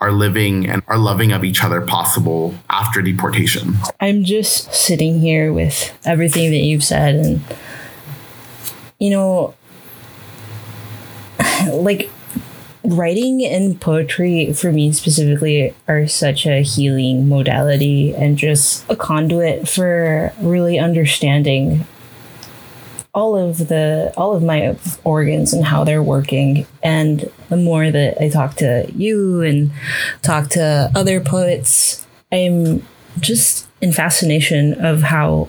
our 0.00 0.12
living 0.12 0.68
and 0.68 0.82
our 0.86 0.98
loving 0.98 1.32
of 1.32 1.44
each 1.44 1.62
other 1.64 1.80
possible 1.80 2.54
after 2.70 3.00
deportation. 3.00 3.74
I'm 4.00 4.24
just 4.24 4.72
sitting 4.74 5.20
here 5.20 5.52
with 5.52 5.96
everything 6.04 6.50
that 6.50 6.58
you've 6.58 6.84
said, 6.84 7.14
and 7.14 7.40
you 8.98 9.10
know, 9.10 9.54
like 11.72 12.10
writing 12.84 13.44
and 13.44 13.80
poetry 13.80 14.52
for 14.52 14.70
me 14.70 14.92
specifically 14.92 15.74
are 15.88 16.06
such 16.06 16.46
a 16.46 16.62
healing 16.62 17.28
modality 17.28 18.14
and 18.14 18.36
just 18.36 18.84
a 18.90 18.96
conduit 18.96 19.66
for 19.66 20.32
really 20.40 20.78
understanding 20.78 21.86
all 23.14 23.36
of 23.36 23.68
the 23.68 24.12
all 24.16 24.34
of 24.34 24.42
my 24.42 24.76
organs 25.04 25.52
and 25.52 25.64
how 25.64 25.84
they're 25.84 26.02
working. 26.02 26.66
And 26.82 27.30
the 27.48 27.56
more 27.56 27.90
that 27.90 28.22
i 28.22 28.28
talk 28.28 28.56
to 28.56 28.90
you 28.94 29.42
and 29.42 29.70
talk 30.22 30.48
to 30.50 30.90
other 30.94 31.20
poets 31.20 32.06
i'm 32.32 32.82
just 33.20 33.68
in 33.80 33.92
fascination 33.92 34.74
of 34.84 35.02
how 35.02 35.48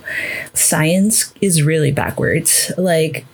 science 0.53 1.33
is 1.41 1.63
really 1.63 1.91
backwards. 1.91 2.71
Like 2.77 3.25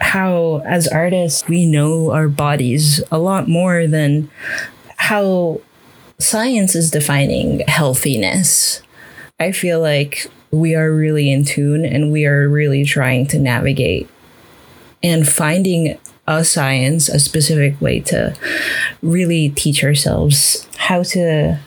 how 0.00 0.62
as 0.64 0.88
artists 0.88 1.46
we 1.48 1.64
know 1.66 2.10
our 2.10 2.28
bodies 2.28 3.00
a 3.12 3.18
lot 3.18 3.48
more 3.48 3.86
than 3.86 4.28
how 4.96 5.60
science 6.18 6.74
is 6.74 6.90
defining 6.90 7.60
healthiness. 7.68 8.82
I 9.38 9.52
feel 9.52 9.80
like 9.80 10.30
we 10.52 10.74
are 10.74 10.92
really 10.92 11.32
in 11.32 11.44
tune 11.44 11.84
and 11.84 12.12
we 12.12 12.26
are 12.26 12.48
really 12.48 12.84
trying 12.84 13.26
to 13.26 13.38
navigate 13.38 14.08
and 15.02 15.26
finding 15.26 15.98
a 16.28 16.44
science 16.44 17.08
a 17.08 17.18
specific 17.18 17.80
way 17.80 17.98
to 17.98 18.34
really 19.02 19.48
teach 19.50 19.82
ourselves 19.82 20.68
how 20.76 21.02
to 21.02 21.58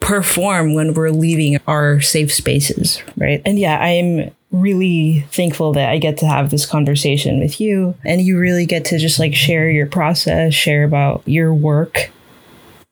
perform 0.00 0.74
when 0.74 0.92
we're 0.92 1.10
leaving 1.10 1.58
our 1.66 2.00
safe 2.00 2.32
spaces 2.32 3.02
right? 3.16 3.40
And 3.46 3.58
yeah 3.58 3.78
i'm 3.78 4.30
really 4.52 5.26
thankful 5.32 5.72
that 5.72 5.90
I 5.90 5.98
get 5.98 6.18
to 6.18 6.26
have 6.26 6.50
this 6.50 6.66
conversation 6.66 7.40
with 7.40 7.60
you 7.60 7.94
and 8.04 8.20
you 8.20 8.38
really 8.38 8.66
get 8.66 8.84
to 8.86 8.98
just 8.98 9.18
like 9.18 9.34
share 9.34 9.68
your 9.68 9.86
process, 9.86 10.54
share 10.54 10.84
about 10.84 11.22
your 11.26 11.52
work 11.52 12.10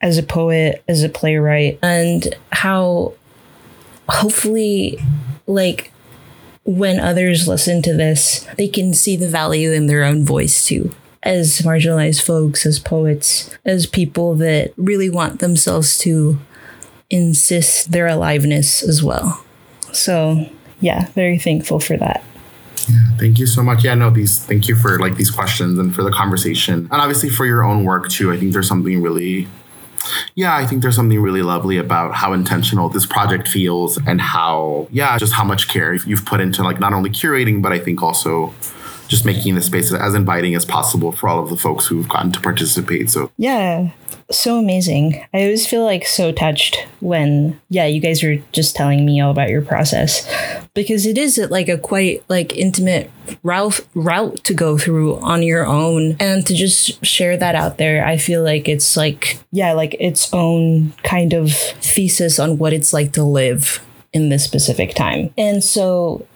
as 0.01 0.18
a 0.18 0.22
poet, 0.22 0.82
as 0.88 1.03
a 1.03 1.09
playwright, 1.09 1.78
and 1.82 2.34
how 2.53 3.14
hopefully, 4.09 4.98
like, 5.46 5.92
when 6.64 6.98
others 6.98 7.46
listen 7.46 7.82
to 7.82 7.94
this, 7.94 8.46
they 8.57 8.68
can 8.68 8.94
see 8.94 9.16
the 9.16 9.28
value 9.28 9.72
in 9.72 9.86
their 9.86 10.05
own 10.05 10.24
voice 10.24 10.66
too. 10.66 10.90
As 11.22 11.61
marginalized 11.61 12.22
folks, 12.22 12.66
as 12.66 12.78
poets, 12.78 13.57
as 13.64 13.86
people 13.86 14.34
that 14.36 14.72
really 14.76 15.11
want 15.11 15.40
themselves 15.40 15.98
to 15.98 16.38
insist 17.11 17.92
their 17.92 18.07
aliveness 18.07 18.82
as 18.82 19.02
well. 19.02 19.44
So, 19.92 20.48
yeah, 20.80 21.07
very 21.09 21.38
thankful 21.38 21.80
for 21.80 21.96
that. 21.96 22.24
Yeah, 22.88 23.16
thank 23.18 23.38
you 23.38 23.46
so 23.46 23.62
much. 23.62 23.84
Yeah, 23.84 23.94
no, 23.94 24.11
these 24.11 24.44
thank 24.44 24.68
you 24.68 24.76
for 24.76 24.98
like 24.98 25.16
these 25.16 25.30
questions 25.30 25.78
and 25.78 25.94
for 25.94 26.02
the 26.02 26.11
conversation. 26.11 26.88
And 26.90 27.00
obviously 27.00 27.30
for 27.30 27.46
your 27.46 27.62
own 27.62 27.84
work 27.84 28.11
too. 28.11 28.32
I 28.32 28.36
think 28.36 28.52
there's 28.52 28.68
something 28.68 29.00
really 29.00 29.48
yeah, 30.34 30.57
I 30.57 30.66
think 30.66 30.82
there's 30.82 30.96
something 30.96 31.20
really 31.20 31.42
lovely 31.42 31.78
about 31.78 32.14
how 32.14 32.32
intentional 32.32 32.88
this 32.88 33.07
project 33.07 33.48
feels 33.48 33.98
and 34.07 34.20
how, 34.20 34.88
yeah, 34.90 35.16
just 35.18 35.32
how 35.32 35.44
much 35.44 35.68
care 35.68 35.94
you've 35.94 36.24
put 36.24 36.40
into 36.40 36.62
like 36.62 36.80
not 36.80 36.92
only 36.92 37.11
curating, 37.11 37.62
but 37.62 37.72
I 37.72 37.78
think 37.78 38.02
also 38.02 38.52
just 39.15 39.25
making 39.25 39.55
the 39.55 39.62
space 39.62 39.93
as 39.93 40.15
inviting 40.15 40.57
as 40.57 40.65
possible 40.65 41.12
for 41.12 41.29
all 41.29 41.41
of 41.41 41.49
the 41.49 41.57
folks 41.57 41.87
who've 41.87 42.09
gotten 42.09 42.33
to 42.33 42.41
participate. 42.41 43.09
So, 43.09 43.31
yeah, 43.37 43.91
so 44.29 44.59
amazing. 44.59 45.25
I 45.33 45.43
always 45.43 45.69
feel 45.69 45.85
like 45.85 46.05
so 46.05 46.33
touched 46.33 46.85
when, 46.99 47.61
yeah, 47.69 47.87
you 47.87 48.01
guys 48.01 48.25
were 48.25 48.37
just 48.51 48.75
telling 48.75 49.07
me 49.07 49.21
all 49.21 49.31
about 49.31 49.51
your 49.51 49.62
process 49.62 50.29
because 50.75 51.07
it 51.07 51.17
is 51.17 51.39
like 51.49 51.69
a 51.69 51.79
quite 51.79 52.25
like 52.29 52.57
intimate 52.57 53.09
route 53.45 53.81
route 53.95 54.43
to 54.45 54.53
go 54.53 54.77
through 54.77 55.17
on 55.19 55.45
your 55.45 55.65
own 55.65 56.17
and 56.19 56.45
to 56.47 56.55
just 56.55 57.05
share 57.07 57.37
that 57.37 57.55
out 57.55 57.79
there. 57.79 58.05
I 58.05 58.17
feel 58.17 58.43
like 58.43 58.69
it's 58.69 58.97
like 58.97 59.39
yeah, 59.53 59.75
like 59.75 59.95
its 60.01 60.33
own 60.35 60.93
kind 61.05 61.33
of 61.33 61.53
thesis 61.53 62.41
on 62.41 62.59
what 62.59 62.73
it's 62.73 62.93
like 62.93 63.12
to 63.12 63.23
live 63.23 63.81
in 64.12 64.29
this 64.29 64.45
specific 64.45 64.95
time. 64.95 65.33
And 65.39 65.62
so 65.62 66.27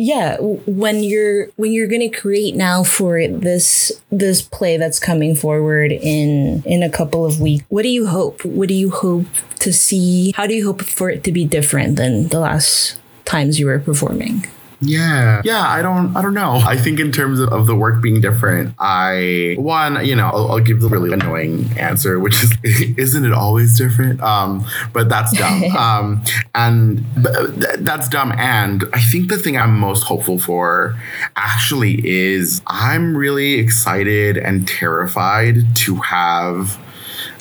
yeah 0.00 0.36
when 0.40 1.02
you're 1.02 1.48
when 1.56 1.72
you're 1.72 1.86
going 1.86 2.00
to 2.00 2.08
create 2.08 2.56
now 2.56 2.82
for 2.82 3.26
this 3.28 3.92
this 4.10 4.40
play 4.40 4.78
that's 4.78 4.98
coming 4.98 5.34
forward 5.34 5.92
in 5.92 6.62
in 6.64 6.82
a 6.82 6.88
couple 6.88 7.26
of 7.26 7.40
weeks 7.40 7.64
what 7.68 7.82
do 7.82 7.88
you 7.88 8.06
hope? 8.06 8.44
What 8.44 8.68
do 8.68 8.74
you 8.74 8.90
hope 8.90 9.26
to 9.60 9.72
see? 9.72 10.32
How 10.32 10.46
do 10.46 10.54
you 10.54 10.66
hope 10.66 10.82
for 10.82 11.08
it 11.08 11.24
to 11.24 11.32
be 11.32 11.44
different 11.44 11.96
than 11.96 12.28
the 12.28 12.40
last 12.40 12.98
times 13.24 13.58
you 13.58 13.66
were 13.66 13.78
performing 13.78 14.46
yeah. 14.80 15.42
Yeah, 15.44 15.62
I 15.62 15.82
don't 15.82 16.16
I 16.16 16.22
don't 16.22 16.34
know. 16.34 16.56
I 16.64 16.76
think 16.76 17.00
in 17.00 17.12
terms 17.12 17.40
of, 17.40 17.50
of 17.50 17.66
the 17.66 17.74
work 17.74 18.02
being 18.02 18.20
different, 18.20 18.74
I 18.78 19.56
one, 19.58 20.04
you 20.04 20.16
know, 20.16 20.28
I'll, 20.28 20.52
I'll, 20.52 20.60
give 20.60 20.80
the 20.80 20.88
really 20.88 21.12
annoying 21.12 21.70
answer, 21.78 22.18
which 22.18 22.42
is 22.42 22.52
isn't 22.96 23.24
it 23.24 23.32
always 23.32 23.76
different? 23.76 24.22
Um, 24.22 24.66
but 24.92 25.08
that's 25.08 25.36
dumb. 25.36 25.64
um, 25.76 26.24
and 26.54 27.04
th- 27.14 27.80
that's 27.80 28.08
dumb 28.08 28.32
and 28.32 28.84
I 28.92 29.00
think 29.00 29.28
the 29.28 29.38
thing 29.38 29.56
I'm 29.56 29.78
most 29.78 30.02
hopeful 30.02 30.38
for 30.38 30.98
actually 31.36 32.06
is 32.08 32.62
I'm 32.66 33.16
really 33.16 33.54
excited 33.54 34.36
and 34.36 34.66
terrified 34.66 35.76
to 35.76 35.96
have 35.96 36.78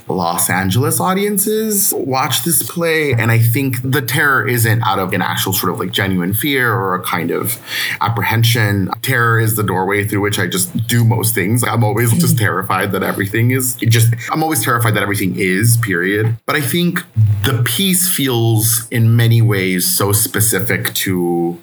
Los 0.10 0.49
Angeles 0.49 0.99
audiences 0.99 1.93
watch 1.95 2.43
this 2.43 2.64
play. 2.64 3.14
And 3.14 3.32
I 3.32 3.39
think 3.39 3.78
the 3.84 4.01
terror 4.01 4.47
isn't 4.47 4.82
out 4.84 4.99
of 4.99 5.14
an 5.14 5.22
actual 5.22 5.53
sort 5.53 5.72
of 5.72 5.80
like 5.80 5.91
genuine 5.91 6.34
fear 6.34 6.74
or 6.74 6.95
a 6.95 7.01
kind 7.01 7.32
of 7.32 7.62
apprehension. 8.01 8.89
Terror 9.01 9.39
is 9.39 9.55
the 9.55 9.64
doorway 9.64 10.05
through 10.07 10.22
which 10.22 10.39
I 10.39 10.47
just 10.47 10.88
do 10.88 11.03
most 11.05 11.36
things. 11.36 11.64
I'm 11.64 11.84
always 11.84 12.12
just 12.12 12.36
mm-hmm. 12.36 12.45
terrified 12.45 12.91
that 12.91 13.03
everything 13.03 13.51
is 13.51 13.76
just, 13.76 14.14
I'm 14.32 14.43
always 14.43 14.64
terrified 14.64 14.95
that 14.95 15.03
everything 15.03 15.36
is, 15.38 15.78
period. 15.78 16.38
But 16.45 16.55
I 16.55 16.62
think 16.62 16.99
the 17.43 17.62
piece 17.64 18.14
feels 18.14 18.88
in 18.89 19.16
many 19.16 19.41
ways 19.41 19.86
so 19.86 20.12
specific 20.12 20.93
to 20.95 21.57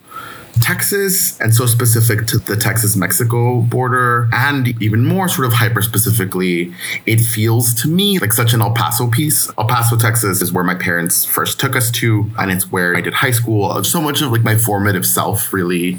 Texas 0.60 1.38
and 1.40 1.54
so 1.54 1.66
specific 1.66 2.26
to 2.26 2.38
the 2.38 2.56
Texas 2.56 2.96
Mexico 2.96 3.60
border, 3.60 4.28
and 4.32 4.68
even 4.82 5.04
more 5.04 5.28
sort 5.28 5.46
of 5.46 5.52
hyper 5.52 5.82
specifically, 5.82 6.72
it 7.06 7.20
feels 7.20 7.74
to 7.74 7.88
me 7.88 8.18
like 8.18 8.32
such 8.32 8.52
an 8.52 8.60
El 8.60 8.72
Paso 8.72 9.08
piece. 9.08 9.48
El 9.58 9.66
Paso, 9.66 9.96
Texas 9.96 10.42
is 10.42 10.52
where 10.52 10.64
my 10.64 10.74
parents 10.74 11.24
first 11.24 11.60
took 11.60 11.76
us 11.76 11.90
to, 11.92 12.30
and 12.38 12.50
it's 12.50 12.70
where 12.70 12.96
I 12.96 13.00
did 13.00 13.14
high 13.14 13.30
school. 13.30 13.82
So 13.84 14.00
much 14.00 14.22
of 14.22 14.32
like 14.32 14.42
my 14.42 14.56
formative 14.56 15.06
self 15.06 15.52
really 15.52 15.98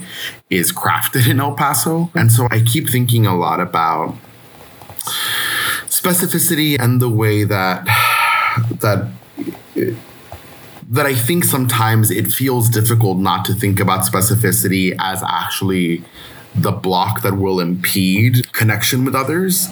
is 0.50 0.72
crafted 0.72 1.30
in 1.30 1.40
El 1.40 1.56
Paso. 1.56 2.10
And 2.14 2.32
so 2.32 2.48
I 2.52 2.60
keep 2.62 2.90
thinking 2.90 3.26
a 3.26 3.36
lot 3.36 3.60
about 3.60 4.16
specificity 5.86 6.78
and 6.80 7.02
the 7.02 7.10
way 7.10 7.44
that 7.44 7.86
that 8.82 9.08
that 10.90 11.06
I 11.06 11.16
think 11.16 11.44
sometimes 11.44 12.10
it 12.12 12.32
feels 12.32 12.70
difficult 12.70 13.18
not 13.18 13.46
to 13.46 13.54
think 13.54 13.80
about 13.80 14.02
specificity 14.02 14.96
as 15.00 15.22
actually 15.24 16.04
the 16.56 16.72
block 16.72 17.22
that 17.22 17.38
will 17.38 17.60
impede 17.60 18.52
connection 18.54 19.06
with 19.06 19.14
others, 19.14 19.70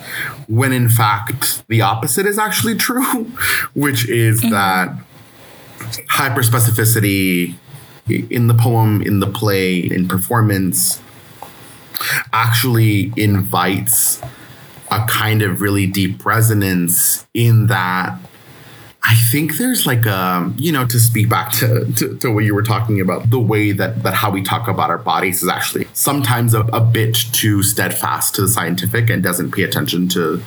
when 0.47 0.71
in 0.71 0.89
fact 0.89 1.67
the 1.67 1.81
opposite 1.81 2.25
is 2.25 2.37
actually 2.37 2.75
true, 2.87 3.25
which 3.73 4.07
is 4.09 4.41
mm-hmm. 4.41 4.51
that 4.51 4.89
hyperspecificity 6.09 7.55
in 8.07 8.47
the 8.47 8.53
poem, 8.53 9.01
in 9.01 9.19
the 9.19 9.27
play, 9.27 9.77
in 9.77 10.07
performance 10.07 11.01
actually 12.33 13.13
invites 13.15 14.21
a 14.91 15.05
kind 15.07 15.41
of 15.41 15.61
really 15.61 15.87
deep 15.87 16.25
resonance 16.25 17.25
in 17.33 17.67
that 17.67 18.19
I 19.07 19.13
think 19.13 19.57
there's 19.57 19.85
like 19.85 20.05
a, 20.07 20.51
you 20.57 20.71
know, 20.71 20.87
to 20.87 20.99
speak 20.99 21.29
back 21.29 21.51
to, 21.53 21.85
to, 21.93 22.17
to, 22.17 22.31
what 22.31 22.43
you 22.43 22.55
were 22.55 22.63
talking 22.63 22.99
about, 22.99 23.29
the 23.29 23.39
way 23.39 23.71
that, 23.71 24.01
that 24.01 24.15
how 24.15 24.31
we 24.31 24.41
talk 24.41 24.67
about 24.67 24.89
our 24.89 24.97
bodies 24.97 25.43
is 25.43 25.49
actually 25.49 25.87
sometimes 25.93 26.55
a, 26.55 26.61
a 26.61 26.81
bit 26.81 27.13
too 27.13 27.61
steadfast 27.61 28.33
to 28.35 28.41
the 28.41 28.47
scientific 28.47 29.11
and 29.11 29.21
doesn't 29.21 29.51
pay 29.51 29.61
attention 29.61 30.07
to 30.09 30.41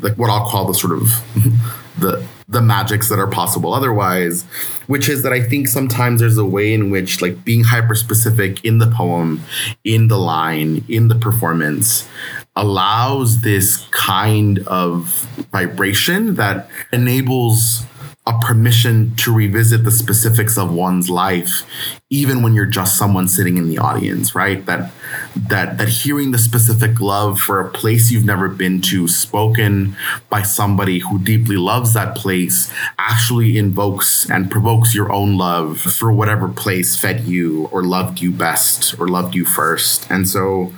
like 0.00 0.14
what 0.16 0.30
I'll 0.30 0.48
call 0.48 0.66
the 0.66 0.74
sort 0.74 0.92
of 0.92 1.02
the 1.98 2.24
the 2.48 2.62
magics 2.62 3.08
that 3.08 3.18
are 3.18 3.26
possible 3.26 3.74
otherwise, 3.74 4.44
which 4.86 5.08
is 5.08 5.24
that 5.24 5.32
I 5.32 5.42
think 5.42 5.66
sometimes 5.66 6.20
there's 6.20 6.38
a 6.38 6.44
way 6.44 6.72
in 6.72 6.90
which 6.90 7.20
like 7.20 7.44
being 7.44 7.64
hyper 7.64 7.96
specific 7.96 8.64
in 8.64 8.78
the 8.78 8.88
poem, 8.88 9.42
in 9.82 10.06
the 10.06 10.18
line, 10.18 10.84
in 10.88 11.08
the 11.08 11.16
performance 11.16 12.08
allows 12.54 13.40
this 13.40 13.86
kind 13.90 14.60
of 14.66 15.26
vibration 15.50 16.36
that 16.36 16.70
enables 16.92 17.84
a 18.26 18.38
permission 18.40 19.14
to 19.16 19.32
revisit 19.32 19.84
the 19.84 19.90
specifics 19.90 20.58
of 20.58 20.72
one's 20.72 21.08
life 21.08 21.62
even 22.10 22.42
when 22.42 22.54
you're 22.54 22.66
just 22.66 22.96
someone 22.96 23.26
sitting 23.26 23.56
in 23.56 23.68
the 23.68 23.78
audience 23.78 24.34
right? 24.34 24.66
That 24.66 24.92
that 25.36 25.78
that 25.78 25.88
hearing 25.88 26.30
the 26.30 26.38
specific 26.38 27.00
love 27.00 27.40
for 27.40 27.60
a 27.60 27.70
place 27.70 28.10
you've 28.10 28.24
never 28.24 28.48
been 28.48 28.80
to 28.82 29.08
spoken 29.08 29.96
by 30.28 30.42
somebody 30.42 31.00
who 31.00 31.18
deeply 31.18 31.56
loves 31.56 31.94
that 31.94 32.16
place 32.16 32.72
actually 32.98 33.58
invokes 33.58 34.28
and 34.28 34.50
provokes 34.50 34.94
your 34.94 35.12
own 35.12 35.36
love 35.36 35.80
for 35.80 36.12
whatever 36.12 36.48
place 36.48 36.96
fed 36.96 37.24
you 37.24 37.66
or 37.72 37.82
loved 37.82 38.20
you 38.20 38.30
best 38.30 38.98
or 38.98 39.08
loved 39.08 39.34
you 39.34 39.44
first. 39.44 40.08
And 40.10 40.28
so 40.28 40.72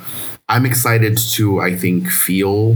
i'm 0.49 0.65
excited 0.65 1.19
to 1.19 1.61
i 1.61 1.77
think 1.77 2.09
feel 2.09 2.75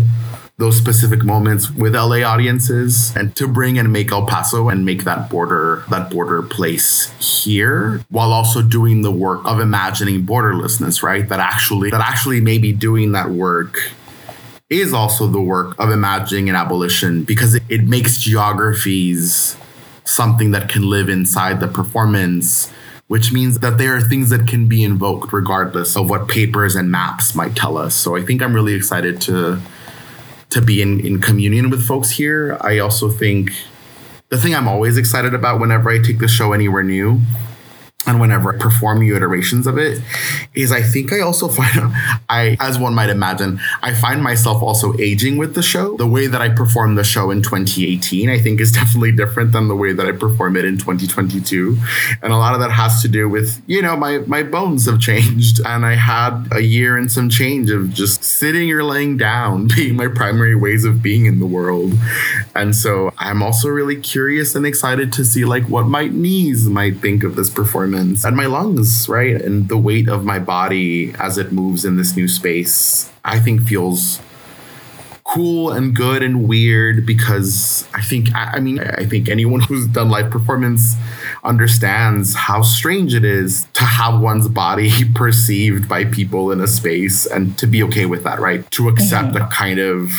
those 0.63 0.77
specific 0.77 1.25
moments 1.25 1.73
with 1.73 1.93
LA 1.93 2.23
audiences 2.23 3.13
and 3.17 3.35
to 3.35 3.49
bring 3.49 3.79
and 3.79 3.93
make 3.93 4.13
El 4.13 4.27
Paso 4.27 4.69
and 4.69 4.85
make 4.85 5.03
that 5.03 5.29
border 5.29 5.83
that 5.91 6.09
border 6.09 6.41
place 6.41 7.13
here 7.19 8.01
while 8.11 8.33
also 8.33 8.63
doing 8.63 9.03
the 9.03 9.11
work 9.11 9.41
of 9.45 9.59
imagining 9.59 10.23
borderlessness, 10.23 11.03
right? 11.03 11.29
That 11.29 11.41
actually 11.41 11.91
that 11.91 12.01
actually 12.01 12.41
maybe 12.41 12.73
doing 12.73 13.11
that 13.11 13.31
work 13.31 13.91
is 14.71 14.95
also 14.95 15.27
the 15.27 15.41
work 15.41 15.75
of 15.81 15.91
imagining 15.91 16.49
an 16.49 16.55
abolition 16.55 17.25
because 17.25 17.57
it, 17.57 17.65
it 17.69 17.83
makes 17.83 18.19
geographies 18.19 19.57
something 20.05 20.53
that 20.53 20.69
can 20.69 20.89
live 20.89 21.09
inside 21.09 21.59
the 21.59 21.67
performance 21.67 22.73
which 23.09 23.31
means 23.31 23.59
that 23.59 23.77
there 23.77 23.95
are 23.95 24.01
things 24.01 24.31
that 24.31 24.49
can 24.49 24.69
be 24.69 24.83
invoked 24.83 25.35
regardless 25.35 25.97
of 25.97 26.09
what 26.09 26.29
papers 26.29 26.75
and 26.75 26.91
maps 26.91 27.35
might 27.35 27.55
tell 27.55 27.77
us. 27.77 27.95
So 27.95 28.17
I 28.17 28.23
think 28.23 28.41
I'm 28.41 28.55
really 28.55 28.73
excited 28.73 29.21
to 29.23 29.61
to 30.53 30.61
be 30.61 30.83
in, 30.83 31.01
in 31.01 31.21
communion 31.21 31.71
with 31.71 31.87
folks 31.87 32.11
here. 32.11 32.59
I 32.61 32.79
also 32.79 33.11
think 33.11 33.53
the 34.29 34.39
thing 34.39 34.55
I'm 34.55 34.69
always 34.69 34.97
excited 34.97 35.35
about 35.35 35.61
whenever 35.61 35.91
I 35.91 35.99
take 35.99 36.19
the 36.19 36.29
show 36.29 36.53
anywhere 36.53 36.83
new 36.83 37.21
and 38.07 38.21
whenever 38.21 38.55
I 38.55 38.59
perform 38.59 39.01
new 39.01 39.17
iterations 39.17 39.67
of 39.67 39.79
it 39.79 40.03
is 40.55 40.73
I 40.73 40.83
think 40.83 41.13
I 41.13 41.21
also 41.21 41.49
find 41.49 41.71
I 42.29 42.57
as 42.61 42.79
one 42.79 42.95
might 42.95 43.11
imagine 43.11 43.61
I 43.83 43.95
find 43.95 44.23
myself 44.23 44.63
also 44.63 44.97
aging 44.99 45.37
with 45.37 45.55
the 45.55 45.63
show. 45.63 45.97
The 45.97 46.07
way 46.07 46.27
that 46.27 46.41
I 46.41 46.49
performed 46.49 46.99
the 46.99 47.05
show 47.05 47.31
in 47.31 47.43
2018 47.43 48.29
I 48.29 48.39
think 48.39 48.61
is 48.61 48.73
definitely 48.81 49.13
different 49.13 49.53
than 49.53 49.69
the 49.69 49.77
way 49.77 49.93
that 49.93 50.07
I 50.07 50.13
perform 50.13 50.57
it 50.57 50.65
in 50.65 50.79
2022 50.79 51.79
and 52.23 52.33
a 52.33 52.37
lot 52.37 52.55
of 52.55 52.61
that 52.61 52.71
has 52.71 53.03
to 53.03 53.09
do 53.09 53.29
with 53.29 53.63
you 53.67 53.83
know 53.83 53.97
my 53.97 54.19
my 54.27 54.43
bones 54.43 54.87
have 54.87 55.01
changed. 55.01 55.61
And 55.73 55.87
I 55.87 55.95
had 55.95 56.49
a 56.53 56.61
year 56.61 56.99
and 56.99 57.11
some 57.11 57.31
change 57.31 57.71
of 57.71 57.95
just 57.95 58.23
sitting 58.25 58.71
or 58.73 58.85
laying 58.85 59.17
down 59.17 59.69
being 59.75 59.97
my 59.97 60.09
primary 60.09 60.55
ways 60.55 60.85
of 60.85 61.03
being 61.03 61.25
in 61.25 61.39
the 61.41 61.47
world. 61.47 61.93
And 62.55 62.75
so 62.77 63.13
I'm 63.17 63.43
also 63.43 63.69
really 63.69 63.97
curious 63.97 64.55
and 64.55 64.67
excited 64.67 65.13
to 65.15 65.25
see 65.25 65.45
like 65.45 65.65
what 65.65 65.87
my 65.87 66.09
knees 66.09 66.69
might 66.69 66.99
think 66.99 67.23
of 67.23 67.37
this 67.37 67.49
performance 67.49 67.92
performance 67.93 68.25
and 68.25 68.37
my 68.37 68.47
lungs, 68.47 69.09
right? 69.09 69.41
And 69.41 69.69
the 69.69 69.77
weight 69.77 70.09
of 70.09 70.25
my 70.25 70.39
body 70.39 71.15
as 71.19 71.39
it 71.39 71.53
moves 71.53 71.85
in 71.85 71.97
this 71.97 72.17
new 72.17 72.29
space, 72.29 73.13
I 73.25 73.39
think 73.39 73.63
feels 73.63 74.21
cool 75.25 75.71
and 75.71 75.95
good 75.95 76.23
and 76.23 76.47
weird 76.47 77.07
because 77.07 77.89
I 77.95 78.03
think 78.03 78.29
I 78.35 78.61
mean 78.61 78.81
I 78.81 79.07
think 79.07 79.29
anyone 79.29 79.61
who's 79.69 79.87
done 79.87 80.11
live 80.11 80.31
performance 80.31 80.95
understands 81.45 82.35
how 82.35 82.63
strange 82.63 83.15
it 83.15 83.25
is 83.25 83.67
to 83.75 83.85
have 83.85 84.21
one's 84.21 84.49
body 84.49 84.91
perceived 85.15 85.89
by 85.89 86.05
people 86.05 86.53
in 86.53 86.61
a 86.61 86.67
space 86.67 87.27
and 87.27 87.57
to 87.59 87.67
be 87.67 87.83
okay 87.85 88.07
with 88.07 88.25
that, 88.25 88.41
right? 88.41 88.69
To 88.73 88.89
accept 88.89 89.35
mm-hmm. 89.35 89.45
a 89.45 89.51
kind 89.51 89.79
of 89.79 90.11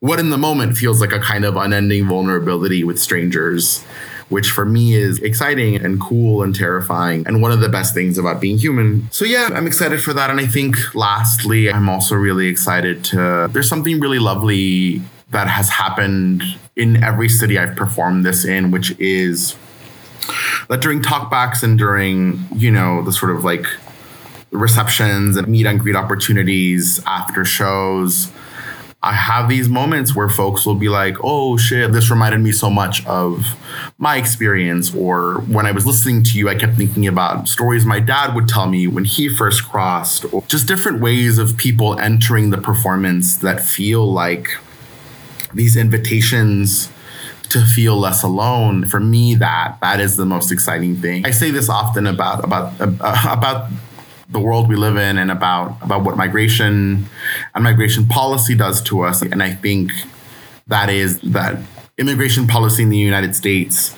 what 0.00 0.18
in 0.18 0.30
the 0.30 0.38
moment 0.38 0.76
feels 0.76 1.00
like 1.00 1.12
a 1.12 1.20
kind 1.20 1.44
of 1.44 1.56
unending 1.56 2.08
vulnerability 2.08 2.84
with 2.84 2.98
strangers 2.98 3.84
which 4.30 4.50
for 4.50 4.64
me 4.64 4.94
is 4.94 5.18
exciting 5.18 5.76
and 5.76 6.00
cool 6.00 6.42
and 6.42 6.54
terrifying 6.54 7.26
and 7.26 7.42
one 7.42 7.52
of 7.52 7.60
the 7.60 7.68
best 7.68 7.92
things 7.92 8.16
about 8.16 8.40
being 8.40 8.56
human. 8.56 9.06
So 9.10 9.24
yeah, 9.24 9.50
I'm 9.52 9.66
excited 9.66 10.02
for 10.02 10.14
that. 10.14 10.30
And 10.30 10.40
I 10.40 10.46
think 10.46 10.76
lastly, 10.94 11.70
I'm 11.70 11.88
also 11.88 12.14
really 12.14 12.46
excited 12.46 13.04
to, 13.06 13.48
there's 13.52 13.68
something 13.68 14.00
really 14.00 14.20
lovely 14.20 15.02
that 15.30 15.48
has 15.48 15.68
happened 15.68 16.42
in 16.76 17.02
every 17.02 17.28
city 17.28 17.58
I've 17.58 17.76
performed 17.76 18.24
this 18.24 18.44
in, 18.44 18.70
which 18.70 18.98
is 18.98 19.56
that 20.68 20.80
during 20.80 21.02
talkbacks 21.02 21.62
and 21.62 21.76
during, 21.76 22.40
you 22.54 22.70
know, 22.70 23.02
the 23.02 23.12
sort 23.12 23.34
of 23.34 23.44
like 23.44 23.66
receptions 24.52 25.36
and 25.36 25.48
meet 25.48 25.66
and 25.66 25.80
greet 25.80 25.96
opportunities 25.96 27.00
after 27.06 27.44
shows, 27.44 28.30
I 29.02 29.14
have 29.14 29.48
these 29.48 29.68
moments 29.68 30.14
where 30.14 30.28
folks 30.28 30.66
will 30.66 30.74
be 30.74 30.90
like, 30.90 31.16
oh 31.24 31.56
shit, 31.56 31.90
this 31.92 32.10
reminded 32.10 32.42
me 32.42 32.52
so 32.52 32.68
much 32.68 33.04
of 33.06 33.56
my 33.96 34.16
experience. 34.16 34.94
Or 34.94 35.40
when 35.42 35.64
I 35.64 35.72
was 35.72 35.86
listening 35.86 36.22
to 36.24 36.38
you, 36.38 36.50
I 36.50 36.54
kept 36.54 36.76
thinking 36.76 37.06
about 37.06 37.48
stories 37.48 37.86
my 37.86 38.00
dad 38.00 38.34
would 38.34 38.46
tell 38.46 38.66
me 38.66 38.86
when 38.86 39.06
he 39.06 39.28
first 39.30 39.66
crossed, 39.66 40.30
or 40.34 40.42
just 40.48 40.68
different 40.68 41.00
ways 41.00 41.38
of 41.38 41.56
people 41.56 41.98
entering 41.98 42.50
the 42.50 42.58
performance 42.58 43.36
that 43.38 43.62
feel 43.62 44.10
like 44.10 44.50
these 45.54 45.76
invitations 45.76 46.90
to 47.48 47.64
feel 47.64 47.96
less 47.96 48.22
alone 48.22 48.86
for 48.86 49.00
me 49.00 49.34
that 49.34 49.76
that 49.80 49.98
is 49.98 50.16
the 50.16 50.24
most 50.24 50.52
exciting 50.52 50.94
thing 50.94 51.26
i 51.26 51.32
say 51.32 51.50
this 51.50 51.68
often 51.68 52.06
about 52.06 52.44
about 52.44 52.72
uh, 52.80 53.26
about 53.28 53.68
the 54.30 54.40
world 54.40 54.68
we 54.68 54.76
live 54.76 54.96
in 54.96 55.18
and 55.18 55.30
about 55.30 55.76
about 55.82 56.04
what 56.04 56.16
migration 56.16 57.06
and 57.54 57.64
migration 57.64 58.06
policy 58.06 58.54
does 58.54 58.80
to 58.82 59.02
us. 59.02 59.22
And 59.22 59.42
I 59.42 59.52
think 59.52 59.92
that 60.66 60.88
is 60.88 61.20
that 61.20 61.58
immigration 61.98 62.46
policy 62.46 62.82
in 62.82 62.90
the 62.90 62.96
United 62.96 63.34
States 63.34 63.96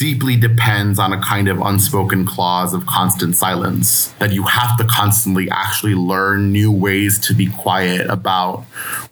deeply 0.00 0.34
depends 0.34 0.98
on 0.98 1.12
a 1.12 1.20
kind 1.20 1.46
of 1.46 1.60
unspoken 1.60 2.24
clause 2.24 2.72
of 2.72 2.86
constant 2.86 3.36
silence 3.36 4.06
that 4.18 4.32
you 4.32 4.44
have 4.44 4.78
to 4.78 4.84
constantly 4.84 5.46
actually 5.50 5.94
learn 5.94 6.50
new 6.50 6.72
ways 6.72 7.18
to 7.18 7.34
be 7.34 7.50
quiet 7.50 8.08
about 8.08 8.62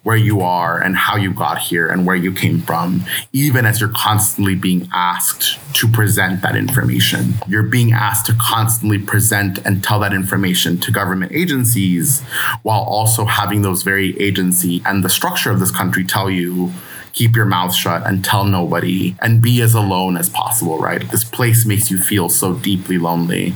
where 0.01 0.17
you 0.17 0.41
are 0.41 0.81
and 0.81 0.97
how 0.97 1.15
you 1.15 1.31
got 1.31 1.59
here 1.59 1.87
and 1.87 2.07
where 2.07 2.15
you 2.15 2.33
came 2.33 2.59
from 2.59 3.05
even 3.33 3.67
as 3.67 3.79
you're 3.79 3.93
constantly 3.95 4.55
being 4.55 4.89
asked 4.91 5.59
to 5.75 5.87
present 5.87 6.41
that 6.41 6.55
information. 6.55 7.35
You're 7.47 7.61
being 7.61 7.91
asked 7.91 8.25
to 8.25 8.33
constantly 8.41 8.97
present 8.97 9.59
and 9.59 9.83
tell 9.83 9.99
that 9.99 10.11
information 10.11 10.79
to 10.79 10.91
government 10.91 11.31
agencies 11.33 12.21
while 12.63 12.81
also 12.81 13.25
having 13.25 13.61
those 13.61 13.83
very 13.83 14.19
agency 14.19 14.81
and 14.87 15.05
the 15.05 15.09
structure 15.09 15.51
of 15.51 15.59
this 15.59 15.69
country 15.69 16.03
tell 16.03 16.31
you 16.31 16.73
keep 17.13 17.35
your 17.35 17.45
mouth 17.45 17.73
shut 17.73 18.05
and 18.05 18.23
tell 18.23 18.43
nobody 18.43 19.15
and 19.21 19.41
be 19.41 19.61
as 19.61 19.73
alone 19.73 20.17
as 20.17 20.29
possible, 20.29 20.77
right? 20.77 21.09
This 21.11 21.23
place 21.23 21.65
makes 21.65 21.89
you 21.89 21.97
feel 21.97 22.29
so 22.29 22.53
deeply 22.53 22.97
lonely. 22.97 23.55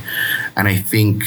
And 0.56 0.68
I 0.68 0.78
think 0.78 1.24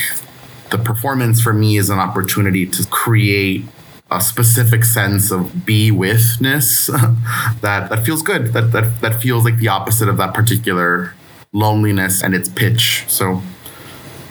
the 0.70 0.78
performance 0.78 1.40
for 1.40 1.52
me 1.52 1.76
is 1.76 1.90
an 1.90 1.98
opportunity 1.98 2.66
to 2.66 2.86
create 2.88 3.64
a 4.10 4.20
specific 4.20 4.84
sense 4.84 5.30
of 5.30 5.66
be 5.66 5.90
withness 5.90 6.86
that 7.60 7.88
that 7.90 8.04
feels 8.04 8.22
good 8.22 8.52
that 8.52 8.70
that 8.70 9.00
that 9.00 9.20
feels 9.20 9.44
like 9.44 9.58
the 9.58 9.66
opposite 9.66 10.08
of 10.08 10.16
that 10.16 10.32
particular 10.32 11.12
loneliness 11.52 12.22
and 12.22 12.32
its 12.32 12.48
pitch 12.48 13.04
so 13.08 13.42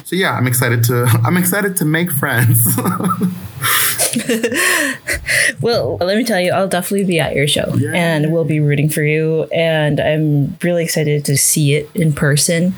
so 0.05 0.15
yeah 0.15 0.33
i'm 0.35 0.47
excited 0.47 0.81
to 0.81 1.03
i'm 1.25 1.35
excited 1.35 1.75
to 1.75 1.83
make 1.83 2.09
friends 2.09 2.65
well, 5.61 5.97
let 5.97 6.17
me 6.17 6.23
tell 6.23 6.39
you, 6.39 6.51
I'll 6.51 6.67
definitely 6.67 7.05
be 7.05 7.19
at 7.19 7.35
your 7.35 7.47
show 7.47 7.73
yeah. 7.75 7.91
and 7.93 8.31
we'll 8.31 8.45
be 8.45 8.59
rooting 8.59 8.89
for 8.89 9.03
you. 9.03 9.43
And 9.53 9.99
I'm 9.99 10.57
really 10.61 10.83
excited 10.83 11.25
to 11.25 11.37
see 11.37 11.73
it 11.73 11.89
in 11.95 12.13
person. 12.13 12.73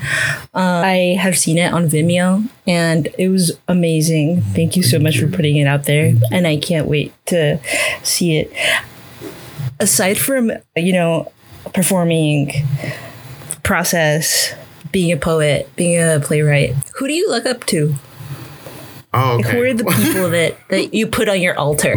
Uh, 0.54 0.82
I 0.84 1.18
have 1.20 1.38
seen 1.38 1.58
it 1.58 1.72
on 1.72 1.88
Vimeo 1.88 2.48
and 2.66 3.08
it 3.18 3.28
was 3.28 3.58
amazing. 3.68 4.42
Thank 4.42 4.76
you 4.76 4.82
so 4.82 4.98
much 4.98 5.18
for 5.18 5.28
putting 5.28 5.56
it 5.56 5.66
out 5.66 5.84
there. 5.84 6.14
And 6.32 6.46
I 6.46 6.56
can't 6.56 6.86
wait 6.86 7.12
to 7.26 7.60
see 8.02 8.38
it. 8.38 8.52
Aside 9.80 10.18
from, 10.18 10.52
you 10.76 10.92
know, 10.92 11.30
performing 11.72 12.52
process, 13.62 14.54
being 14.90 15.12
a 15.12 15.16
poet, 15.16 15.70
being 15.76 16.00
a 16.00 16.20
playwright, 16.20 16.74
who 16.96 17.06
do 17.06 17.12
you 17.12 17.28
look 17.28 17.46
up 17.46 17.64
to? 17.66 17.94
Oh, 19.18 19.38
okay. 19.40 19.50
Who 19.50 19.62
are 19.64 19.74
the 19.74 19.84
people 19.84 20.30
that, 20.38 20.56
that 20.68 20.94
you 20.94 21.06
put 21.06 21.28
on 21.28 21.40
your 21.40 21.58
altar? 21.58 21.94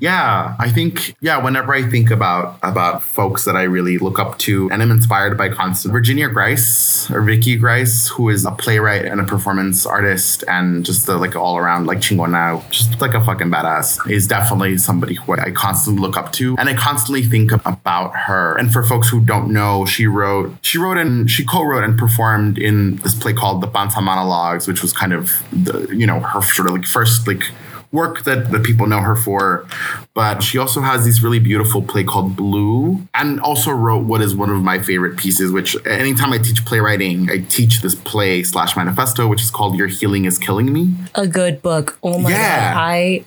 Yeah, 0.00 0.56
I 0.58 0.70
think 0.70 1.14
yeah. 1.20 1.42
Whenever 1.42 1.74
I 1.74 1.82
think 1.82 2.10
about 2.10 2.58
about 2.62 3.02
folks 3.02 3.44
that 3.44 3.56
I 3.56 3.64
really 3.64 3.98
look 3.98 4.18
up 4.18 4.38
to 4.40 4.70
and 4.70 4.80
am 4.80 4.90
inspired 4.90 5.36
by 5.36 5.50
constant, 5.50 5.92
Virginia 5.92 6.28
Grise 6.28 7.10
or 7.10 7.20
Vicky 7.20 7.56
Grise, 7.56 8.08
who 8.08 8.30
is 8.30 8.46
a 8.46 8.52
playwright 8.52 9.04
and 9.04 9.20
a 9.20 9.24
performance 9.24 9.84
artist 9.84 10.44
and 10.48 10.84
just 10.84 11.06
the, 11.06 11.16
like 11.18 11.36
all 11.36 11.58
around 11.58 11.86
like 11.86 11.98
chingona, 11.98 12.68
just 12.70 13.00
like 13.00 13.14
a 13.14 13.22
fucking 13.22 13.50
badass, 13.50 14.10
is 14.10 14.26
definitely 14.26 14.78
somebody 14.78 15.14
who 15.14 15.34
I 15.34 15.50
constantly 15.50 16.00
look 16.00 16.16
up 16.16 16.32
to, 16.32 16.56
and 16.58 16.68
I 16.68 16.74
constantly 16.74 17.22
think 17.22 17.52
about 17.66 18.16
her. 18.16 18.56
And 18.56 18.72
for 18.72 18.82
folks 18.82 19.08
who 19.08 19.20
don't 19.20 19.52
know, 19.52 19.84
she 19.84 20.06
wrote 20.06 20.54
she 20.62 20.78
wrote 20.78 20.96
and 20.96 21.30
she 21.30 21.44
co-wrote 21.44 21.84
and 21.84 21.98
performed 21.98 22.56
in 22.58 22.96
this 22.96 23.14
play 23.14 23.34
called 23.34 23.60
The 23.60 23.68
Panza 23.68 24.00
Monologues, 24.00 24.66
which 24.66 24.80
was 24.80 24.92
kind 24.92 25.12
of 25.12 25.42
the 25.52 25.97
you 25.98 26.06
know 26.06 26.20
her 26.20 26.40
sort 26.42 26.68
of 26.68 26.74
like 26.76 26.86
first 26.86 27.26
like 27.26 27.42
work 27.90 28.24
that, 28.24 28.50
that 28.52 28.62
people 28.64 28.86
know 28.86 29.00
her 29.00 29.16
for. 29.16 29.66
But 30.12 30.42
she 30.42 30.58
also 30.58 30.80
has 30.82 31.04
this 31.06 31.22
really 31.22 31.38
beautiful 31.38 31.80
play 31.80 32.04
called 32.04 32.36
Blue, 32.36 33.06
and 33.14 33.40
also 33.40 33.70
wrote 33.70 34.04
what 34.04 34.20
is 34.20 34.34
one 34.36 34.50
of 34.50 34.60
my 34.62 34.78
favorite 34.78 35.16
pieces. 35.16 35.52
Which 35.52 35.76
anytime 35.86 36.32
I 36.32 36.38
teach 36.38 36.64
playwriting, 36.66 37.30
I 37.30 37.38
teach 37.48 37.80
this 37.82 37.94
play 37.94 38.42
slash 38.42 38.76
manifesto, 38.76 39.26
which 39.28 39.42
is 39.42 39.50
called 39.50 39.76
"Your 39.76 39.86
Healing 39.88 40.24
Is 40.26 40.38
Killing 40.38 40.72
Me." 40.72 40.92
A 41.14 41.26
good 41.26 41.62
book. 41.62 41.98
Oh 42.02 42.18
my 42.18 42.30
Yeah. 42.30 42.74
god. 42.74 42.80
I 42.80 43.24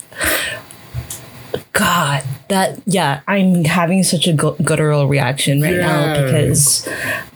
God, 1.74 2.24
that 2.50 2.82
yeah, 2.86 3.22
I'm 3.28 3.64
having 3.66 4.04
such 4.04 4.28
a 4.28 4.34
gu- 4.34 4.58
guttural 4.64 5.08
reaction 5.08 5.62
right 5.62 5.78
now 5.78 6.22
because 6.22 6.88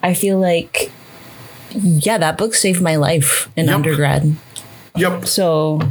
I 0.04 0.14
feel 0.14 0.40
like 0.40 0.92
yeah, 1.72 2.18
that 2.18 2.38
book 2.38 2.54
saved 2.54 2.82
my 2.82 2.96
life 2.98 3.50
in 3.56 3.66
Yep. 3.66 3.76
undergrad. 3.76 4.36
Yep. 4.98 5.26
So, 5.26 5.82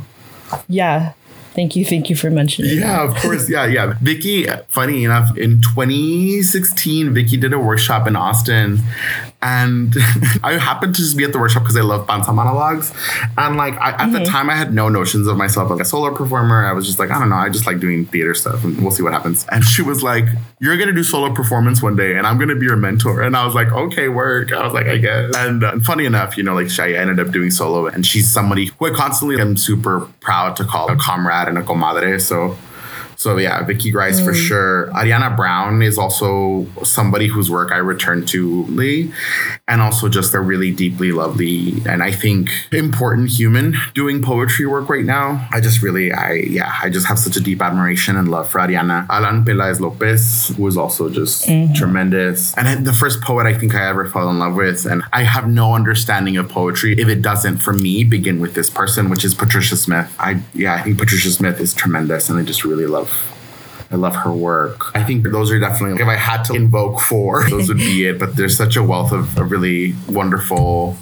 yeah, 0.68 1.12
thank 1.54 1.76
you, 1.76 1.84
thank 1.84 2.10
you 2.10 2.16
for 2.16 2.30
mentioning. 2.30 2.78
Yeah, 2.78 3.04
of 3.04 3.14
course. 3.16 3.48
Yeah, 3.48 3.66
yeah. 3.66 3.94
Vicky, 4.00 4.46
funny 4.68 5.04
enough, 5.04 5.36
in 5.36 5.60
2016, 5.62 7.14
Vicky 7.14 7.36
did 7.36 7.52
a 7.52 7.58
workshop 7.58 8.06
in 8.06 8.16
Austin. 8.16 8.80
And 9.44 9.94
I 10.42 10.54
happened 10.54 10.94
to 10.94 11.02
just 11.02 11.16
be 11.16 11.24
at 11.24 11.32
the 11.32 11.38
workshop 11.38 11.64
because 11.64 11.76
I 11.76 11.82
love 11.82 12.06
Panza 12.06 12.32
monologues. 12.32 12.92
And 13.36 13.56
like 13.56 13.74
I, 13.74 13.90
at 14.02 14.12
the 14.12 14.24
time, 14.24 14.48
I 14.48 14.56
had 14.56 14.72
no 14.72 14.88
notions 14.88 15.26
of 15.26 15.36
myself 15.36 15.70
as 15.70 15.80
a 15.80 15.84
solo 15.84 16.14
performer. 16.14 16.66
I 16.66 16.72
was 16.72 16.86
just 16.86 16.98
like, 16.98 17.10
I 17.10 17.18
don't 17.18 17.28
know, 17.28 17.36
I 17.36 17.50
just 17.50 17.66
like 17.66 17.78
doing 17.78 18.06
theater 18.06 18.34
stuff 18.34 18.64
and 18.64 18.80
we'll 18.80 18.90
see 18.90 19.02
what 19.02 19.12
happens. 19.12 19.46
And 19.50 19.62
she 19.62 19.82
was 19.82 20.02
like, 20.02 20.24
You're 20.60 20.76
going 20.76 20.88
to 20.88 20.94
do 20.94 21.04
solo 21.04 21.32
performance 21.34 21.82
one 21.82 21.94
day 21.94 22.16
and 22.16 22.26
I'm 22.26 22.38
going 22.38 22.48
to 22.48 22.56
be 22.56 22.64
your 22.64 22.76
mentor. 22.76 23.22
And 23.22 23.36
I 23.36 23.44
was 23.44 23.54
like, 23.54 23.70
Okay, 23.70 24.08
work. 24.08 24.50
I 24.52 24.64
was 24.64 24.72
like, 24.72 24.86
I 24.86 24.96
guess. 24.96 25.36
And 25.36 25.62
uh, 25.62 25.78
funny 25.80 26.06
enough, 26.06 26.38
you 26.38 26.42
know, 26.42 26.54
like 26.54 26.68
Shaya 26.68 26.96
ended 26.96 27.20
up 27.20 27.30
doing 27.30 27.50
solo 27.50 27.86
and 27.86 28.06
she's 28.06 28.30
somebody 28.30 28.70
who 28.78 28.86
I 28.86 28.96
constantly 28.96 29.38
am 29.38 29.58
super 29.58 30.08
proud 30.20 30.56
to 30.56 30.64
call 30.64 30.90
a 30.90 30.96
comrade 30.96 31.48
and 31.48 31.58
a 31.58 31.62
comadre. 31.62 32.18
So, 32.18 32.56
so 33.16 33.36
yeah, 33.38 33.62
Vicky 33.64 33.90
Grise 33.90 34.20
for 34.20 34.32
mm. 34.32 34.48
sure. 34.48 34.90
Ariana 34.92 35.36
Brown 35.36 35.82
is 35.82 35.98
also 35.98 36.66
somebody 36.82 37.26
whose 37.26 37.50
work 37.50 37.72
I 37.72 37.78
return 37.78 38.26
to 38.26 38.64
Lee, 38.64 39.12
and 39.68 39.80
also 39.80 40.08
just 40.08 40.34
a 40.34 40.40
really 40.40 40.72
deeply 40.72 41.12
lovely 41.12 41.82
and 41.86 42.02
I 42.02 42.12
think 42.12 42.50
important 42.72 43.30
human 43.30 43.76
doing 43.94 44.22
poetry 44.22 44.66
work 44.66 44.88
right 44.88 45.04
now. 45.04 45.46
I 45.52 45.60
just 45.60 45.82
really, 45.82 46.12
I 46.12 46.32
yeah, 46.32 46.72
I 46.82 46.90
just 46.90 47.06
have 47.06 47.18
such 47.18 47.36
a 47.36 47.40
deep 47.40 47.62
admiration 47.62 48.16
and 48.16 48.28
love 48.30 48.50
for 48.50 48.58
Ariana. 48.58 49.06
Alan 49.08 49.44
Pelaez 49.44 49.80
Lopez, 49.80 50.48
who 50.56 50.66
is 50.66 50.76
also 50.76 51.08
just 51.08 51.48
eh. 51.48 51.68
tremendous, 51.74 52.56
and 52.56 52.86
the 52.86 52.92
first 52.92 53.20
poet 53.20 53.46
I 53.46 53.54
think 53.54 53.74
I 53.74 53.88
ever 53.88 54.06
fell 54.06 54.28
in 54.30 54.38
love 54.38 54.54
with, 54.54 54.86
and 54.86 55.02
I 55.12 55.22
have 55.22 55.48
no 55.48 55.74
understanding 55.74 56.36
of 56.36 56.48
poetry 56.48 56.98
if 56.98 57.08
it 57.08 57.22
doesn't, 57.22 57.58
for 57.58 57.72
me, 57.72 58.04
begin 58.04 58.40
with 58.40 58.54
this 58.54 58.70
person, 58.70 59.08
which 59.08 59.24
is 59.24 59.34
Patricia 59.34 59.76
Smith. 59.76 60.14
I 60.18 60.40
yeah, 60.54 60.74
I 60.74 60.82
think 60.82 60.98
Patricia 60.98 61.30
Smith 61.30 61.60
is 61.60 61.74
tremendous, 61.74 62.28
and 62.28 62.38
I 62.38 62.42
just 62.42 62.64
really 62.64 62.86
love 62.86 63.10
I 63.94 63.96
love 63.96 64.16
her 64.16 64.32
work. 64.32 64.90
I 64.96 65.04
think 65.04 65.22
those 65.22 65.52
are 65.52 65.60
definitely, 65.60 66.02
if 66.02 66.08
I 66.08 66.16
had 66.16 66.42
to 66.46 66.54
invoke 66.54 66.98
four, 66.98 67.48
those 67.48 67.68
would 67.68 67.78
be 67.78 68.06
it. 68.06 68.18
But 68.18 68.34
there's 68.34 68.56
such 68.56 68.74
a 68.74 68.82
wealth 68.82 69.12
of, 69.12 69.38
really 69.38 69.94
wonderful 70.08 70.96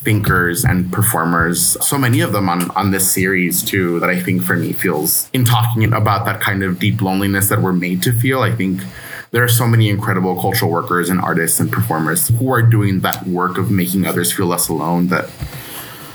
thinkers 0.00 0.62
and 0.62 0.92
performers. 0.92 1.78
So 1.86 1.96
many 1.96 2.20
of 2.20 2.32
them 2.32 2.50
on, 2.50 2.70
on 2.72 2.90
this 2.90 3.10
series, 3.10 3.62
too, 3.62 3.98
that 4.00 4.10
I 4.10 4.20
think 4.20 4.42
for 4.42 4.56
me 4.56 4.74
feels 4.74 5.30
in 5.32 5.46
talking 5.46 5.90
about 5.90 6.26
that 6.26 6.40
kind 6.42 6.62
of 6.62 6.78
deep 6.78 7.00
loneliness 7.00 7.48
that 7.48 7.62
we're 7.62 7.72
made 7.72 8.02
to 8.02 8.12
feel. 8.12 8.42
I 8.42 8.54
think 8.54 8.82
there 9.30 9.42
are 9.42 9.48
so 9.48 9.66
many 9.66 9.88
incredible 9.88 10.38
cultural 10.38 10.70
workers 10.70 11.08
and 11.08 11.20
artists 11.20 11.60
and 11.60 11.72
performers 11.72 12.28
who 12.28 12.52
are 12.52 12.60
doing 12.62 13.00
that 13.00 13.26
work 13.26 13.56
of 13.56 13.70
making 13.70 14.06
others 14.06 14.30
feel 14.32 14.46
less 14.46 14.68
alone 14.68 15.08
that 15.08 15.30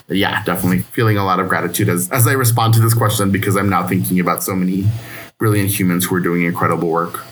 yeah, 0.10 0.44
definitely 0.44 0.80
feeling 0.80 1.18
a 1.18 1.26
lot 1.26 1.40
of 1.40 1.50
gratitude 1.50 1.90
as, 1.90 2.12
as 2.12 2.28
I 2.28 2.34
respond 2.34 2.76
to 2.76 2.82
this 2.82 2.94
question 2.94 3.32
because 3.32 3.56
I'm 3.56 3.70
now 3.70 3.88
thinking 3.88 4.20
about 4.20 4.44
so 4.44 4.54
many 4.54 4.86
brilliant 5.38 5.78
humans 5.78 6.06
who 6.06 6.16
are 6.16 6.20
doing 6.20 6.44
incredible 6.44 6.90
work. 6.90 7.24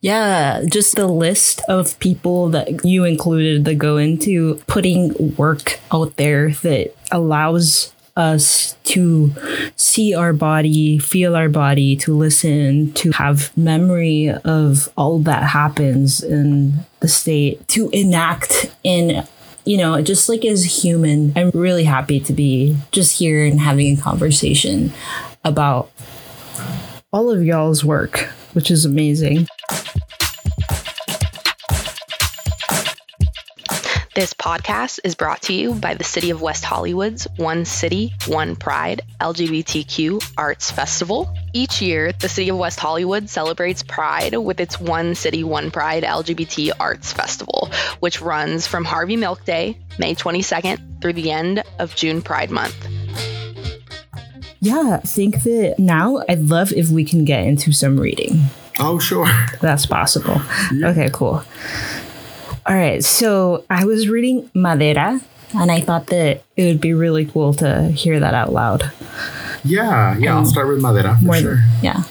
Yeah, 0.00 0.64
just 0.68 0.96
the 0.96 1.06
list 1.06 1.62
of 1.68 1.96
people 2.00 2.48
that 2.48 2.84
you 2.84 3.04
included 3.04 3.64
that 3.66 3.76
go 3.76 3.98
into 3.98 4.56
putting 4.66 5.36
work 5.36 5.78
out 5.92 6.16
there 6.16 6.50
that 6.50 6.92
allows 7.12 7.92
us 8.16 8.76
to 8.84 9.32
see 9.76 10.12
our 10.12 10.32
body, 10.32 10.98
feel 10.98 11.36
our 11.36 11.48
body, 11.48 11.96
to 11.96 12.14
listen, 12.14 12.92
to 12.94 13.12
have 13.12 13.56
memory 13.56 14.28
of 14.44 14.88
all 14.96 15.20
that 15.20 15.44
happens 15.44 16.22
in 16.22 16.84
the 17.00 17.08
state, 17.08 17.66
to 17.68 17.88
enact 17.90 18.74
in 18.82 19.26
you 19.64 19.76
know, 19.76 20.02
just 20.02 20.28
like 20.28 20.44
as 20.44 20.82
human, 20.82 21.32
I'm 21.36 21.50
really 21.50 21.84
happy 21.84 22.18
to 22.18 22.32
be 22.32 22.76
just 22.90 23.18
here 23.18 23.44
and 23.44 23.60
having 23.60 23.96
a 23.96 24.00
conversation 24.00 24.92
about 25.44 25.90
all 27.12 27.30
of 27.30 27.44
y'all's 27.44 27.84
work, 27.84 28.30
which 28.54 28.70
is 28.70 28.86
amazing. 28.86 29.46
This 34.14 34.34
podcast 34.34 35.00
is 35.04 35.14
brought 35.14 35.42
to 35.42 35.54
you 35.54 35.74
by 35.74 35.94
the 35.94 36.04
City 36.04 36.30
of 36.30 36.42
West 36.42 36.64
Hollywood's 36.64 37.26
One 37.36 37.64
City, 37.64 38.12
One 38.26 38.56
Pride 38.56 39.02
LGBTQ 39.20 40.32
Arts 40.36 40.70
Festival. 40.70 41.34
Each 41.54 41.80
year, 41.80 42.12
the 42.12 42.28
City 42.28 42.50
of 42.50 42.58
West 42.58 42.78
Hollywood 42.78 43.28
celebrates 43.30 43.82
Pride 43.82 44.36
with 44.36 44.60
its 44.60 44.78
One 44.78 45.14
City, 45.14 45.44
One 45.44 45.70
Pride 45.70 46.02
LGBT 46.02 46.72
Arts 46.78 47.12
Festival, 47.12 47.70
which 48.00 48.20
runs 48.20 48.66
from 48.66 48.84
Harvey 48.84 49.16
Milk 49.16 49.44
Day, 49.44 49.78
May 49.98 50.14
22nd, 50.14 51.00
through 51.00 51.14
the 51.14 51.30
end 51.30 51.62
of 51.78 51.94
June 51.94 52.20
Pride 52.20 52.50
Month. 52.50 52.91
Yeah, 54.64 55.00
I 55.02 55.06
think 55.06 55.42
that 55.42 55.74
now 55.78 56.22
I'd 56.28 56.48
love 56.48 56.72
if 56.72 56.88
we 56.88 57.04
can 57.04 57.24
get 57.24 57.44
into 57.44 57.72
some 57.72 57.98
reading. 57.98 58.44
Oh, 58.78 59.00
sure. 59.00 59.26
That's 59.60 59.86
possible. 59.86 60.40
Okay, 60.84 61.10
cool. 61.12 61.42
All 62.64 62.74
right, 62.76 63.02
so 63.02 63.64
I 63.68 63.84
was 63.84 64.08
reading 64.08 64.48
Madera, 64.54 65.20
and 65.56 65.72
I 65.72 65.80
thought 65.80 66.06
that 66.06 66.44
it 66.56 66.64
would 66.66 66.80
be 66.80 66.94
really 66.94 67.24
cool 67.26 67.52
to 67.54 67.88
hear 67.90 68.20
that 68.20 68.34
out 68.34 68.52
loud. 68.52 68.92
Yeah, 69.64 70.16
yeah. 70.16 70.32
I'll 70.34 70.38
um, 70.38 70.44
start 70.46 70.68
with 70.68 70.80
Madera 70.80 71.18
for 71.26 71.34
sure. 71.34 71.56
than, 71.56 71.64
yeah. 71.82 72.02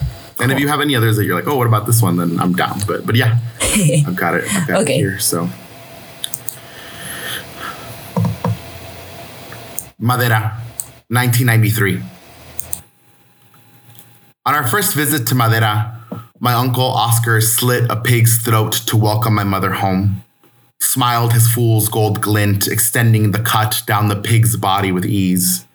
And 0.41 0.51
if 0.51 0.59
you 0.59 0.67
have 0.67 0.81
any 0.81 0.93
others 0.95 1.15
that 1.15 1.23
you're 1.23 1.35
like, 1.35 1.47
oh, 1.47 1.55
what 1.55 1.67
about 1.67 1.85
this 1.85 2.01
one? 2.01 2.17
Then 2.17 2.37
I'm 2.37 2.53
down. 2.53 2.79
But 2.85 3.05
but 3.05 3.15
yeah, 3.15 3.39
I've 3.61 4.15
got 4.15 4.33
it. 4.35 4.43
I've 4.53 4.67
got 4.67 4.81
Okay. 4.81 4.95
it 4.95 4.97
here. 4.97 5.19
So 5.19 5.47
Madera, 9.99 10.57
1993. 11.09 12.01
On 14.43 14.55
our 14.55 14.67
first 14.67 14.95
visit 14.95 15.27
to 15.27 15.35
Madera, 15.35 16.01
my 16.39 16.53
uncle 16.53 16.83
Oscar 16.83 17.41
slit 17.41 17.91
a 17.91 17.95
pig's 17.95 18.39
throat 18.39 18.73
to 18.87 18.97
welcome 18.97 19.35
my 19.35 19.43
mother 19.43 19.73
home. 19.73 20.23
Smiled 20.79 21.33
his 21.33 21.47
fool's 21.47 21.87
gold 21.89 22.21
glint, 22.21 22.67
extending 22.67 23.33
the 23.33 23.39
cut 23.39 23.83
down 23.85 24.07
the 24.07 24.15
pig's 24.15 24.57
body 24.57 24.91
with 24.91 25.05
ease. 25.05 25.67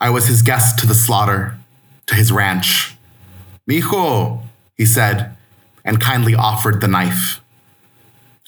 I 0.00 0.10
was 0.10 0.26
his 0.26 0.42
guest 0.42 0.80
to 0.80 0.86
the 0.88 0.96
slaughter, 0.96 1.58
to 2.06 2.16
his 2.16 2.32
ranch. 2.32 2.96
Mijo, 3.70 4.42
he 4.76 4.84
said, 4.84 5.36
and 5.84 6.00
kindly 6.00 6.34
offered 6.34 6.80
the 6.80 6.88
knife. 6.88 7.40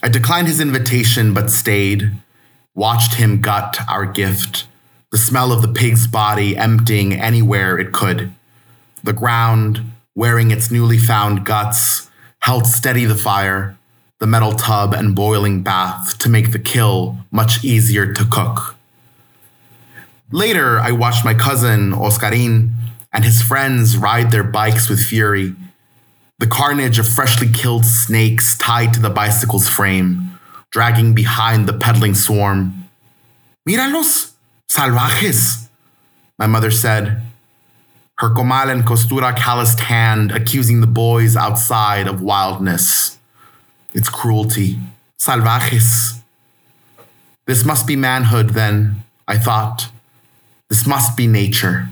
I 0.02 0.08
declined 0.08 0.48
his 0.48 0.60
invitation 0.60 1.32
but 1.32 1.52
stayed, 1.52 2.10
watched 2.74 3.14
him 3.14 3.40
gut 3.40 3.78
our 3.88 4.04
gift, 4.04 4.66
the 5.12 5.18
smell 5.18 5.52
of 5.52 5.62
the 5.62 5.72
pig's 5.72 6.08
body 6.08 6.56
emptying 6.56 7.12
anywhere 7.12 7.78
it 7.78 7.92
could. 7.92 8.34
The 9.02 9.12
ground, 9.12 9.92
wearing 10.14 10.50
its 10.50 10.70
newly 10.70 10.98
found 10.98 11.44
guts, 11.44 12.10
held 12.40 12.66
steady 12.66 13.04
the 13.04 13.14
fire, 13.14 13.78
the 14.18 14.26
metal 14.26 14.52
tub 14.52 14.92
and 14.92 15.14
boiling 15.14 15.62
bath 15.62 16.18
to 16.18 16.28
make 16.28 16.52
the 16.52 16.58
kill 16.58 17.18
much 17.30 17.64
easier 17.64 18.12
to 18.12 18.24
cook. 18.24 18.76
Later, 20.30 20.78
I 20.80 20.92
watched 20.92 21.24
my 21.24 21.34
cousin, 21.34 21.92
Oscarin, 21.92 22.72
and 23.12 23.24
his 23.24 23.40
friends 23.40 23.96
ride 23.96 24.30
their 24.30 24.44
bikes 24.44 24.88
with 24.88 25.00
fury. 25.00 25.54
The 26.38 26.46
carnage 26.46 26.98
of 26.98 27.08
freshly 27.08 27.48
killed 27.50 27.84
snakes 27.84 28.56
tied 28.58 28.92
to 28.94 29.00
the 29.00 29.10
bicycle's 29.10 29.68
frame, 29.68 30.38
dragging 30.70 31.14
behind 31.14 31.66
the 31.66 31.72
peddling 31.72 32.14
swarm. 32.14 32.88
Míralos, 33.68 34.32
salvajes, 34.70 35.68
My 36.38 36.46
mother 36.46 36.70
said, 36.70 37.22
her 38.18 38.30
comal 38.30 38.68
and 38.68 38.84
costura 38.84 39.36
calloused 39.36 39.80
hand 39.80 40.32
accusing 40.32 40.80
the 40.80 40.86
boys 40.86 41.36
outside 41.36 42.08
of 42.08 42.20
wildness. 42.20 43.18
It's 43.94 44.08
cruelty. 44.08 44.78
Salvajes. 45.18 46.20
This 47.46 47.64
must 47.64 47.86
be 47.86 47.96
manhood, 47.96 48.50
then, 48.50 49.04
I 49.26 49.38
thought. 49.38 49.88
This 50.68 50.86
must 50.86 51.16
be 51.16 51.26
nature. 51.26 51.88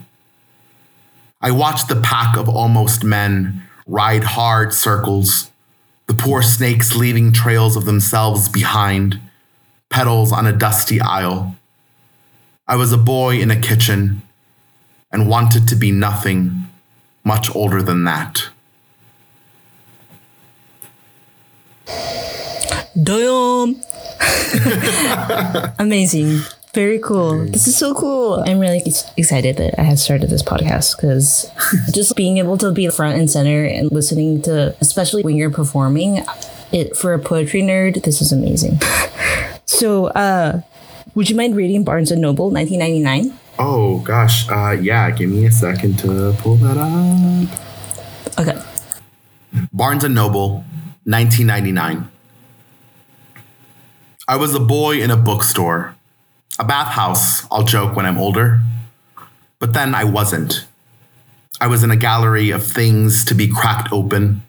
I 1.41 1.53
watched 1.53 1.89
the 1.89 2.01
pack 2.01 2.37
of 2.37 2.49
almost 2.49 3.05
men 3.05 3.62
ride 3.87 4.24
hard 4.24 4.72
circles, 4.74 5.51
the 6.09 6.14
poor 6.14 6.43
snakes 6.43 6.97
leaving 6.97 7.33
trails 7.33 7.77
of 7.77 7.85
themselves 7.85 8.49
behind, 8.49 9.20
petals 9.91 10.33
on 10.33 10.47
a 10.47 10.53
dusty 10.53 11.01
aisle. 11.01 11.55
I 12.66 12.74
was 12.74 12.93
a 12.93 12.99
boy 12.99 13.39
in 13.39 13.51
a 13.51 13.61
kitchen 13.61 14.22
and 15.13 15.29
wanted 15.29 15.69
to 15.69 15.77
be 15.77 15.91
nothing 15.91 16.69
much 17.25 17.55
older 17.55 17.83
than 17.83 18.05
that. 18.05 18.49
Damn. 23.01 23.77
Amazing. 25.79 26.41
Very 26.73 26.99
cool. 26.99 27.47
This 27.47 27.67
is 27.67 27.77
so 27.77 27.95
cool. 27.95 28.45
I'm 28.47 28.59
really 28.59 28.83
excited 29.17 29.57
that 29.57 29.79
I 29.79 29.83
have 29.83 29.99
started 29.99 30.29
this 30.29 30.43
podcast 30.43 30.97
because 30.97 31.51
just 31.93 32.17
being 32.17 32.39
able 32.39 32.59
to 32.59 32.71
be 32.71 32.89
front 32.89 33.19
and 33.19 33.31
center 33.31 33.65
and 33.65 33.91
listening 33.91 34.43
to, 34.43 34.77
especially 34.81 35.23
when 35.23 35.37
you're 35.37 35.51
performing, 35.51 36.23
it 36.73 36.97
for 36.97 37.15
a 37.15 37.19
poetry 37.19 37.63
nerd, 37.63 38.03
this 38.03 38.21
is 38.21 38.33
amazing. 38.33 38.79
So, 39.69 40.07
uh, 40.07 40.63
would 41.17 41.29
you 41.29 41.35
mind 41.35 41.57
reading 41.57 41.83
Barnes 41.83 42.13
and 42.13 42.23
Noble, 42.23 42.51
1999? 42.51 43.37
Oh 43.59 44.01
gosh, 44.01 44.49
uh, 44.49 44.73
yeah. 44.73 45.11
Give 45.11 45.31
me 45.31 45.47
a 45.47 45.53
second 45.53 45.99
to 46.01 46.35
pull 46.39 46.57
that 46.57 46.77
up. 46.77 48.39
Okay. 48.39 48.61
Barnes 49.73 50.05
and 50.05 50.15
Noble, 50.15 50.65
1999. 51.05 52.11
I 54.29 54.37
was 54.37 54.55
a 54.55 54.61
boy 54.61 55.01
in 55.01 55.11
a 55.11 55.17
bookstore, 55.17 55.95
a 56.59 56.65
bathhouse, 56.65 57.47
I'll 57.51 57.63
joke 57.63 57.95
when 57.97 58.05
I'm 58.05 58.19
older. 58.19 58.61
But 59.59 59.73
then 59.73 59.95
I 59.95 60.05
wasn't. 60.05 60.67
I 61.61 61.69
was 61.69 61.83
in 61.83 61.91
a 61.91 61.97
gallery 61.97 62.51
of 62.51 62.67
things 62.67 63.25
to 63.27 63.35
be 63.35 63.49
cracked 63.49 63.93
open, 63.93 64.43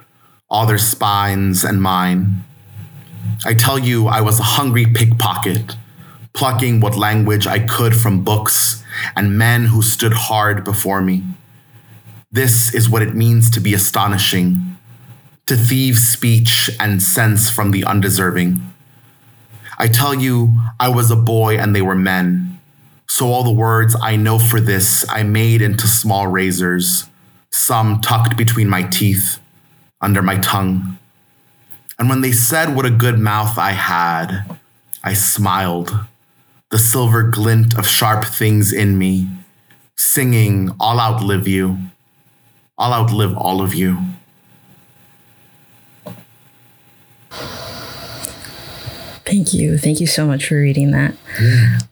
all 0.50 0.66
their 0.66 0.78
spines 0.78 1.64
and 1.64 1.82
mine. 1.82 2.44
I 3.46 3.54
tell 3.54 3.80
you, 3.80 4.08
I 4.08 4.22
was 4.22 4.40
a 4.40 4.44
hungry 4.44 4.86
pickpocket, 4.86 5.76
plucking 6.38 6.80
what 6.80 6.96
language 6.96 7.48
I 7.48 7.58
could 7.58 7.96
from 7.96 8.24
books 8.24 8.84
and 9.16 9.40
men 9.40 9.66
who 9.66 9.82
stood 9.82 10.14
hard 10.14 10.64
before 10.64 11.02
me. 11.02 11.24
This 12.32 12.72
is 12.76 12.88
what 12.88 13.02
it 13.02 13.16
means 13.16 13.50
to 13.50 13.60
be 13.60 13.74
astonishing, 13.74 14.78
to 15.48 15.56
thieve 15.56 15.98
speech 15.98 16.70
and 16.80 17.02
sense 17.02 17.50
from 17.50 17.72
the 17.72 17.84
undeserving. 17.84 18.62
I 19.80 19.88
tell 19.88 20.14
you, 20.14 20.62
I 20.80 20.90
was 20.90 21.10
a 21.10 21.16
boy 21.16 21.58
and 21.58 21.76
they 21.76 21.82
were 21.82 21.96
men. 21.96 22.60
So 23.08 23.32
all 23.32 23.44
the 23.44 23.52
words 23.52 23.96
I 24.00 24.16
know 24.16 24.38
for 24.38 24.60
this 24.60 25.10
I 25.10 25.24
made 25.24 25.64
into 25.64 25.88
small 25.88 26.28
razors, 26.28 27.10
some 27.50 28.00
tucked 28.00 28.38
between 28.38 28.70
my 28.70 28.84
teeth, 28.84 29.40
under 30.02 30.22
my 30.22 30.38
tongue. 30.38 31.00
And 31.98 32.10
when 32.10 32.22
they 32.22 32.32
said 32.32 32.76
what 32.76 32.86
a 32.86 32.92
good 32.92 33.18
mouth 33.18 33.58
I 33.58 33.72
had, 33.72 34.46
I 35.04 35.14
smiled, 35.14 35.98
the 36.70 36.78
silver 36.78 37.24
glint 37.24 37.78
of 37.78 37.88
sharp 37.88 38.26
things 38.26 38.74
in 38.74 38.98
me, 38.98 39.30
singing, 39.96 40.72
I'll 40.80 41.00
outlive 41.00 41.48
you. 41.48 41.78
I'll 42.78 42.94
outlive 42.94 43.36
all 43.38 43.62
of 43.62 43.74
you. 43.74 43.98
Thank 49.26 49.54
you. 49.54 49.78
Thank 49.78 50.00
you 50.00 50.08
so 50.08 50.26
much 50.26 50.48
for 50.48 50.56
reading 50.56 50.92
that. 50.92 51.14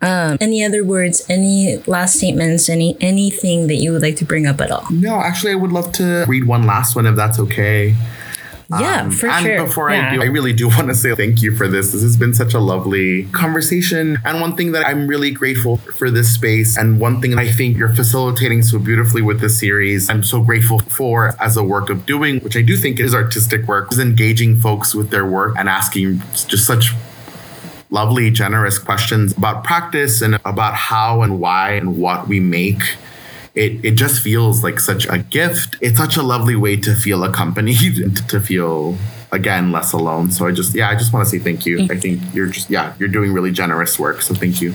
Um, 0.01 0.37
any 0.39 0.63
other 0.63 0.85
words, 0.85 1.25
any 1.29 1.77
last 1.85 2.15
statements, 2.15 2.69
any 2.69 2.95
anything 3.01 3.67
that 3.67 3.75
you 3.75 3.91
would 3.91 4.01
like 4.01 4.15
to 4.17 4.25
bring 4.25 4.47
up 4.47 4.61
at 4.61 4.71
all? 4.71 4.85
No, 4.89 5.15
actually, 5.15 5.51
I 5.51 5.55
would 5.55 5.73
love 5.73 5.91
to 5.93 6.23
read 6.29 6.45
one 6.45 6.65
last 6.65 6.95
one 6.95 7.05
if 7.05 7.17
that's 7.17 7.37
okay. 7.39 7.93
Yeah, 8.69 9.01
Um, 9.03 9.11
for 9.11 9.27
and 9.27 9.45
sure. 9.45 9.63
before 9.65 9.91
Yeah. 9.91 10.09
I 10.11 10.15
do, 10.15 10.21
I 10.21 10.25
really 10.25 10.53
do 10.53 10.67
want 10.75 10.87
to 10.87 10.95
say 10.95 11.13
thank 11.15 11.41
you 11.41 11.55
for 11.55 11.67
this. 11.67 11.91
This 11.91 12.01
has 12.01 12.17
been 12.17 12.33
such 12.33 12.53
a 12.53 12.59
lovely 12.59 13.23
conversation. 13.31 14.19
And 14.25 14.41
one 14.41 14.55
thing 14.55 14.71
that 14.71 14.85
I'm 14.87 15.07
really 15.07 15.31
grateful 15.31 15.77
for 15.77 16.09
this 16.09 16.33
space, 16.33 16.75
and 16.77 16.99
one 16.99 17.21
thing 17.21 17.37
I 17.37 17.51
think 17.51 17.77
you're 17.77 17.93
facilitating 17.93 18.63
so 18.63 18.79
beautifully 18.79 19.21
with 19.21 19.39
this 19.39 19.59
series, 19.59 20.09
I'm 20.09 20.23
so 20.23 20.41
grateful 20.41 20.79
for 20.79 21.35
as 21.39 21.57
a 21.57 21.63
work 21.63 21.89
of 21.89 22.05
doing, 22.05 22.39
which 22.39 22.57
I 22.57 22.61
do 22.61 22.75
think 22.75 22.99
is 22.99 23.13
artistic 23.13 23.67
work, 23.67 23.91
is 23.91 23.99
engaging 23.99 24.57
folks 24.57 24.95
with 24.95 25.09
their 25.11 25.25
work 25.25 25.55
and 25.57 25.69
asking 25.69 26.21
just 26.47 26.65
such 26.65 26.93
lovely, 27.91 28.31
generous 28.31 28.79
questions 28.79 29.37
about 29.37 29.63
practice 29.63 30.21
and 30.21 30.35
about 30.43 30.73
how 30.73 31.21
and 31.21 31.39
why 31.39 31.71
and 31.73 31.97
what 31.97 32.27
we 32.27 32.39
make. 32.39 32.81
It, 33.55 33.83
it 33.85 33.91
just 33.91 34.21
feels 34.21 34.63
like 34.63 34.79
such 34.79 35.07
a 35.07 35.19
gift. 35.19 35.77
It's 35.81 35.97
such 35.97 36.17
a 36.17 36.21
lovely 36.21 36.55
way 36.55 36.75
to 36.77 36.93
feel 36.93 37.23
accompanied 37.23 38.17
to 38.29 38.39
feel 38.39 38.97
again 39.31 39.71
less 39.71 39.93
alone. 39.93 40.31
So 40.31 40.45
I 40.45 40.51
just 40.51 40.75
yeah, 40.75 40.89
I 40.89 40.95
just 40.95 41.13
want 41.13 41.25
to 41.25 41.29
say 41.29 41.39
thank 41.39 41.65
you. 41.65 41.87
I 41.89 41.97
think 41.97 42.21
you're 42.33 42.47
just 42.47 42.69
yeah, 42.69 42.93
you're 42.99 43.09
doing 43.09 43.33
really 43.33 43.51
generous 43.51 43.97
work. 43.97 44.21
So 44.21 44.33
thank 44.33 44.61
you. 44.61 44.73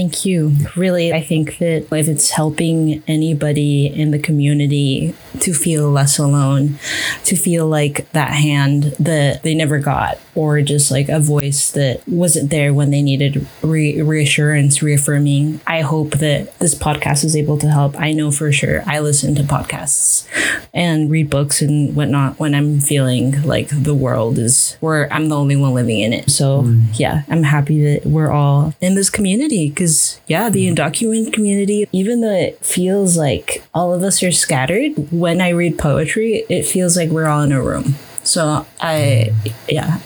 Thank 0.00 0.24
you. 0.24 0.56
Really, 0.76 1.12
I 1.12 1.20
think 1.20 1.58
that 1.58 1.86
if 1.92 2.08
it's 2.08 2.30
helping 2.30 3.02
anybody 3.06 3.86
in 3.86 4.12
the 4.12 4.18
community 4.18 5.14
to 5.40 5.52
feel 5.52 5.90
less 5.90 6.18
alone, 6.18 6.78
to 7.24 7.36
feel 7.36 7.66
like 7.66 8.10
that 8.12 8.30
hand 8.30 8.94
that 8.98 9.42
they 9.42 9.54
never 9.54 9.78
got, 9.78 10.18
or 10.34 10.60
just 10.62 10.90
like 10.90 11.08
a 11.08 11.20
voice 11.20 11.70
that 11.72 12.06
wasn't 12.06 12.50
there 12.50 12.72
when 12.72 12.90
they 12.90 13.02
needed 13.02 13.46
re- 13.62 14.00
reassurance, 14.00 14.82
reaffirming, 14.82 15.60
I 15.66 15.80
hope 15.80 16.12
that 16.18 16.58
this 16.58 16.74
podcast 16.74 17.24
is 17.24 17.36
able 17.36 17.58
to 17.58 17.70
help. 17.70 17.98
I 17.98 18.12
know 18.12 18.30
for 18.30 18.52
sure 18.52 18.82
I 18.86 19.00
listen 19.00 19.34
to 19.36 19.42
podcasts 19.42 20.26
and 20.72 21.10
read 21.10 21.30
books 21.30 21.62
and 21.62 21.94
whatnot 21.94 22.38
when 22.38 22.54
I'm 22.54 22.80
feeling 22.80 23.42
like 23.42 23.68
the 23.70 23.94
world 23.94 24.38
is 24.38 24.76
where 24.80 25.12
I'm 25.12 25.28
the 25.28 25.36
only 25.36 25.56
one 25.56 25.74
living 25.74 26.00
in 26.00 26.12
it. 26.12 26.30
So, 26.30 26.62
mm. 26.62 26.86
yeah, 26.98 27.22
I'm 27.28 27.42
happy 27.42 27.82
that 27.84 28.06
we're 28.06 28.30
all 28.30 28.74
in 28.80 28.94
this 28.94 29.10
community 29.10 29.68
because, 29.68 30.20
yeah, 30.26 30.48
the 30.48 30.68
undocumented 30.68 31.32
community, 31.32 31.88
even 31.92 32.20
though 32.20 32.34
it 32.34 32.64
feels 32.64 33.16
like 33.16 33.62
all 33.74 33.92
of 33.92 34.02
us 34.02 34.22
are 34.22 34.32
scattered, 34.32 34.92
when 35.12 35.40
I 35.40 35.50
read 35.50 35.78
poetry, 35.78 36.44
it 36.48 36.64
feels 36.64 36.96
like 36.96 37.10
we're 37.10 37.26
all 37.26 37.42
in 37.42 37.52
a 37.52 37.62
room. 37.62 37.94
So, 38.22 38.66
I, 38.80 39.32
mm. 39.32 39.52
yeah, 39.68 40.00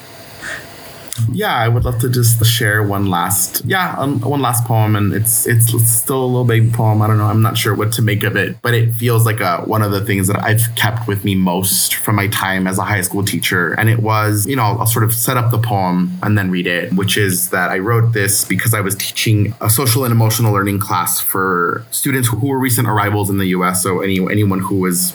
Yeah, 1.33 1.55
I 1.55 1.69
would 1.69 1.85
love 1.85 1.99
to 2.01 2.09
just 2.11 2.45
share 2.45 2.83
one 2.83 3.09
last 3.09 3.63
yeah, 3.65 3.95
um, 3.99 4.21
one 4.21 4.41
last 4.41 4.65
poem 4.65 4.97
and 4.97 5.13
it's 5.13 5.47
it's 5.47 5.73
still 5.89 6.25
a 6.25 6.27
little 6.27 6.45
baby 6.45 6.71
poem. 6.71 7.03
I 7.03 7.07
don't 7.07 7.19
know. 7.19 7.27
I'm 7.27 7.43
not 7.43 7.57
sure 7.57 7.75
what 7.75 7.93
to 7.93 8.03
make 8.03 8.25
of 8.25 8.37
it, 8.37 8.61
but 8.63 8.75
it 8.75 8.93
feels 8.95 9.25
like 9.25 9.41
a 9.41 9.59
one 9.63 9.83
of 9.83 9.93
the 9.93 10.05
things 10.05 10.27
that 10.29 10.43
I've 10.43 10.75
kept 10.75 11.07
with 11.07 11.25
me 11.25 11.35
most 11.35 11.95
from 11.95 12.17
my 12.17 12.29
time 12.29 12.67
as 12.67 12.79
a 12.79 12.83
high 12.83 13.01
school 13.03 13.25
teacher. 13.25 13.75
And 13.75 13.89
it 13.89 14.01
was, 14.01 14.47
you 14.47 14.57
know, 14.57 14.63
I'll, 14.63 14.81
I'll 14.81 14.87
sort 14.87 15.05
of 15.05 15.15
set 15.15 15.37
up 15.37 15.51
the 15.51 15.59
poem 15.59 16.19
and 16.23 16.37
then 16.37 16.51
read 16.51 16.67
it, 16.67 16.93
which 16.95 17.17
is 17.17 17.51
that 17.51 17.71
I 17.71 17.79
wrote 17.79 18.13
this 18.13 18.45
because 18.45 18.75
I 18.75 18.81
was 18.81 18.95
teaching 18.97 19.55
a 19.61 19.71
social 19.71 20.05
and 20.05 20.13
emotional 20.13 20.53
learning 20.53 20.81
class 20.81 21.21
for 21.21 21.85
students 21.91 22.29
who 22.29 22.47
were 22.47 22.59
recent 22.59 22.89
arrivals 22.89 23.31
in 23.31 23.39
the 23.39 23.47
US, 23.47 23.83
so 23.83 24.01
any 24.01 24.19
anyone 24.31 24.61
who 24.61 24.77
was 24.77 25.15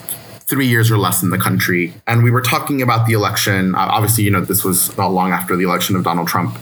three 0.50 0.66
years 0.66 0.90
or 0.90 0.98
less 0.98 1.22
in 1.22 1.30
the 1.30 1.38
country. 1.38 1.94
And 2.08 2.24
we 2.24 2.30
were 2.32 2.42
talking 2.42 2.82
about 2.82 3.06
the 3.06 3.12
election. 3.12 3.76
Uh, 3.76 3.86
obviously, 3.88 4.24
you 4.24 4.32
know, 4.32 4.40
this 4.40 4.64
was 4.64 4.94
not 4.98 5.12
long 5.12 5.30
after 5.30 5.54
the 5.54 5.62
election 5.62 5.94
of 5.94 6.02
Donald 6.02 6.26
Trump. 6.26 6.58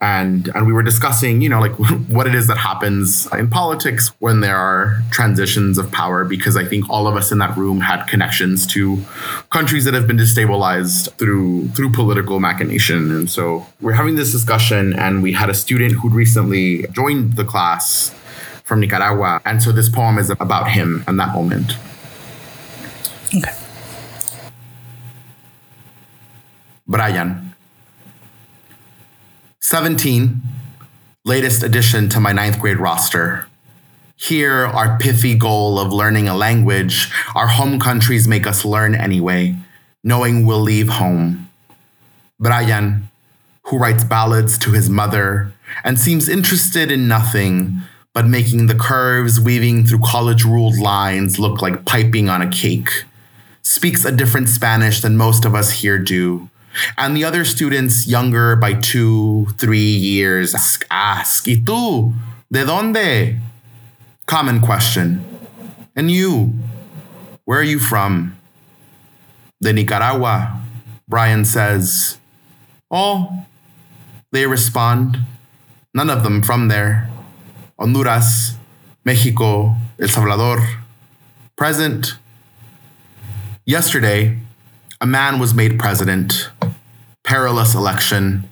And, 0.00 0.48
and 0.54 0.64
we 0.64 0.72
were 0.72 0.84
discussing, 0.84 1.42
you 1.42 1.48
know, 1.48 1.60
like 1.60 1.72
what 2.08 2.28
it 2.28 2.36
is 2.36 2.46
that 2.46 2.56
happens 2.56 3.26
in 3.32 3.50
politics 3.50 4.12
when 4.20 4.40
there 4.40 4.56
are 4.56 5.02
transitions 5.10 5.76
of 5.76 5.90
power, 5.90 6.24
because 6.24 6.56
I 6.56 6.64
think 6.64 6.88
all 6.88 7.08
of 7.08 7.16
us 7.16 7.32
in 7.32 7.38
that 7.38 7.56
room 7.56 7.80
had 7.80 8.06
connections 8.06 8.64
to 8.68 9.04
countries 9.50 9.84
that 9.86 9.94
have 9.94 10.06
been 10.06 10.18
destabilized 10.18 11.12
through, 11.18 11.68
through 11.70 11.90
political 11.90 12.38
machination. 12.38 13.10
And 13.10 13.28
so 13.28 13.66
we're 13.80 13.94
having 13.94 14.14
this 14.14 14.30
discussion 14.30 14.94
and 14.94 15.20
we 15.20 15.32
had 15.32 15.50
a 15.50 15.54
student 15.54 15.94
who'd 15.94 16.12
recently 16.12 16.86
joined 16.92 17.34
the 17.34 17.44
class 17.44 18.14
from 18.62 18.78
Nicaragua. 18.78 19.40
And 19.44 19.60
so 19.60 19.72
this 19.72 19.88
poem 19.88 20.18
is 20.18 20.30
about 20.30 20.70
him 20.70 21.02
and 21.08 21.18
that 21.18 21.34
moment. 21.34 21.72
Okay. 23.34 23.54
Brian. 26.86 27.54
17, 29.60 30.42
latest 31.24 31.62
addition 31.62 32.08
to 32.10 32.20
my 32.20 32.32
ninth 32.32 32.60
grade 32.60 32.78
roster. 32.78 33.46
Here, 34.16 34.66
our 34.66 34.98
pithy 34.98 35.34
goal 35.34 35.78
of 35.78 35.92
learning 35.92 36.28
a 36.28 36.36
language 36.36 37.10
our 37.34 37.48
home 37.48 37.80
countries 37.80 38.28
make 38.28 38.46
us 38.46 38.64
learn 38.64 38.94
anyway, 38.94 39.56
knowing 40.04 40.46
we'll 40.46 40.60
leave 40.60 40.88
home. 40.88 41.48
Brian, 42.38 43.08
who 43.64 43.78
writes 43.78 44.04
ballads 44.04 44.58
to 44.58 44.72
his 44.72 44.90
mother 44.90 45.52
and 45.84 45.98
seems 45.98 46.28
interested 46.28 46.90
in 46.90 47.08
nothing 47.08 47.80
but 48.12 48.26
making 48.26 48.66
the 48.66 48.74
curves 48.74 49.40
weaving 49.40 49.86
through 49.86 50.00
college 50.04 50.44
ruled 50.44 50.76
lines 50.78 51.38
look 51.38 51.62
like 51.62 51.86
piping 51.86 52.28
on 52.28 52.42
a 52.42 52.50
cake. 52.50 53.04
Speaks 53.72 54.04
a 54.04 54.12
different 54.12 54.50
Spanish 54.50 55.00
than 55.00 55.16
most 55.16 55.46
of 55.46 55.54
us 55.54 55.80
here 55.80 55.96
do. 55.96 56.50
And 56.98 57.16
the 57.16 57.24
other 57.24 57.42
students, 57.42 58.06
younger 58.06 58.54
by 58.54 58.74
two, 58.74 59.46
three 59.56 59.96
years, 59.96 60.54
ask, 60.54 60.84
ask 60.90 61.46
¿Y 61.46 61.56
tú? 61.64 62.12
¿De 62.52 62.66
dónde? 62.66 63.40
Common 64.26 64.60
question. 64.60 65.24
And 65.96 66.10
you? 66.10 66.52
Where 67.46 67.60
are 67.60 67.64
you 67.64 67.78
from? 67.78 68.36
De 69.62 69.72
Nicaragua, 69.72 70.60
Brian 71.08 71.46
says. 71.46 72.18
Oh, 72.90 73.46
they 74.32 74.46
respond. 74.46 75.16
None 75.94 76.10
of 76.10 76.22
them 76.22 76.42
from 76.42 76.68
there. 76.68 77.08
Honduras, 77.78 78.54
Mexico, 79.02 79.76
El 79.98 80.08
Salvador. 80.08 80.60
Present. 81.56 82.18
Yesterday, 83.64 84.38
a 85.00 85.06
man 85.06 85.38
was 85.38 85.54
made 85.54 85.78
president. 85.78 86.50
Perilous 87.22 87.76
election 87.76 88.50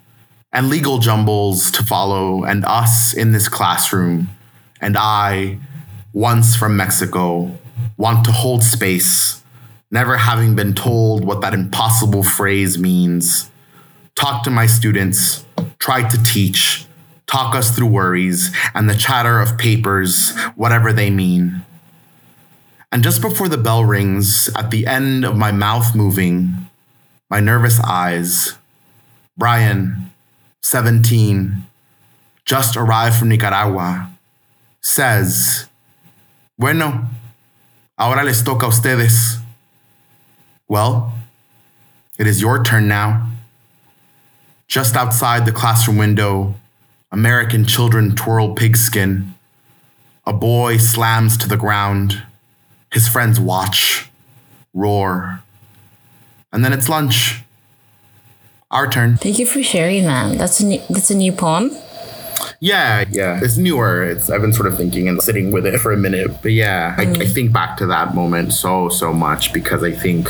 and 0.53 0.69
legal 0.69 0.99
jumbles 0.99 1.73
to 1.73 1.83
follow, 1.83 2.45
and 2.45 2.65
us 2.65 3.13
in 3.13 3.33
this 3.33 3.49
classroom. 3.49 4.29
And 4.81 4.97
I, 4.97 5.59
once 6.13 6.55
from 6.55 6.77
Mexico, 6.77 7.59
want 7.97 8.25
to 8.27 8.33
hold 8.33 8.63
space, 8.63 9.43
never 9.91 10.17
having 10.17 10.55
been 10.55 10.75
told 10.75 11.25
what 11.25 11.41
that 11.41 11.55
impossible 11.55 12.23
phrase 12.23 12.79
means. 12.79 13.51
Talk 14.15 14.45
to 14.45 14.51
my 14.51 14.67
students, 14.67 15.45
try 15.81 16.09
to 16.09 16.23
teach, 16.23 16.87
talk 17.27 17.57
us 17.57 17.75
through 17.75 17.89
worries 17.89 18.55
and 18.77 18.89
the 18.89 18.95
chatter 18.95 19.41
of 19.41 19.59
papers, 19.59 20.37
whatever 20.55 20.93
they 20.93 21.11
mean. 21.11 21.65
And 22.93 23.05
just 23.05 23.21
before 23.21 23.49
the 23.49 23.57
bell 23.57 23.85
rings, 23.85 24.51
at 24.57 24.71
the 24.71 24.87
end 24.87 25.25
of 25.25 25.37
my 25.37 25.53
mouth 25.53 25.95
moving, 25.95 26.69
my 27.31 27.39
nervous 27.39 27.79
eyes, 27.81 28.59
Brian, 29.37 30.11
17, 30.63 31.67
just 32.45 32.77
arrived 32.77 33.17
from 33.17 33.29
Nicaragua, 33.29 34.11
says, 34.81 35.69
Bueno, 36.59 37.07
ahora 37.97 38.25
les 38.25 38.43
toca 38.43 38.67
a 38.67 38.69
ustedes. 38.69 39.39
Well, 40.69 41.13
it 42.19 42.27
is 42.27 42.41
your 42.41 42.63
turn 42.63 42.89
now. 42.89 43.31
Just 44.67 44.97
outside 44.97 45.47
the 45.47 45.53
classroom 45.53 45.97
window, 45.97 46.55
American 47.13 47.65
children 47.65 48.15
twirl 48.15 48.55
pigskin. 48.55 49.35
A 50.27 50.33
boy 50.33 50.77
slams 50.77 51.37
to 51.39 51.49
the 51.49 51.57
ground. 51.57 52.23
His 52.93 53.09
friends 53.09 53.39
watch, 53.39 54.11
roar. 54.75 55.43
And 56.53 56.65
then 56.65 56.73
it's 56.73 56.89
lunch. 56.89 57.43
Our 58.71 58.89
turn. 58.91 59.17
Thank 59.17 59.39
you 59.39 59.47
for 59.47 59.63
sharing 59.63 60.05
that. 60.05 60.39
That's 60.39 60.61
a 60.61 60.67
new, 60.67 60.81
that's 60.89 61.11
a 61.11 61.17
new 61.17 61.33
poem. 61.33 61.73
Yeah, 62.61 63.05
yeah. 63.11 63.41
It's 63.43 63.57
newer. 63.57 64.05
It's 64.05 64.31
I've 64.31 64.43
been 64.43 64.53
sort 64.53 64.69
of 64.69 64.77
thinking 64.77 65.09
and 65.09 65.23
sitting 65.23 65.51
with 65.51 65.67
it 65.67 65.79
for 65.81 65.93
a 65.93 65.97
minute. 65.97 66.43
But 66.43 66.53
yeah, 66.53 66.95
I, 66.99 67.03
I 67.03 67.07
mm. 67.07 67.35
think 67.35 67.53
back 67.53 67.77
to 67.79 67.87
that 67.87 68.15
moment 68.15 68.53
so, 68.53 68.89
so 68.89 69.13
much 69.13 69.53
because 69.53 69.83
I 69.83 69.93
think 69.93 70.29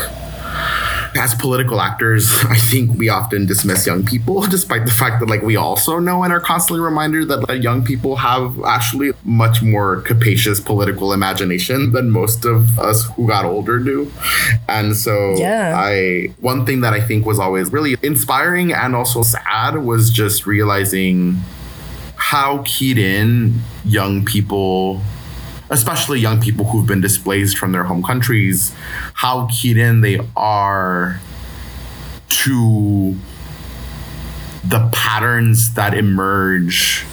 as 1.15 1.35
political 1.35 1.81
actors, 1.81 2.31
I 2.49 2.57
think 2.57 2.97
we 2.97 3.09
often 3.09 3.45
dismiss 3.45 3.85
young 3.85 4.05
people, 4.05 4.41
despite 4.49 4.85
the 4.85 4.91
fact 4.91 5.19
that 5.19 5.29
like 5.29 5.41
we 5.41 5.55
also 5.55 5.99
know 5.99 6.23
and 6.23 6.33
are 6.33 6.39
constantly 6.39 6.83
reminded 6.83 7.27
that 7.29 7.47
like, 7.47 7.61
young 7.61 7.83
people 7.83 8.15
have 8.17 8.61
actually 8.63 9.11
much 9.23 9.61
more 9.61 10.01
capacious 10.01 10.59
political 10.59 11.13
imagination 11.13 11.91
than 11.91 12.09
most 12.09 12.45
of 12.45 12.79
us 12.79 13.05
who 13.15 13.27
got 13.27 13.45
older 13.45 13.79
do. 13.79 14.11
And 14.67 14.95
so 14.95 15.35
Yeah. 15.37 15.73
I 15.77 16.33
one 16.39 16.65
thing 16.65 16.81
that 16.81 16.93
I 16.93 17.01
think 17.01 17.25
was 17.25 17.39
always 17.39 17.71
really 17.71 17.97
inspiring 18.01 18.73
and 18.73 18.95
also 18.95 19.21
sad 19.21 19.77
was 19.77 20.09
just 20.09 20.45
realizing 20.45 21.37
how 22.15 22.63
keyed 22.65 22.97
in 22.97 23.61
young 23.83 24.23
people 24.23 25.01
especially 25.71 26.19
young 26.19 26.39
people 26.39 26.65
who've 26.65 26.85
been 26.85 27.01
displaced 27.01 27.57
from 27.57 27.71
their 27.71 27.85
home 27.85 28.03
countries, 28.03 28.73
how 29.15 29.47
keyed 29.47 29.77
in 29.77 30.01
they 30.01 30.19
are 30.35 31.19
to 32.27 33.15
the 34.63 34.89
patterns 34.91 35.73
that 35.73 35.97
emerge 35.97 37.05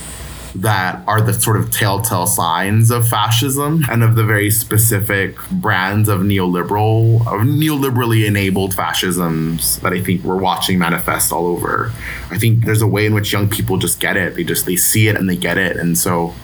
that 0.55 1.03
are 1.07 1.21
the 1.21 1.33
sort 1.33 1.57
of 1.57 1.71
telltale 1.71 2.27
signs 2.27 2.91
of 2.91 3.07
fascism 3.07 3.85
and 3.91 4.03
of 4.03 4.17
the 4.17 4.25
very 4.25 4.51
specific 4.51 5.37
brands 5.51 6.09
of 6.09 6.21
neoliberal 6.21 7.21
of 7.21 7.47
neoliberally 7.47 8.27
enabled 8.27 8.75
fascisms 8.75 9.79
that 9.81 9.93
I 9.93 10.03
think 10.03 10.25
we're 10.25 10.39
watching 10.39 10.79
manifest 10.79 11.33
all 11.33 11.47
over. 11.47 11.93
I 12.31 12.39
think 12.39 12.65
there's 12.65 12.83
a 12.83 12.89
way 12.89 13.07
in 13.07 13.15
which 13.15 13.33
young 13.33 13.49
people 13.49 13.77
just 13.77 14.01
get 14.01 14.17
it. 14.17 14.35
They 14.35 14.43
just 14.45 14.67
they 14.67 14.77
see 14.77 15.09
it 15.09 15.17
and 15.17 15.29
they 15.29 15.37
get 15.37 15.59
it. 15.59 15.77
And 15.77 15.97
so 15.97 16.35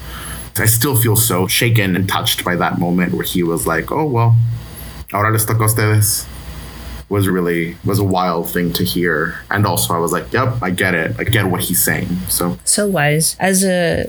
I 0.57 0.66
still 0.66 0.96
feel 0.96 1.16
so 1.16 1.46
shaken 1.46 1.96
and 1.96 2.09
touched 2.09 2.44
by 2.44 2.57
that 2.57 2.78
moment 2.78 3.14
where 3.14 3.24
he 3.24 3.42
was 3.42 3.66
like, 3.66 3.90
"Oh 3.90 4.07
well, 4.07 4.36
ahora 5.12 5.32
les 5.32 5.44
toca 5.44 5.64
ustedes." 5.64 6.26
Was 7.11 7.28
really 7.28 7.76
was 7.84 7.98
a 7.98 8.05
wild 8.05 8.50
thing 8.50 8.72
to 8.72 8.84
hear, 8.84 9.40
and 9.50 9.66
also 9.66 9.94
I 9.94 9.98
was 9.98 10.12
like, 10.12 10.32
"Yep, 10.32 10.62
I 10.62 10.70
get 10.70 10.94
it. 10.94 11.14
I 11.18 11.24
get 11.24 11.46
what 11.46 11.61
he's 11.61 11.82
saying." 11.82 12.09
So 12.28 12.59
So 12.64 12.86
wise. 12.86 13.36
As 13.38 13.62
a 13.62 14.07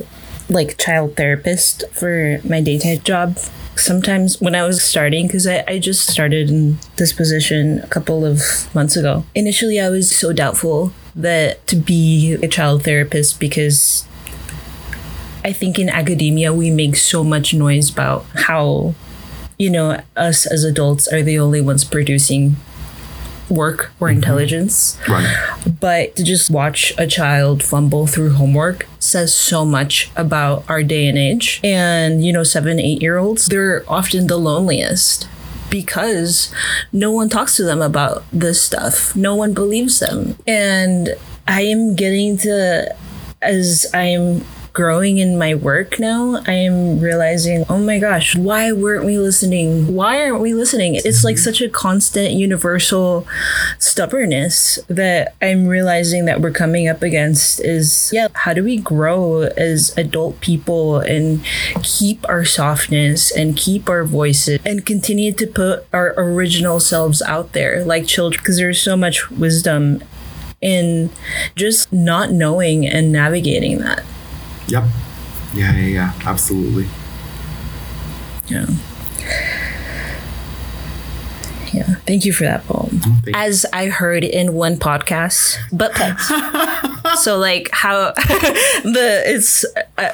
like 0.49 0.77
child 0.77 1.15
therapist 1.15 1.83
for 1.91 2.39
my 2.43 2.61
daytime 2.61 2.99
job, 2.99 3.37
sometimes 3.75 4.39
when 4.39 4.55
I 4.55 4.65
was 4.65 4.81
starting, 4.83 5.27
because 5.27 5.47
I, 5.47 5.63
I 5.67 5.79
just 5.79 6.09
started 6.09 6.49
in 6.49 6.77
this 6.97 7.11
position 7.11 7.79
a 7.79 7.87
couple 7.87 8.25
of 8.25 8.39
months 8.73 8.95
ago. 8.95 9.25
Initially, 9.33 9.79
I 9.79 9.89
was 9.89 10.15
so 10.15 10.31
doubtful 10.33 10.93
that 11.15 11.65
to 11.67 11.75
be 11.75 12.33
a 12.41 12.47
child 12.47 12.83
therapist 12.83 13.39
because 13.39 14.05
I 15.45 15.53
think 15.53 15.77
in 15.77 15.89
academia 15.89 16.51
we 16.51 16.71
make 16.71 16.95
so 16.95 17.23
much 17.23 17.53
noise 17.53 17.91
about 17.91 18.25
how, 18.33 18.95
you 19.59 19.69
know, 19.69 20.01
us 20.15 20.47
as 20.47 20.63
adults 20.63 21.07
are 21.07 21.21
the 21.21 21.37
only 21.37 21.61
ones 21.61 21.83
producing 21.83 22.55
work 23.47 23.91
or 23.99 24.07
mm-hmm. 24.07 24.15
intelligence. 24.15 24.99
right, 25.07 25.61
But 25.79 26.15
to 26.15 26.23
just 26.23 26.49
watch 26.49 26.95
a 26.97 27.05
child 27.05 27.61
fumble 27.61 28.07
through 28.07 28.31
homework 28.31 28.87
says 28.97 29.37
so 29.37 29.63
much 29.63 30.09
about 30.15 30.67
our 30.67 30.81
day 30.81 31.07
and 31.07 31.15
age. 31.15 31.61
And, 31.63 32.25
you 32.25 32.33
know, 32.33 32.43
seven, 32.43 32.79
eight 32.79 33.03
year 33.03 33.19
olds, 33.19 33.45
they're 33.45 33.85
often 33.87 34.25
the 34.25 34.37
loneliest 34.37 35.29
because 35.69 36.51
no 36.91 37.11
one 37.11 37.29
talks 37.29 37.55
to 37.57 37.63
them 37.63 37.83
about 37.83 38.23
this 38.33 38.59
stuff. 38.59 39.15
No 39.15 39.35
one 39.35 39.53
believes 39.53 39.99
them. 39.99 40.37
And 40.47 41.09
I 41.47 41.61
am 41.61 41.95
getting 41.95 42.35
to, 42.39 42.95
as 43.43 43.85
I'm 43.93 44.43
growing 44.75 45.17
in 45.17 45.39
my 45.39 45.55
work 45.55 45.99
now, 45.99 46.43
I 46.45 46.51
am 46.51 46.99
realizing, 46.99 47.63
oh 47.69 47.79
my 47.79 47.97
gosh, 47.97 48.35
why 48.35 48.73
weren't 48.73 49.05
we 49.05 49.17
listening? 49.17 49.95
Why 49.95 50.21
aren't 50.21 50.41
we 50.41 50.53
listening? 50.53 50.95
It's 50.95 51.23
like 51.23 51.37
mm-hmm. 51.37 51.43
such 51.43 51.61
a 51.61 51.69
constant, 51.69 52.33
universal 52.33 53.25
stubbornness 53.79 54.77
that 54.89 55.33
I'm 55.41 55.65
realizing 55.65 56.25
that 56.25 56.41
we're 56.41 56.51
coming 56.51 56.89
up 56.89 57.01
against 57.01 57.61
is, 57.61 58.11
yeah, 58.13 58.27
how 58.33 58.53
do 58.53 58.63
we 58.65 58.77
grow 58.77 59.43
as 59.43 59.97
adult 59.97 60.41
people 60.41 60.99
and 60.99 61.43
keep 61.81 62.27
our 62.27 62.43
softness 62.43 63.31
and 63.31 63.55
keep 63.55 63.89
our 63.89 64.03
voices 64.03 64.59
and 64.65 64.85
continue 64.85 65.31
to 65.31 65.47
put 65.47 65.87
our 65.93 66.13
original 66.17 66.81
selves 66.81 67.21
out 67.21 67.53
there 67.53 67.85
like 67.85 68.07
children? 68.07 68.41
Because 68.41 68.57
there's 68.57 68.81
so 68.81 68.97
much 68.97 69.31
wisdom 69.31 70.03
in 70.61 71.11
just 71.55 71.93
not 71.93 72.31
knowing 72.31 72.85
and 72.85 73.13
navigating 73.13 73.77
that. 73.77 74.03
Yep, 74.67 74.83
yeah, 75.53 75.73
yeah, 75.75 75.85
yeah, 75.87 76.13
absolutely. 76.25 76.87
Yeah. 78.47 78.65
Yeah. 81.73 81.95
Thank 82.05 82.23
you 82.25 82.31
for 82.31 82.43
that 82.43 82.65
poem. 82.65 82.99
thank- 83.23 83.35
As 83.35 83.65
I 83.73 83.87
heard 83.87 84.23
in 84.23 84.53
one 84.53 84.77
podcast, 84.77 85.57
butt 85.77 85.93
plugs. 85.93 86.25
so 87.21 87.37
like 87.37 87.69
how 87.73 88.11
the 88.13 89.23
it's 89.25 89.65
uh, 89.97 90.09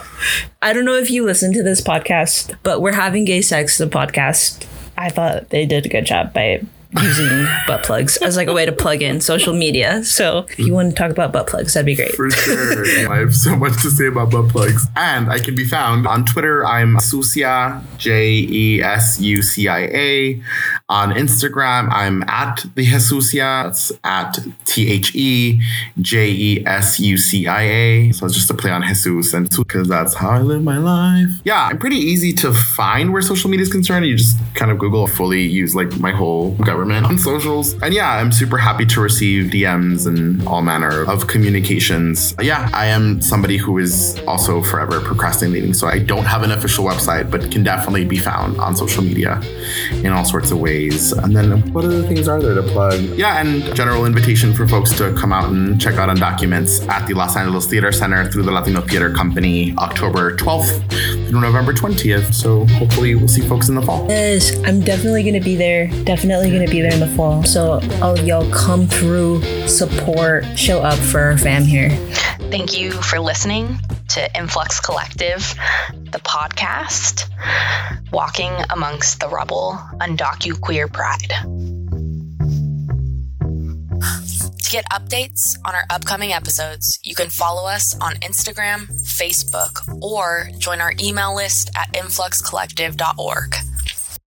I 0.61 0.73
don't 0.73 0.85
know 0.85 0.95
if 0.95 1.11
you 1.11 1.23
listen 1.23 1.53
to 1.53 1.61
this 1.61 1.79
podcast, 1.81 2.55
but 2.63 2.81
we're 2.81 2.93
having 2.93 3.25
gay 3.25 3.41
sex 3.41 3.77
the 3.77 3.85
podcast. 3.85 4.65
I 4.97 5.09
thought 5.09 5.49
they 5.49 5.65
did 5.65 5.85
a 5.85 5.89
good 5.89 6.05
job 6.05 6.33
by 6.33 6.63
using 6.99 7.47
butt 7.67 7.83
plugs 7.83 8.17
as 8.17 8.35
like 8.35 8.47
a 8.47 8.53
way 8.53 8.65
to 8.65 8.71
plug 8.71 9.01
in 9.01 9.21
social 9.21 9.53
media. 9.53 10.03
So 10.03 10.45
if 10.49 10.59
you 10.59 10.73
want 10.73 10.89
to 10.89 10.95
talk 10.95 11.11
about 11.11 11.31
butt 11.31 11.47
plugs, 11.47 11.73
that'd 11.73 11.85
be 11.85 11.95
great. 11.95 12.13
For 12.13 12.29
sure. 12.29 12.85
I 13.11 13.19
have 13.19 13.35
so 13.35 13.55
much 13.55 13.81
to 13.83 13.89
say 13.89 14.07
about 14.07 14.31
butt 14.31 14.49
plugs. 14.49 14.87
And 14.95 15.29
I 15.29 15.39
can 15.39 15.55
be 15.55 15.65
found 15.65 16.07
on 16.07 16.25
Twitter. 16.25 16.65
I'm 16.65 16.95
Jesucia, 16.95 17.83
J 17.97 18.29
E 18.31 18.81
S 18.81 19.19
U 19.19 19.41
C 19.41 19.67
I 19.67 19.79
A. 19.79 20.41
On 20.89 21.11
Instagram, 21.11 21.89
I'm 21.91 22.23
at 22.23 22.65
the 22.75 22.83
Jesucia. 22.85 23.63
That's 23.65 23.91
at 24.03 24.39
T 24.65 24.91
H 24.91 25.15
E 25.15 25.61
J 25.99 26.29
E 26.29 26.63
S 26.65 26.99
U 26.99 27.17
C 27.17 27.47
I 27.47 27.61
A. 27.61 28.11
So 28.11 28.25
it's 28.25 28.35
just 28.35 28.49
a 28.49 28.53
play 28.53 28.71
on 28.71 28.83
Jesus 28.83 29.33
and 29.33 29.49
because 29.49 29.87
that's 29.87 30.13
how 30.13 30.31
I 30.31 30.39
live 30.39 30.63
my 30.63 30.77
life. 30.77 31.29
Yeah, 31.43 31.65
I'm 31.65 31.77
pretty 31.77 31.97
easy 31.97 32.33
to 32.33 32.53
find 32.53 33.13
where 33.13 33.21
social 33.21 33.49
media 33.49 33.63
is 33.63 33.71
concerned. 33.71 34.05
You 34.05 34.17
just 34.17 34.37
kind 34.55 34.71
of 34.71 34.79
Google 34.79 35.07
fully 35.07 35.43
use 35.43 35.75
like 35.75 35.99
my 35.99 36.11
whole 36.11 36.51
government 36.81 37.05
on 37.05 37.17
socials. 37.31 37.73
And 37.83 37.93
yeah, 37.93 38.09
I'm 38.09 38.31
super 38.31 38.57
happy 38.57 38.85
to 38.87 39.01
receive 39.01 39.51
DMs 39.51 40.07
and 40.07 40.45
all 40.47 40.61
manner 40.61 41.03
of 41.09 41.27
communications. 41.27 42.33
Yeah, 42.41 42.69
I 42.73 42.87
am 42.87 43.21
somebody 43.21 43.57
who 43.57 43.77
is 43.77 44.19
also 44.27 44.63
forever 44.63 44.99
procrastinating. 44.99 45.73
So 45.73 45.87
I 45.87 45.99
don't 45.99 46.25
have 46.25 46.41
an 46.43 46.51
official 46.51 46.85
website, 46.85 47.29
but 47.29 47.51
can 47.51 47.63
definitely 47.63 48.05
be 48.05 48.17
found 48.17 48.59
on 48.59 48.75
social 48.75 49.03
media 49.03 49.39
in 49.91 50.07
all 50.07 50.25
sorts 50.25 50.49
of 50.51 50.59
ways. 50.59 51.11
And 51.11 51.35
then 51.35 51.71
what 51.71 51.85
other 51.85 52.01
things 52.01 52.27
are 52.27 52.41
there 52.41 52.55
to 52.55 52.63
plug? 52.63 52.99
Yeah, 53.15 53.41
and 53.41 53.63
general 53.75 54.05
invitation 54.05 54.53
for 54.53 54.67
folks 54.67 54.91
to 54.97 55.13
come 55.13 55.31
out 55.31 55.49
and 55.49 55.79
check 55.79 55.95
out 55.95 56.09
Undocuments 56.09 56.87
at 56.87 57.05
the 57.07 57.13
Los 57.13 57.35
Angeles 57.35 57.67
Theatre 57.67 57.91
Center 57.91 58.29
through 58.31 58.43
the 58.43 58.51
Latino 58.51 58.81
Theater 58.81 59.13
Company 59.13 59.75
October 59.77 60.35
12th 60.37 61.29
through 61.29 61.41
November 61.41 61.73
20th. 61.73 62.33
So 62.33 62.65
hopefully 62.65 63.13
we'll 63.15 63.27
see 63.27 63.41
folks 63.41 63.69
in 63.69 63.75
the 63.75 63.81
fall. 63.81 64.07
Yes, 64.09 64.57
I'm 64.65 64.81
definitely 64.81 65.23
gonna 65.23 65.39
be 65.41 65.55
there. 65.55 65.87
Definitely 66.03 66.51
gonna 66.51 66.70
be 66.71 66.81
there 66.81 66.93
in 66.93 67.01
the 67.01 67.07
fall. 67.07 67.43
So 67.43 67.81
all 68.01 68.17
of 68.17 68.25
y'all 68.25 68.49
come 68.49 68.87
through, 68.87 69.43
support, 69.67 70.45
show 70.57 70.81
up 70.81 70.97
for 70.97 71.19
our 71.19 71.37
fam 71.37 71.63
here. 71.63 71.89
Thank 72.49 72.79
you 72.79 72.91
for 72.91 73.19
listening 73.19 73.77
to 74.09 74.37
Influx 74.37 74.79
Collectiv, 74.79 75.53
the 76.11 76.19
podcast, 76.19 77.29
walking 78.11 78.53
amongst 78.69 79.19
the 79.19 79.27
rubble, 79.27 79.77
undocu 79.99 80.59
queer 80.59 80.87
pride. 80.87 81.33
To 84.63 84.71
get 84.71 84.85
updates 84.91 85.57
on 85.65 85.75
our 85.75 85.83
upcoming 85.89 86.31
episodes, 86.31 86.99
you 87.03 87.15
can 87.15 87.29
follow 87.29 87.67
us 87.67 87.99
on 87.99 88.13
Instagram, 88.15 88.87
Facebook, 89.03 90.01
or 90.01 90.47
join 90.57 90.79
our 90.79 90.93
email 91.01 91.35
list 91.35 91.69
at 91.75 91.91
influxcollective.org. 91.91 93.55